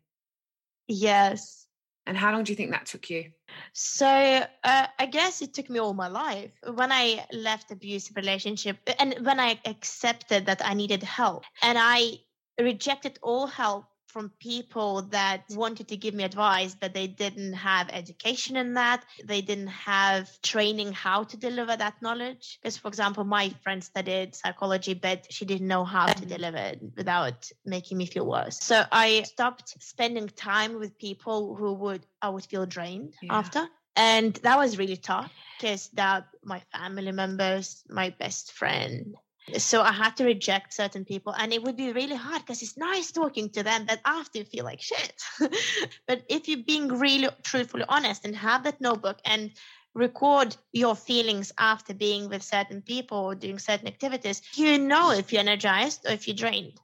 Yes. 0.89 1.62
And 2.07 2.17
how 2.17 2.33
long 2.33 2.45
do 2.45 2.53
you 2.53 2.57
think 2.57 2.71
that 2.73 2.87
took 2.87 3.11
you? 3.11 3.31
So 3.73 4.07
uh, 4.07 4.87
I 4.99 5.07
guess 5.07 5.41
it 5.41 5.55
took 5.55 5.71
me 5.71 5.79
all 5.79 5.95
my 5.95 6.09
life. 6.09 6.51
When 6.75 6.91
I 6.91 7.25
left 7.33 7.71
abusive 7.71 8.17
relationship 8.17 8.79
and 8.99 9.15
when 9.25 9.39
I 9.39 9.61
accepted 9.65 10.47
that 10.47 10.65
I 10.65 10.75
needed 10.75 11.03
help 11.03 11.45
and 11.63 11.79
I 11.79 12.19
rejected 12.61 13.19
all 13.23 13.47
help 13.47 13.87
from 14.13 14.31
people 14.39 15.03
that 15.11 15.45
wanted 15.51 15.89
to 15.89 15.97
give 15.97 16.15
me 16.15 16.25
advice, 16.25 16.77
but 16.79 16.93
they 16.93 17.07
didn't 17.07 17.55
have 17.55 17.89
education 17.91 18.57
in 18.57 18.75
that. 18.75 19.05
They 19.25 19.41
didn't 19.41 19.69
have 19.69 20.31
training 20.43 20.93
how 20.93 21.25
to 21.25 21.37
deliver 21.37 21.77
that 21.77 22.01
knowledge. 22.03 22.59
Because, 22.61 22.77
for 22.77 22.89
example, 22.89 23.25
my 23.25 23.49
friend 23.63 23.83
studied 23.83 24.35
psychology, 24.35 24.95
but 24.95 25.33
she 25.33 25.45
didn't 25.45 25.67
know 25.67 25.85
how 25.85 26.07
to 26.07 26.25
mm. 26.25 26.29
deliver 26.29 26.59
it 26.59 26.81
without 26.97 27.51
making 27.65 27.99
me 27.99 28.07
feel 28.07 28.27
worse. 28.27 28.59
So 28.63 28.85
I 28.93 29.23
stopped 29.23 29.75
spending 29.83 30.29
time 30.29 30.79
with 30.79 30.99
people 30.99 31.57
who 31.57 31.73
would 31.75 32.05
I 32.21 32.29
would 32.29 32.45
feel 32.45 32.67
drained 32.67 33.15
yeah. 33.23 33.39
after. 33.39 33.67
And 33.97 34.35
that 34.43 34.57
was 34.57 34.79
really 34.79 34.97
tough 34.97 35.31
because 35.59 35.89
that 35.95 36.27
my 36.45 36.61
family 36.73 37.13
members, 37.13 37.83
my 37.89 38.11
best 38.11 38.53
friend, 38.53 39.15
so 39.59 39.83
I 39.83 39.93
had 39.93 40.17
to 40.17 40.25
reject 40.25 40.73
certain 40.73 41.05
people, 41.05 41.33
and 41.33 41.53
it 41.53 41.63
would 41.63 41.77
be 41.77 41.93
really 41.93 42.17
hard 42.17 42.43
because 42.43 42.63
it's 42.63 42.77
nice 42.77 43.11
talking 43.11 43.51
to 43.51 43.63
them, 43.63 43.87
but 43.87 44.01
after 44.05 44.39
you 44.39 44.45
feel 44.45 44.65
like 44.65 44.81
shit. 44.81 45.23
but 46.07 46.23
if 46.29 46.49
you're 46.49 46.63
being 46.65 46.89
really 46.89 47.29
truthfully 47.43 47.85
honest 47.89 48.25
and 48.25 48.37
have 48.37 48.65
that 48.65 48.81
notebook 48.81 49.19
and 49.25 49.51
record 49.95 50.57
your 50.73 50.97
feelings 50.97 51.53
after 51.59 51.93
being 51.93 52.29
with 52.29 52.43
certain 52.43 52.81
people 52.83 53.19
or 53.19 53.35
doing 53.35 53.59
certain 53.59 53.89
activities, 53.89 54.43
you 54.55 54.79
know 54.79 55.11
if 55.11 55.33
you're 55.33 55.41
energized 55.41 56.07
or 56.07 56.13
if 56.13 56.27
you're 56.27 56.37
drained. 56.37 56.79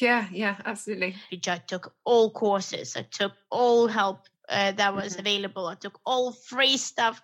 Yeah, 0.00 0.26
yeah, 0.32 0.56
absolutely. 0.64 1.16
I 1.46 1.58
took 1.58 1.94
all 2.04 2.30
courses, 2.30 2.96
I 2.96 3.02
took 3.02 3.32
all 3.50 3.86
help 3.86 4.26
uh, 4.48 4.72
that 4.72 4.94
was 4.94 5.12
mm-hmm. 5.12 5.20
available. 5.20 5.66
I 5.66 5.74
took 5.74 5.98
all 6.04 6.32
free 6.32 6.76
stuff. 6.76 7.22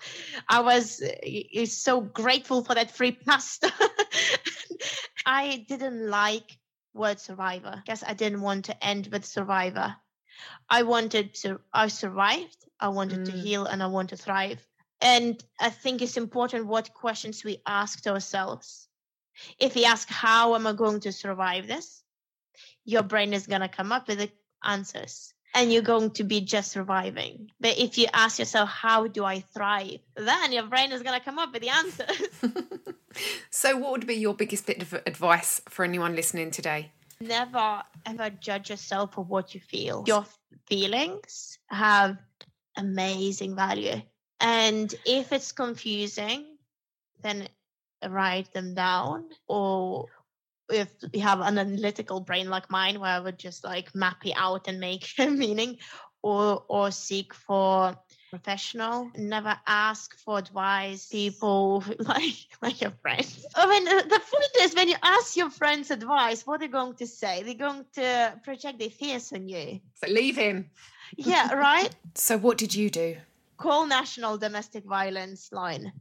I 0.49 0.61
was 0.61 1.03
uh, 1.03 1.67
so 1.67 2.01
grateful 2.01 2.65
for 2.65 2.75
that 2.75 2.91
free 2.91 3.13
pasta. 3.13 3.73
I 5.27 5.65
didn't 5.69 6.09
like 6.09 6.59
word 6.95 7.21
survivor 7.21 7.81
because 7.85 8.03
I 8.07 8.15
didn't 8.15 8.41
want 8.41 8.67
to 8.67 8.85
end 8.85 9.09
with 9.09 9.25
survivor. 9.25 9.97
I 10.69 10.83
wanted 10.83 11.35
to, 11.43 11.61
I 11.73 11.89
survived, 11.89 12.57
I 12.79 12.89
wanted 12.89 13.21
mm. 13.21 13.25
to 13.27 13.33
heal, 13.33 13.67
and 13.67 13.83
I 13.83 13.87
want 13.87 14.11
to 14.11 14.17
thrive. 14.17 14.65
And 15.01 15.43
I 15.59 15.71
think 15.71 16.03
it's 16.03 16.17
important 16.17 16.67
what 16.67 16.95
questions 16.95 17.45
we 17.45 17.63
ask 17.67 18.07
ourselves. 18.07 18.89
If 19.59 19.75
we 19.75 19.85
ask, 19.85 20.09
How 20.09 20.55
am 20.55 20.67
I 20.67 20.73
going 20.73 21.01
to 21.01 21.13
survive 21.13 21.67
this? 21.67 22.03
Your 22.85 23.03
brain 23.03 23.33
is 23.33 23.47
going 23.47 23.61
to 23.63 23.69
come 23.69 23.93
up 23.93 24.09
with 24.09 24.19
the 24.19 24.31
answers 24.63 25.33
and 25.55 25.73
you're 25.73 25.83
going 25.83 26.11
to 26.13 26.25
be 26.25 26.41
just 26.41 26.73
surviving. 26.73 27.51
But 27.61 27.79
if 27.79 27.99
you 27.99 28.07
ask 28.13 28.39
yourself, 28.39 28.69
how 28.69 29.07
do 29.07 29.25
I 29.25 29.41
thrive? 29.41 30.01
Then 30.17 30.53
your 30.53 30.67
brain 30.67 30.93
is 30.93 31.03
going 31.03 31.19
to 31.19 31.25
come 31.25 31.39
up 31.39 31.53
with 31.53 31.63
the 31.63 31.71
answers. 31.71 32.29
so, 33.51 33.77
what 33.77 33.93
would 33.93 34.07
be 34.07 34.15
your 34.15 34.35
biggest 34.35 34.67
bit 34.67 34.83
of 34.83 34.95
advice 35.07 35.61
for 35.69 35.85
anyone 35.85 36.15
listening 36.15 36.51
today? 36.51 36.93
Never 37.21 37.83
ever 38.07 38.31
judge 38.31 38.71
yourself 38.71 39.15
for 39.15 39.25
what 39.25 39.55
you 39.55 39.61
feel. 39.61 40.05
Your 40.07 40.25
feelings 40.67 41.59
have 41.69 42.17
amazing 42.77 43.55
value. 43.57 44.01
And 44.41 44.95
if 45.05 45.33
it's 45.33 45.53
confusing, 45.53 46.57
then 47.23 47.49
write 48.09 48.53
them 48.55 48.75
down 48.75 49.29
or 49.47 50.07
if 50.71 50.89
you 51.13 51.21
have 51.21 51.41
an 51.41 51.59
analytical 51.59 52.21
brain 52.21 52.49
like 52.49 52.71
mine 52.71 53.01
where 53.01 53.11
I 53.11 53.21
would 53.21 53.39
just 53.39 53.65
like 53.65 53.95
map 53.95 54.25
it 54.25 54.35
out 54.37 54.69
and 54.69 54.81
make 54.81 55.09
a 55.19 55.29
meaning 55.29 55.79
or 56.23 56.65
or 56.69 56.91
seek 56.91 57.35
for 57.35 57.97
professional 58.31 59.11
never 59.17 59.57
ask 59.67 60.17
for 60.19 60.39
advice. 60.39 61.09
People 61.09 61.83
like 61.99 62.37
like 62.63 62.81
your 62.81 62.93
friends. 63.03 63.45
I 63.55 63.67
mean 63.69 63.85
the 63.85 64.21
point 64.31 64.53
is 64.61 64.75
when 64.75 64.89
you 64.89 64.97
ask 65.03 65.37
your 65.37 65.51
friends 65.51 65.91
advice 65.91 66.47
what 66.47 66.57
are 66.57 66.59
they 66.59 66.69
going 66.69 66.95
to 66.97 67.07
say? 67.07 67.43
They're 67.43 67.55
going 67.55 67.85
to 67.95 68.41
project 68.45 68.79
their 68.79 68.91
fears 68.91 69.33
on 69.33 69.49
you. 69.49 69.81
So 69.95 70.11
leave 70.11 70.37
him. 70.37 70.71
Yeah 71.17 71.53
right? 71.55 71.95
So 72.15 72.39
what 72.39 72.59
did 72.59 72.75
you 72.75 72.91
do? 72.91 73.17
Call 73.57 73.87
national 73.87 74.39
domestic 74.39 74.85
violence 74.85 75.53
line 75.53 75.93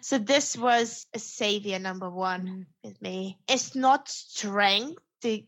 so 0.00 0.18
this 0.18 0.56
was 0.56 1.06
a 1.14 1.18
savior 1.18 1.78
number 1.78 2.10
one 2.10 2.46
mm. 2.46 2.66
with 2.84 3.00
me 3.02 3.38
it's 3.48 3.74
not 3.74 4.08
strength 4.08 5.00
to 5.22 5.42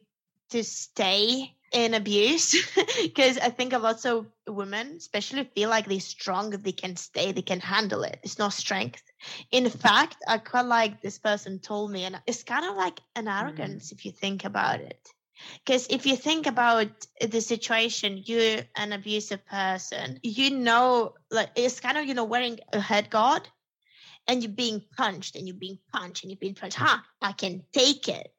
to 0.50 0.64
stay 0.64 1.54
in 1.72 1.94
abuse 1.94 2.56
because 3.02 3.38
I 3.38 3.50
think 3.50 3.72
a 3.72 3.78
lot 3.78 4.04
of 4.06 4.26
women, 4.46 4.94
especially, 4.96 5.44
feel 5.54 5.68
like 5.68 5.86
they're 5.86 6.00
strong, 6.00 6.50
they 6.50 6.72
can 6.72 6.96
stay, 6.96 7.32
they 7.32 7.42
can 7.42 7.60
handle 7.60 8.02
it. 8.02 8.18
It's 8.22 8.38
not 8.38 8.52
strength. 8.52 9.02
In 9.50 9.68
fact, 9.68 10.16
I 10.26 10.38
quite 10.38 10.64
like 10.64 11.02
this 11.02 11.18
person 11.18 11.58
told 11.58 11.90
me, 11.90 12.04
and 12.04 12.20
it's 12.26 12.44
kind 12.44 12.64
of 12.64 12.76
like 12.76 13.00
an 13.16 13.26
mm. 13.26 13.40
arrogance 13.40 13.88
mm. 13.88 13.92
if 13.92 14.04
you 14.04 14.12
think 14.12 14.44
about 14.44 14.80
it. 14.80 15.08
Because 15.64 15.86
if 15.88 16.04
you 16.04 16.16
think 16.16 16.46
about 16.48 16.88
the 17.20 17.40
situation, 17.40 18.22
you're 18.24 18.62
an 18.74 18.92
abusive 18.92 19.46
person, 19.46 20.18
you 20.22 20.50
know, 20.50 21.14
like 21.30 21.50
it's 21.54 21.78
kind 21.78 21.96
of, 21.96 22.06
you 22.06 22.14
know, 22.14 22.24
wearing 22.24 22.58
a 22.72 22.80
head 22.80 23.08
guard 23.08 23.48
and 24.28 24.42
you're 24.42 24.52
being 24.52 24.82
punched 24.96 25.34
and 25.34 25.48
you're 25.48 25.56
being 25.56 25.78
punched 25.92 26.22
and 26.22 26.30
you're 26.30 26.38
being 26.38 26.54
punched. 26.54 26.76
Ha, 26.76 27.04
I 27.20 27.32
can 27.32 27.62
take 27.72 28.08
it. 28.08 28.32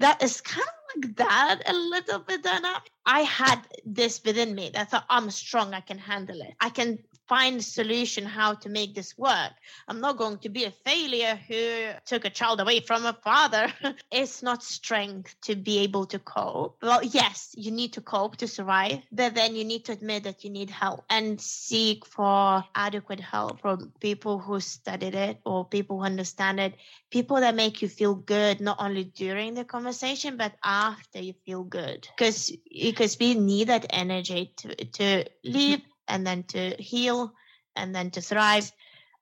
That 0.00 0.22
is 0.22 0.40
kind 0.40 0.66
like 0.96 1.16
that 1.16 1.62
a 1.66 1.72
little 1.72 2.18
bit 2.20 2.42
dynamic. 2.42 2.90
I 3.04 3.20
had 3.20 3.60
this 3.84 4.20
within 4.24 4.54
me 4.54 4.70
that 4.74 4.90
thought 4.90 5.04
I'm 5.08 5.30
strong, 5.30 5.74
I 5.74 5.80
can 5.80 5.98
handle 5.98 6.40
it. 6.40 6.54
I 6.60 6.70
can 6.70 6.98
find 7.28 7.58
a 7.58 7.62
solution 7.62 8.24
how 8.24 8.54
to 8.54 8.68
make 8.68 8.94
this 8.94 9.16
work. 9.18 9.52
I'm 9.88 10.00
not 10.00 10.16
going 10.16 10.38
to 10.38 10.48
be 10.48 10.64
a 10.64 10.70
failure 10.70 11.38
who 11.48 11.90
took 12.04 12.24
a 12.24 12.30
child 12.30 12.60
away 12.60 12.80
from 12.80 13.04
a 13.04 13.12
father. 13.12 13.72
it's 14.10 14.42
not 14.42 14.62
strength 14.62 15.34
to 15.42 15.56
be 15.56 15.80
able 15.80 16.06
to 16.06 16.18
cope. 16.18 16.78
Well, 16.82 17.02
yes, 17.02 17.54
you 17.56 17.70
need 17.70 17.92
to 17.94 18.00
cope 18.00 18.36
to 18.38 18.48
survive, 18.48 19.00
but 19.10 19.34
then 19.34 19.56
you 19.56 19.64
need 19.64 19.84
to 19.86 19.92
admit 19.92 20.24
that 20.24 20.44
you 20.44 20.50
need 20.50 20.70
help 20.70 21.04
and 21.10 21.40
seek 21.40 22.06
for 22.06 22.64
adequate 22.74 23.20
help 23.20 23.60
from 23.60 23.92
people 24.00 24.38
who 24.38 24.60
studied 24.60 25.14
it 25.14 25.40
or 25.44 25.64
people 25.64 25.98
who 25.98 26.04
understand 26.04 26.60
it, 26.60 26.74
people 27.10 27.40
that 27.40 27.54
make 27.54 27.82
you 27.82 27.88
feel 27.88 28.14
good 28.14 28.60
not 28.60 28.76
only 28.78 29.04
during 29.04 29.54
the 29.54 29.64
conversation 29.64 30.36
but 30.36 30.52
after 30.86 31.20
you 31.20 31.34
feel 31.44 31.64
good. 31.64 32.08
Because 32.16 32.52
because 32.70 33.18
we 33.18 33.34
need 33.34 33.68
that 33.68 33.86
energy 33.90 34.52
to 34.58 34.74
to 34.74 35.02
mm-hmm. 35.02 35.52
live 35.52 35.80
and 36.08 36.26
then 36.26 36.44
to 36.44 36.76
heal 36.78 37.32
and 37.74 37.94
then 37.94 38.10
to 38.12 38.20
thrive 38.20 38.72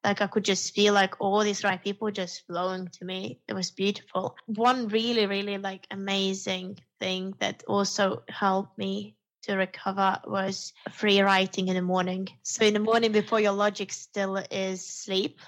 like 0.04 0.20
I 0.20 0.26
could 0.26 0.44
just 0.44 0.74
feel 0.74 0.92
like 0.92 1.14
all 1.18 1.42
these 1.42 1.64
right 1.64 1.82
people 1.82 2.10
just 2.10 2.46
flowing 2.46 2.88
to 2.98 3.04
me. 3.04 3.40
It 3.48 3.54
was 3.54 3.70
beautiful. 3.70 4.36
One 4.46 4.88
really, 4.88 5.26
really 5.26 5.56
like 5.56 5.86
amazing 5.90 6.78
thing 7.00 7.34
that 7.40 7.64
also 7.66 8.22
helped 8.28 8.76
me 8.76 9.16
to 9.44 9.56
recover 9.56 10.20
was 10.26 10.72
free 10.92 11.20
writing 11.20 11.68
in 11.68 11.74
the 11.74 11.82
morning. 11.82 12.28
So 12.42 12.66
in 12.66 12.74
the 12.74 12.80
morning 12.80 13.12
before 13.12 13.40
your 13.40 13.52
logic 13.52 13.92
still 13.92 14.36
is 14.50 14.86
sleep, 14.86 15.40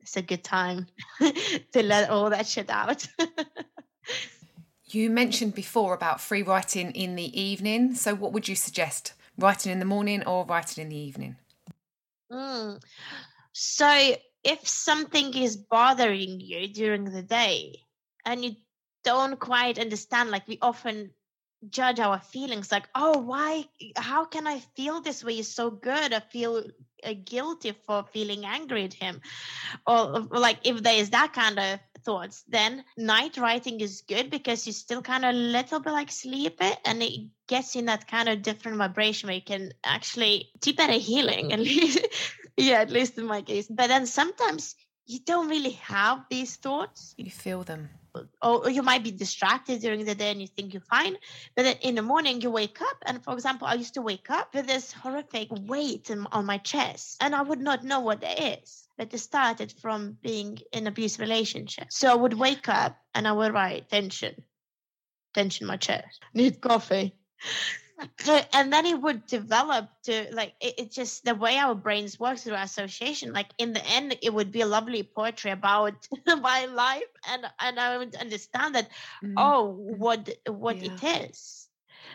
it's 0.00 0.16
a 0.16 0.22
good 0.22 0.42
time 0.42 0.86
to 1.20 1.82
let 1.82 2.08
all 2.08 2.30
that 2.30 2.46
shit 2.46 2.70
out. 2.70 3.06
you 4.94 5.10
mentioned 5.10 5.54
before 5.54 5.94
about 5.94 6.20
free 6.20 6.42
writing 6.42 6.92
in 6.92 7.16
the 7.16 7.40
evening. 7.40 7.94
So 7.94 8.14
what 8.14 8.32
would 8.32 8.48
you 8.48 8.54
suggest? 8.54 9.14
Writing 9.36 9.72
in 9.72 9.78
the 9.78 9.84
morning 9.84 10.24
or 10.26 10.44
writing 10.44 10.82
in 10.82 10.88
the 10.88 10.96
evening? 10.96 11.36
Mm. 12.32 12.82
So, 13.52 14.16
if 14.44 14.68
something 14.68 15.36
is 15.36 15.56
bothering 15.56 16.40
you 16.40 16.68
during 16.68 17.04
the 17.04 17.22
day 17.22 17.80
and 18.24 18.44
you 18.44 18.56
don't 19.04 19.38
quite 19.38 19.78
understand, 19.78 20.30
like 20.30 20.46
we 20.46 20.58
often 20.62 21.10
judge 21.68 21.98
our 21.98 22.20
feelings, 22.20 22.70
like, 22.70 22.88
oh, 22.94 23.18
why, 23.18 23.64
how 23.96 24.24
can 24.24 24.46
I 24.46 24.60
feel 24.76 25.00
this 25.00 25.24
way? 25.24 25.38
Is 25.38 25.52
so 25.52 25.70
good. 25.70 26.12
I 26.12 26.20
feel 26.20 26.64
uh, 27.04 27.14
guilty 27.24 27.72
for 27.86 28.04
feeling 28.12 28.44
angry 28.44 28.84
at 28.84 28.94
him. 28.94 29.20
Or, 29.86 30.20
like, 30.20 30.58
if 30.64 30.82
there 30.82 30.98
is 30.98 31.10
that 31.10 31.32
kind 31.32 31.58
of 31.58 31.80
thoughts, 32.08 32.42
then 32.48 32.82
night 32.96 33.36
writing 33.36 33.82
is 33.82 34.02
good 34.08 34.30
because 34.30 34.66
you 34.66 34.72
still 34.72 35.02
kind 35.02 35.26
of 35.26 35.34
a 35.34 35.38
little 35.38 35.78
bit 35.78 35.92
like 35.92 36.10
sleep 36.10 36.56
it 36.62 36.78
and 36.86 37.02
it 37.02 37.28
gets 37.46 37.76
in 37.76 37.84
that 37.84 38.08
kind 38.08 38.30
of 38.30 38.40
different 38.40 38.78
vibration 38.78 39.26
where 39.26 39.36
you 39.36 39.42
can 39.42 39.72
actually 39.84 40.48
do 40.62 40.72
better 40.72 40.94
healing 40.94 41.52
at 41.52 41.58
mm-hmm. 41.58 41.80
least 41.80 42.06
yeah 42.56 42.80
at 42.80 42.88
least 42.88 43.18
in 43.18 43.26
my 43.26 43.42
case. 43.42 43.66
But 43.68 43.88
then 43.88 44.06
sometimes 44.06 44.74
you 45.04 45.18
don't 45.20 45.50
really 45.50 45.76
have 45.96 46.24
these 46.30 46.56
thoughts. 46.56 47.14
You 47.18 47.30
feel 47.30 47.62
them. 47.62 47.90
Or 48.40 48.70
you 48.70 48.82
might 48.82 49.04
be 49.04 49.10
distracted 49.10 49.82
during 49.82 50.06
the 50.06 50.14
day 50.14 50.30
and 50.30 50.40
you 50.40 50.48
think 50.48 50.72
you're 50.72 50.90
fine 50.98 51.14
but 51.54 51.62
then 51.62 51.76
in 51.82 51.94
the 51.94 52.02
morning 52.02 52.40
you 52.40 52.50
wake 52.50 52.80
up 52.80 52.96
and 53.06 53.22
for 53.22 53.32
example 53.34 53.68
i 53.68 53.74
used 53.74 53.94
to 53.94 54.02
wake 54.02 54.28
up 54.28 54.54
with 54.54 54.66
this 54.66 54.90
horrific 54.92 55.48
weight 55.68 56.10
on 56.32 56.44
my 56.44 56.58
chest 56.58 57.18
and 57.20 57.32
i 57.32 57.42
would 57.42 57.60
not 57.60 57.84
know 57.84 58.00
what 58.00 58.22
that 58.22 58.40
is 58.58 58.87
but 58.98 59.14
it 59.14 59.18
started 59.18 59.72
from 59.80 60.18
being 60.20 60.58
in 60.72 60.86
abusive 60.86 61.20
relationship. 61.20 61.86
So 61.90 62.10
i 62.10 62.14
would 62.14 62.34
wake 62.34 62.68
up 62.68 62.98
and 63.14 63.26
i 63.26 63.32
would 63.32 63.54
write 63.54 63.88
tension. 63.88 64.34
Tension 65.32 65.66
my 65.66 65.76
chest. 65.76 66.22
Need 66.34 66.60
coffee. 66.60 67.14
And 68.52 68.72
then 68.72 68.86
it 68.86 69.02
would 69.02 69.26
develop 69.26 69.88
to 70.04 70.28
like 70.30 70.54
it, 70.60 70.74
it, 70.78 70.92
just 70.92 71.24
the 71.24 71.34
way 71.34 71.58
our 71.58 71.74
brains 71.74 72.16
work 72.20 72.38
through 72.38 72.54
association 72.54 73.32
like 73.32 73.48
in 73.58 73.72
the 73.72 73.84
end 73.84 74.16
it 74.22 74.32
would 74.32 74.52
be 74.52 74.60
a 74.60 74.66
lovely 74.66 75.02
poetry 75.02 75.50
about 75.50 75.94
my 76.26 76.66
life 76.66 77.10
and 77.28 77.44
and 77.58 77.80
i 77.80 77.98
would 77.98 78.14
understand 78.14 78.76
that 78.76 78.88
mm. 79.24 79.34
oh 79.36 79.74
what 79.74 80.28
what 80.46 80.76
yeah. 80.80 80.92
it 80.92 81.32
is. 81.32 81.66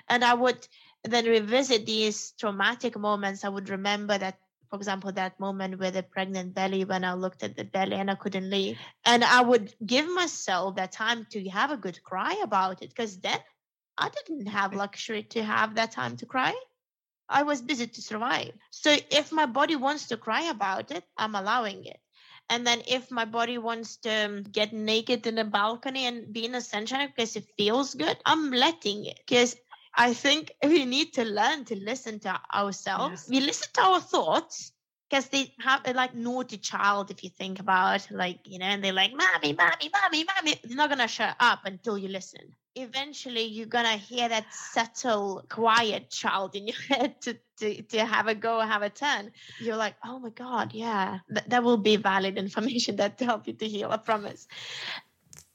And 0.07 0.23
i 0.23 0.33
would 0.33 0.65
then 1.03 1.25
revisit 1.25 1.85
these 1.85 2.31
traumatic 2.39 2.97
moments. 2.97 3.43
I 3.43 3.49
would 3.49 3.69
remember 3.69 4.17
that 4.17 4.39
for 4.73 4.77
example 4.77 5.11
that 5.11 5.39
moment 5.39 5.77
with 5.79 5.93
the 5.93 6.03
pregnant 6.03 6.55
belly 6.55 6.83
when 6.83 7.03
i 7.05 7.13
looked 7.13 7.43
at 7.43 7.55
the 7.55 7.63
belly 7.63 7.95
and 7.95 8.09
i 8.09 8.15
couldn't 8.15 8.49
leave 8.49 8.77
and 9.05 9.23
i 9.23 9.41
would 9.41 9.73
give 9.85 10.09
myself 10.09 10.75
that 10.75 10.91
time 10.91 11.27
to 11.29 11.47
have 11.49 11.71
a 11.71 11.77
good 11.77 12.01
cry 12.03 12.41
about 12.43 12.81
it 12.81 12.89
because 12.89 13.19
then 13.19 13.39
I 13.97 14.09
didn't 14.09 14.47
have 14.47 14.73
luxury 14.73 15.23
to 15.23 15.43
have 15.43 15.75
that 15.75 15.91
time 15.91 16.17
to 16.17 16.25
cry. 16.25 16.53
I 17.29 17.43
was 17.43 17.61
busy 17.61 17.87
to 17.87 18.01
survive. 18.01 18.53
So 18.71 18.95
if 19.11 19.31
my 19.31 19.45
body 19.45 19.75
wants 19.75 20.07
to 20.07 20.17
cry 20.17 20.43
about 20.49 20.91
it, 20.91 21.03
I'm 21.17 21.35
allowing 21.35 21.85
it. 21.85 21.99
And 22.49 22.65
then 22.67 22.81
if 22.87 23.11
my 23.11 23.25
body 23.25 23.57
wants 23.57 23.97
to 23.97 24.09
um, 24.25 24.43
get 24.43 24.73
naked 24.73 25.25
in 25.27 25.37
a 25.37 25.45
balcony 25.45 26.05
and 26.05 26.33
be 26.33 26.45
in 26.45 26.51
the 26.51 26.61
sunshine 26.61 27.07
because 27.07 27.35
it 27.35 27.45
feels 27.57 27.93
good, 27.95 28.17
I'm 28.25 28.51
letting 28.51 29.05
it. 29.05 29.19
Because 29.25 29.55
I 29.95 30.13
think 30.13 30.51
we 30.63 30.85
need 30.85 31.13
to 31.13 31.25
learn 31.25 31.65
to 31.65 31.75
listen 31.75 32.19
to 32.21 32.39
ourselves. 32.53 33.27
Yes. 33.27 33.29
We 33.29 33.39
listen 33.41 33.69
to 33.73 33.81
our 33.81 33.99
thoughts 33.99 34.71
because 35.09 35.29
they 35.29 35.53
have 35.59 35.81
a 35.85 35.93
like 35.93 36.15
naughty 36.15 36.57
child 36.57 37.11
if 37.11 37.23
you 37.23 37.29
think 37.29 37.59
about 37.59 38.09
like 38.11 38.39
you 38.45 38.57
know 38.57 38.65
and 38.65 38.83
they're 38.83 38.91
like 38.93 39.11
mommy 39.11 39.53
mommy 39.53 39.89
mommy 39.93 40.25
mommy 40.25 40.59
they're 40.63 40.75
not 40.75 40.89
gonna 40.89 41.07
shut 41.07 41.35
up 41.39 41.59
until 41.65 41.97
you 41.99 42.07
listen 42.07 42.41
eventually 42.75 43.43
you're 43.43 43.67
gonna 43.67 43.97
hear 43.97 44.27
that 44.27 44.51
subtle 44.51 45.43
quiet 45.49 46.09
child 46.09 46.55
in 46.55 46.65
your 46.67 46.77
head 46.89 47.21
to, 47.21 47.37
to, 47.59 47.83
to 47.83 48.03
have 48.03 48.27
a 48.27 48.33
go 48.33 48.59
have 48.59 48.81
a 48.81 48.89
turn 48.89 49.31
you're 49.59 49.75
like 49.75 49.95
oh 50.03 50.17
my 50.17 50.29
god 50.29 50.73
yeah 50.73 51.19
Th- 51.31 51.45
that 51.47 51.63
will 51.63 51.77
be 51.77 51.95
valid 51.95 52.37
information 52.37 52.95
that 52.97 53.19
to 53.19 53.25
help 53.25 53.47
you 53.47 53.53
to 53.53 53.67
heal 53.67 53.91
i 53.91 53.97
promise 53.97 54.47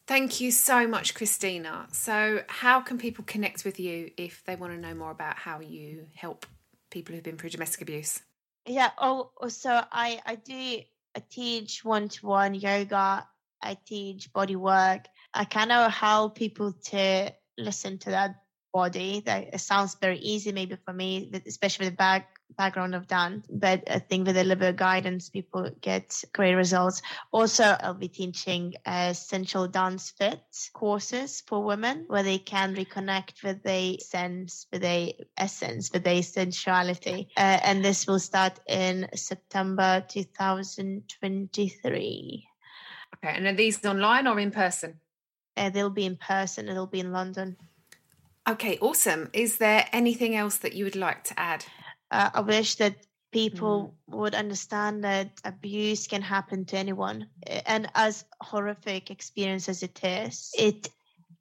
Thank 0.09 0.40
you 0.40 0.50
so 0.52 0.88
much, 0.88 1.14
Kristina. 1.14 1.94
So, 1.94 2.42
how 2.48 2.80
can 2.80 2.96
people 2.96 3.24
connect 3.26 3.66
with 3.66 3.78
you 3.78 4.11
if 4.16 4.42
they 4.46 4.56
want 4.56 4.72
to 4.72 4.78
know 4.78 4.94
more 4.94 5.11
about 5.11 5.36
how 5.36 5.61
you 5.61 6.06
help 6.14 6.46
people 6.90 7.14
who've 7.14 7.22
been 7.22 7.36
through 7.36 7.50
domestic 7.50 7.82
abuse? 7.82 8.22
Yeah. 8.64 8.90
Oh, 8.96 9.32
so 9.48 9.70
I 9.92 10.18
I 10.24 10.36
do 10.36 10.80
I 11.14 11.22
teach 11.30 11.84
one 11.84 12.09
to 12.09 12.26
one 12.26 12.54
yoga. 12.54 13.28
I 13.62 13.76
teach 13.84 14.32
body 14.32 14.56
work. 14.56 15.04
I 15.34 15.44
kind 15.44 15.70
of 15.70 15.92
help 15.92 16.36
people 16.36 16.72
to 16.86 17.30
listen 17.59 17.98
to 17.98 18.11
that 18.11 18.36
body. 18.72 19.22
That 19.26 19.52
it 19.52 19.61
sounds 19.61 19.94
very 20.00 20.18
easy, 20.20 20.52
maybe 20.52 20.78
for 20.86 20.94
me, 20.94 21.30
especially 21.46 21.84
with 21.84 21.92
the 21.92 21.98
back 21.98 22.30
background 22.57 22.96
I've 22.96 23.07
done. 23.07 23.44
But 23.51 23.84
I 23.90 23.99
think 23.99 24.26
with 24.26 24.36
a 24.36 24.42
little 24.42 24.61
bit 24.61 24.70
of 24.70 24.76
guidance, 24.76 25.28
people 25.28 25.70
get 25.80 26.24
great 26.32 26.55
results. 26.55 27.03
Also, 27.32 27.64
I'll 27.64 27.94
be 27.94 28.09
teaching 28.09 28.74
essential 28.86 29.68
dance 29.68 30.11
fit 30.11 30.40
courses 30.72 31.42
for 31.46 31.62
women 31.62 32.07
where 32.09 32.22
they 32.22 32.38
can 32.38 32.74
reconnect 32.74 33.42
with 33.42 33.62
their 33.62 33.99
sense, 33.99 34.66
with 34.72 34.80
their 34.82 35.11
essence, 35.36 35.90
with 35.92 36.05
their 36.05 36.22
sensuality. 36.22 37.28
Uh, 37.36 37.59
and 37.62 37.84
this 37.84 38.07
will 38.07 38.20
start 38.20 38.59
in 38.66 39.09
September 39.14 40.05
2023. 40.09 42.49
Okay, 43.16 43.34
and 43.34 43.46
are 43.46 43.55
these 43.55 43.84
online 43.84 44.26
or 44.26 44.38
in 44.38 44.51
person? 44.51 45.01
Uh, 45.57 45.70
they'll 45.70 45.90
be 45.90 46.07
in 46.07 46.16
person. 46.16 46.68
It'll 46.68 46.86
be 46.86 47.01
in 47.01 47.12
London. 47.12 47.57
Okay, 48.49 48.78
awesome. 48.80 49.28
Is 49.32 49.59
there 49.59 49.86
anything 49.92 50.34
else 50.34 50.57
that 50.59 50.72
you 50.72 50.84
would 50.84 50.96
like 50.96 51.24
to 51.24 51.38
add? 51.38 51.66
Uh, 52.11 52.30
I 52.34 52.40
wish 52.40 52.76
that 52.76 52.96
people 53.32 53.94
mm. 54.11 54.16
would 54.16 54.34
understand 54.34 55.04
that 55.04 55.30
abuse 55.44 56.06
can 56.06 56.22
happen 56.22 56.64
to 56.66 56.78
anyone, 56.78 57.28
and 57.66 57.90
as 57.94 58.24
horrific 58.40 59.11
experience 59.11 59.68
as 59.68 59.82
it 59.82 60.00
is, 60.02 60.50
it 60.59 60.88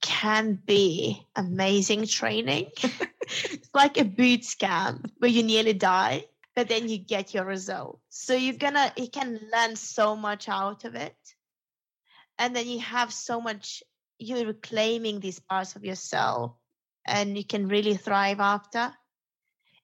can 0.02 0.60
be 0.66 1.26
amazing 1.36 2.06
training. 2.06 2.68
it's 3.22 3.70
like 3.74 3.98
a 3.98 4.06
boot 4.06 4.46
camp 4.60 5.12
where 5.18 5.32
you 5.32 5.44
nearly 5.44 5.74
die, 5.74 6.26
but 6.56 6.68
then 6.70 6.90
you 6.90 6.98
get 6.98 7.34
your 7.34 7.46
results. 7.46 8.02
So 8.10 8.34
you're 8.36 8.56
gonna 8.56 8.92
you 8.96 9.10
can 9.10 9.40
learn 9.54 9.76
so 9.76 10.16
much 10.16 10.50
out 10.50 10.86
of 10.86 10.96
it. 10.96 11.16
And 12.40 12.56
then 12.56 12.68
you 12.68 12.80
have 12.80 13.12
so 13.12 13.42
much 13.42 13.84
you're 14.20 14.46
reclaiming 14.46 15.20
these 15.20 15.40
parts 15.40 15.76
of 15.76 15.86
yourself 15.86 16.54
and 17.06 17.38
you 17.38 17.46
can 17.46 17.68
really 17.68 17.96
thrive 17.96 18.40
after. 18.40 18.92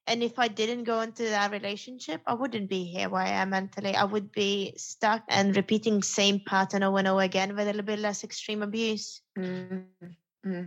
And 0.06 0.22
if 0.22 0.38
I 0.38 0.49
didn't 0.49 0.84
go 0.84 0.99
into 0.99 1.24
that 1.24 1.51
relationship, 1.51 2.22
I 2.28 2.34
wouldn't 2.34 2.70
be 2.70 2.84
here 2.84 3.08
where 3.10 3.22
I 3.22 3.30
am 3.30 3.51
mentally. 3.51 3.95
I 3.95 4.04
would 4.04 4.32
be 4.34 4.74
stuck 4.76 5.24
and 5.30 5.56
repeating 5.56 6.04
same 6.04 6.41
pattern 6.45 6.84
over 6.84 6.97
and 6.99 7.08
over 7.08 7.22
again 7.22 7.56
with 7.56 7.68
a 7.68 7.72
little 7.72 7.84
bit 7.84 7.99
less 7.99 8.24
extreme 8.24 8.64
abuse. 8.64 9.22
Mm-hmm. 9.38 10.64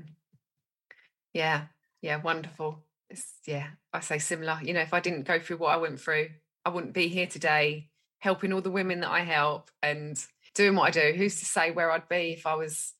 Yeah, 1.34 1.66
yeah, 2.00 2.16
wonderful. 2.22 2.82
It's, 3.10 3.34
yeah, 3.46 3.68
I 3.92 4.00
say 4.00 4.18
similar. 4.18 4.58
You 4.62 4.72
know, 4.72 4.80
if 4.80 4.94
I 4.94 5.00
didn't 5.00 5.26
go 5.26 5.38
through 5.38 5.58
what 5.58 5.74
I 5.74 5.76
went 5.76 6.00
through, 6.00 6.30
I 6.64 6.70
wouldn't 6.70 6.94
be 6.94 7.08
here 7.08 7.26
today 7.26 7.90
helping 8.20 8.54
all 8.54 8.62
the 8.62 8.70
women 8.70 9.00
that 9.00 9.10
I 9.10 9.20
help 9.20 9.70
and 9.82 10.18
doing 10.54 10.74
what 10.76 10.88
I 10.88 10.90
do. 10.90 11.16
Who's 11.16 11.38
to 11.40 11.44
say 11.44 11.72
where 11.72 11.90
I'd 11.90 12.08
be 12.08 12.32
if 12.32 12.46
I 12.46 12.54
was 12.54 12.94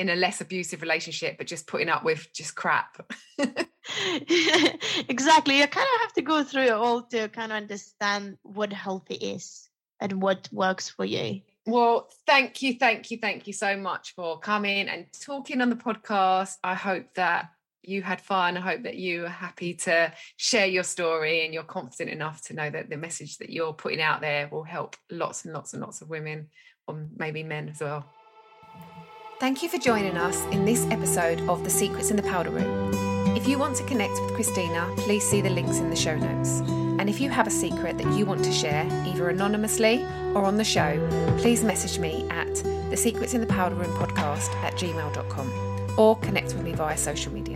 in 0.00 0.08
a 0.08 0.16
less 0.16 0.40
abusive 0.40 0.80
relationship, 0.80 1.36
but 1.36 1.46
just 1.46 1.66
putting 1.66 1.90
up 1.90 2.04
with 2.04 2.32
just 2.32 2.54
crap. 2.54 3.06
exactly. 5.08 5.58
You 5.58 5.66
kind 5.66 5.88
of 5.94 6.00
have 6.00 6.12
to 6.14 6.22
go 6.22 6.42
through 6.42 6.62
it 6.62 6.72
all 6.72 7.02
to 7.02 7.28
kind 7.28 7.52
of 7.52 7.56
understand 7.56 8.38
what 8.42 8.72
healthy 8.72 9.16
is 9.16 9.68
and 10.00 10.22
what 10.22 10.48
works 10.52 10.88
for 10.88 11.04
you. 11.04 11.42
Well, 11.66 12.08
thank 12.26 12.62
you, 12.62 12.78
thank 12.78 13.10
you, 13.10 13.18
thank 13.18 13.46
you 13.46 13.52
so 13.52 13.76
much 13.76 14.14
for 14.14 14.40
coming 14.40 14.88
and 14.88 15.04
talking 15.20 15.60
on 15.60 15.68
the 15.68 15.76
podcast. 15.76 16.56
I 16.64 16.74
hope 16.74 17.12
that 17.16 17.50
you 17.82 18.00
had 18.00 18.22
fun. 18.22 18.56
I 18.56 18.60
hope 18.60 18.84
that 18.84 18.96
you 18.96 19.26
are 19.26 19.28
happy 19.28 19.74
to 19.74 20.14
share 20.38 20.66
your 20.66 20.82
story 20.82 21.44
and 21.44 21.52
you're 21.52 21.62
confident 21.62 22.08
enough 22.08 22.40
to 22.44 22.54
know 22.54 22.70
that 22.70 22.88
the 22.88 22.96
message 22.96 23.36
that 23.36 23.50
you're 23.50 23.74
putting 23.74 24.00
out 24.00 24.22
there 24.22 24.48
will 24.50 24.64
help 24.64 24.96
lots 25.10 25.44
and 25.44 25.52
lots 25.52 25.74
and 25.74 25.82
lots 25.82 26.00
of 26.00 26.08
women, 26.08 26.48
or 26.86 27.06
maybe 27.18 27.42
men 27.42 27.68
as 27.68 27.80
well. 27.80 28.06
Thank 29.40 29.62
you 29.62 29.70
for 29.70 29.78
joining 29.78 30.18
us 30.18 30.36
in 30.52 30.66
this 30.66 30.84
episode 30.90 31.40
of 31.48 31.64
The 31.64 31.70
Secrets 31.70 32.10
in 32.10 32.16
the 32.18 32.22
Powder 32.22 32.50
Room. 32.50 32.92
If 33.34 33.48
you 33.48 33.58
want 33.58 33.74
to 33.76 33.84
connect 33.84 34.12
with 34.20 34.32
Kristina, 34.32 34.94
please 34.98 35.26
see 35.26 35.40
the 35.40 35.48
links 35.48 35.78
in 35.78 35.88
the 35.88 35.96
show 35.96 36.14
notes. 36.14 36.60
And 37.00 37.08
if 37.08 37.22
you 37.22 37.30
have 37.30 37.46
a 37.46 37.50
secret 37.50 37.96
that 37.96 38.12
you 38.12 38.26
want 38.26 38.44
to 38.44 38.52
share, 38.52 38.86
either 39.06 39.30
anonymously 39.30 40.04
or 40.34 40.44
on 40.44 40.58
the 40.58 40.64
show, 40.64 41.00
please 41.38 41.64
message 41.64 41.98
me 41.98 42.28
at 42.28 42.54
the 42.90 42.98
Secrets 42.98 43.32
in 43.32 43.40
the 43.40 43.46
Powder 43.46 43.76
Room 43.76 43.90
podcast 43.92 44.54
at 44.56 44.74
gmail.com 44.74 45.98
or 45.98 46.18
connect 46.18 46.52
with 46.52 46.62
me 46.62 46.74
via 46.74 46.98
social 46.98 47.32
media. 47.32 47.49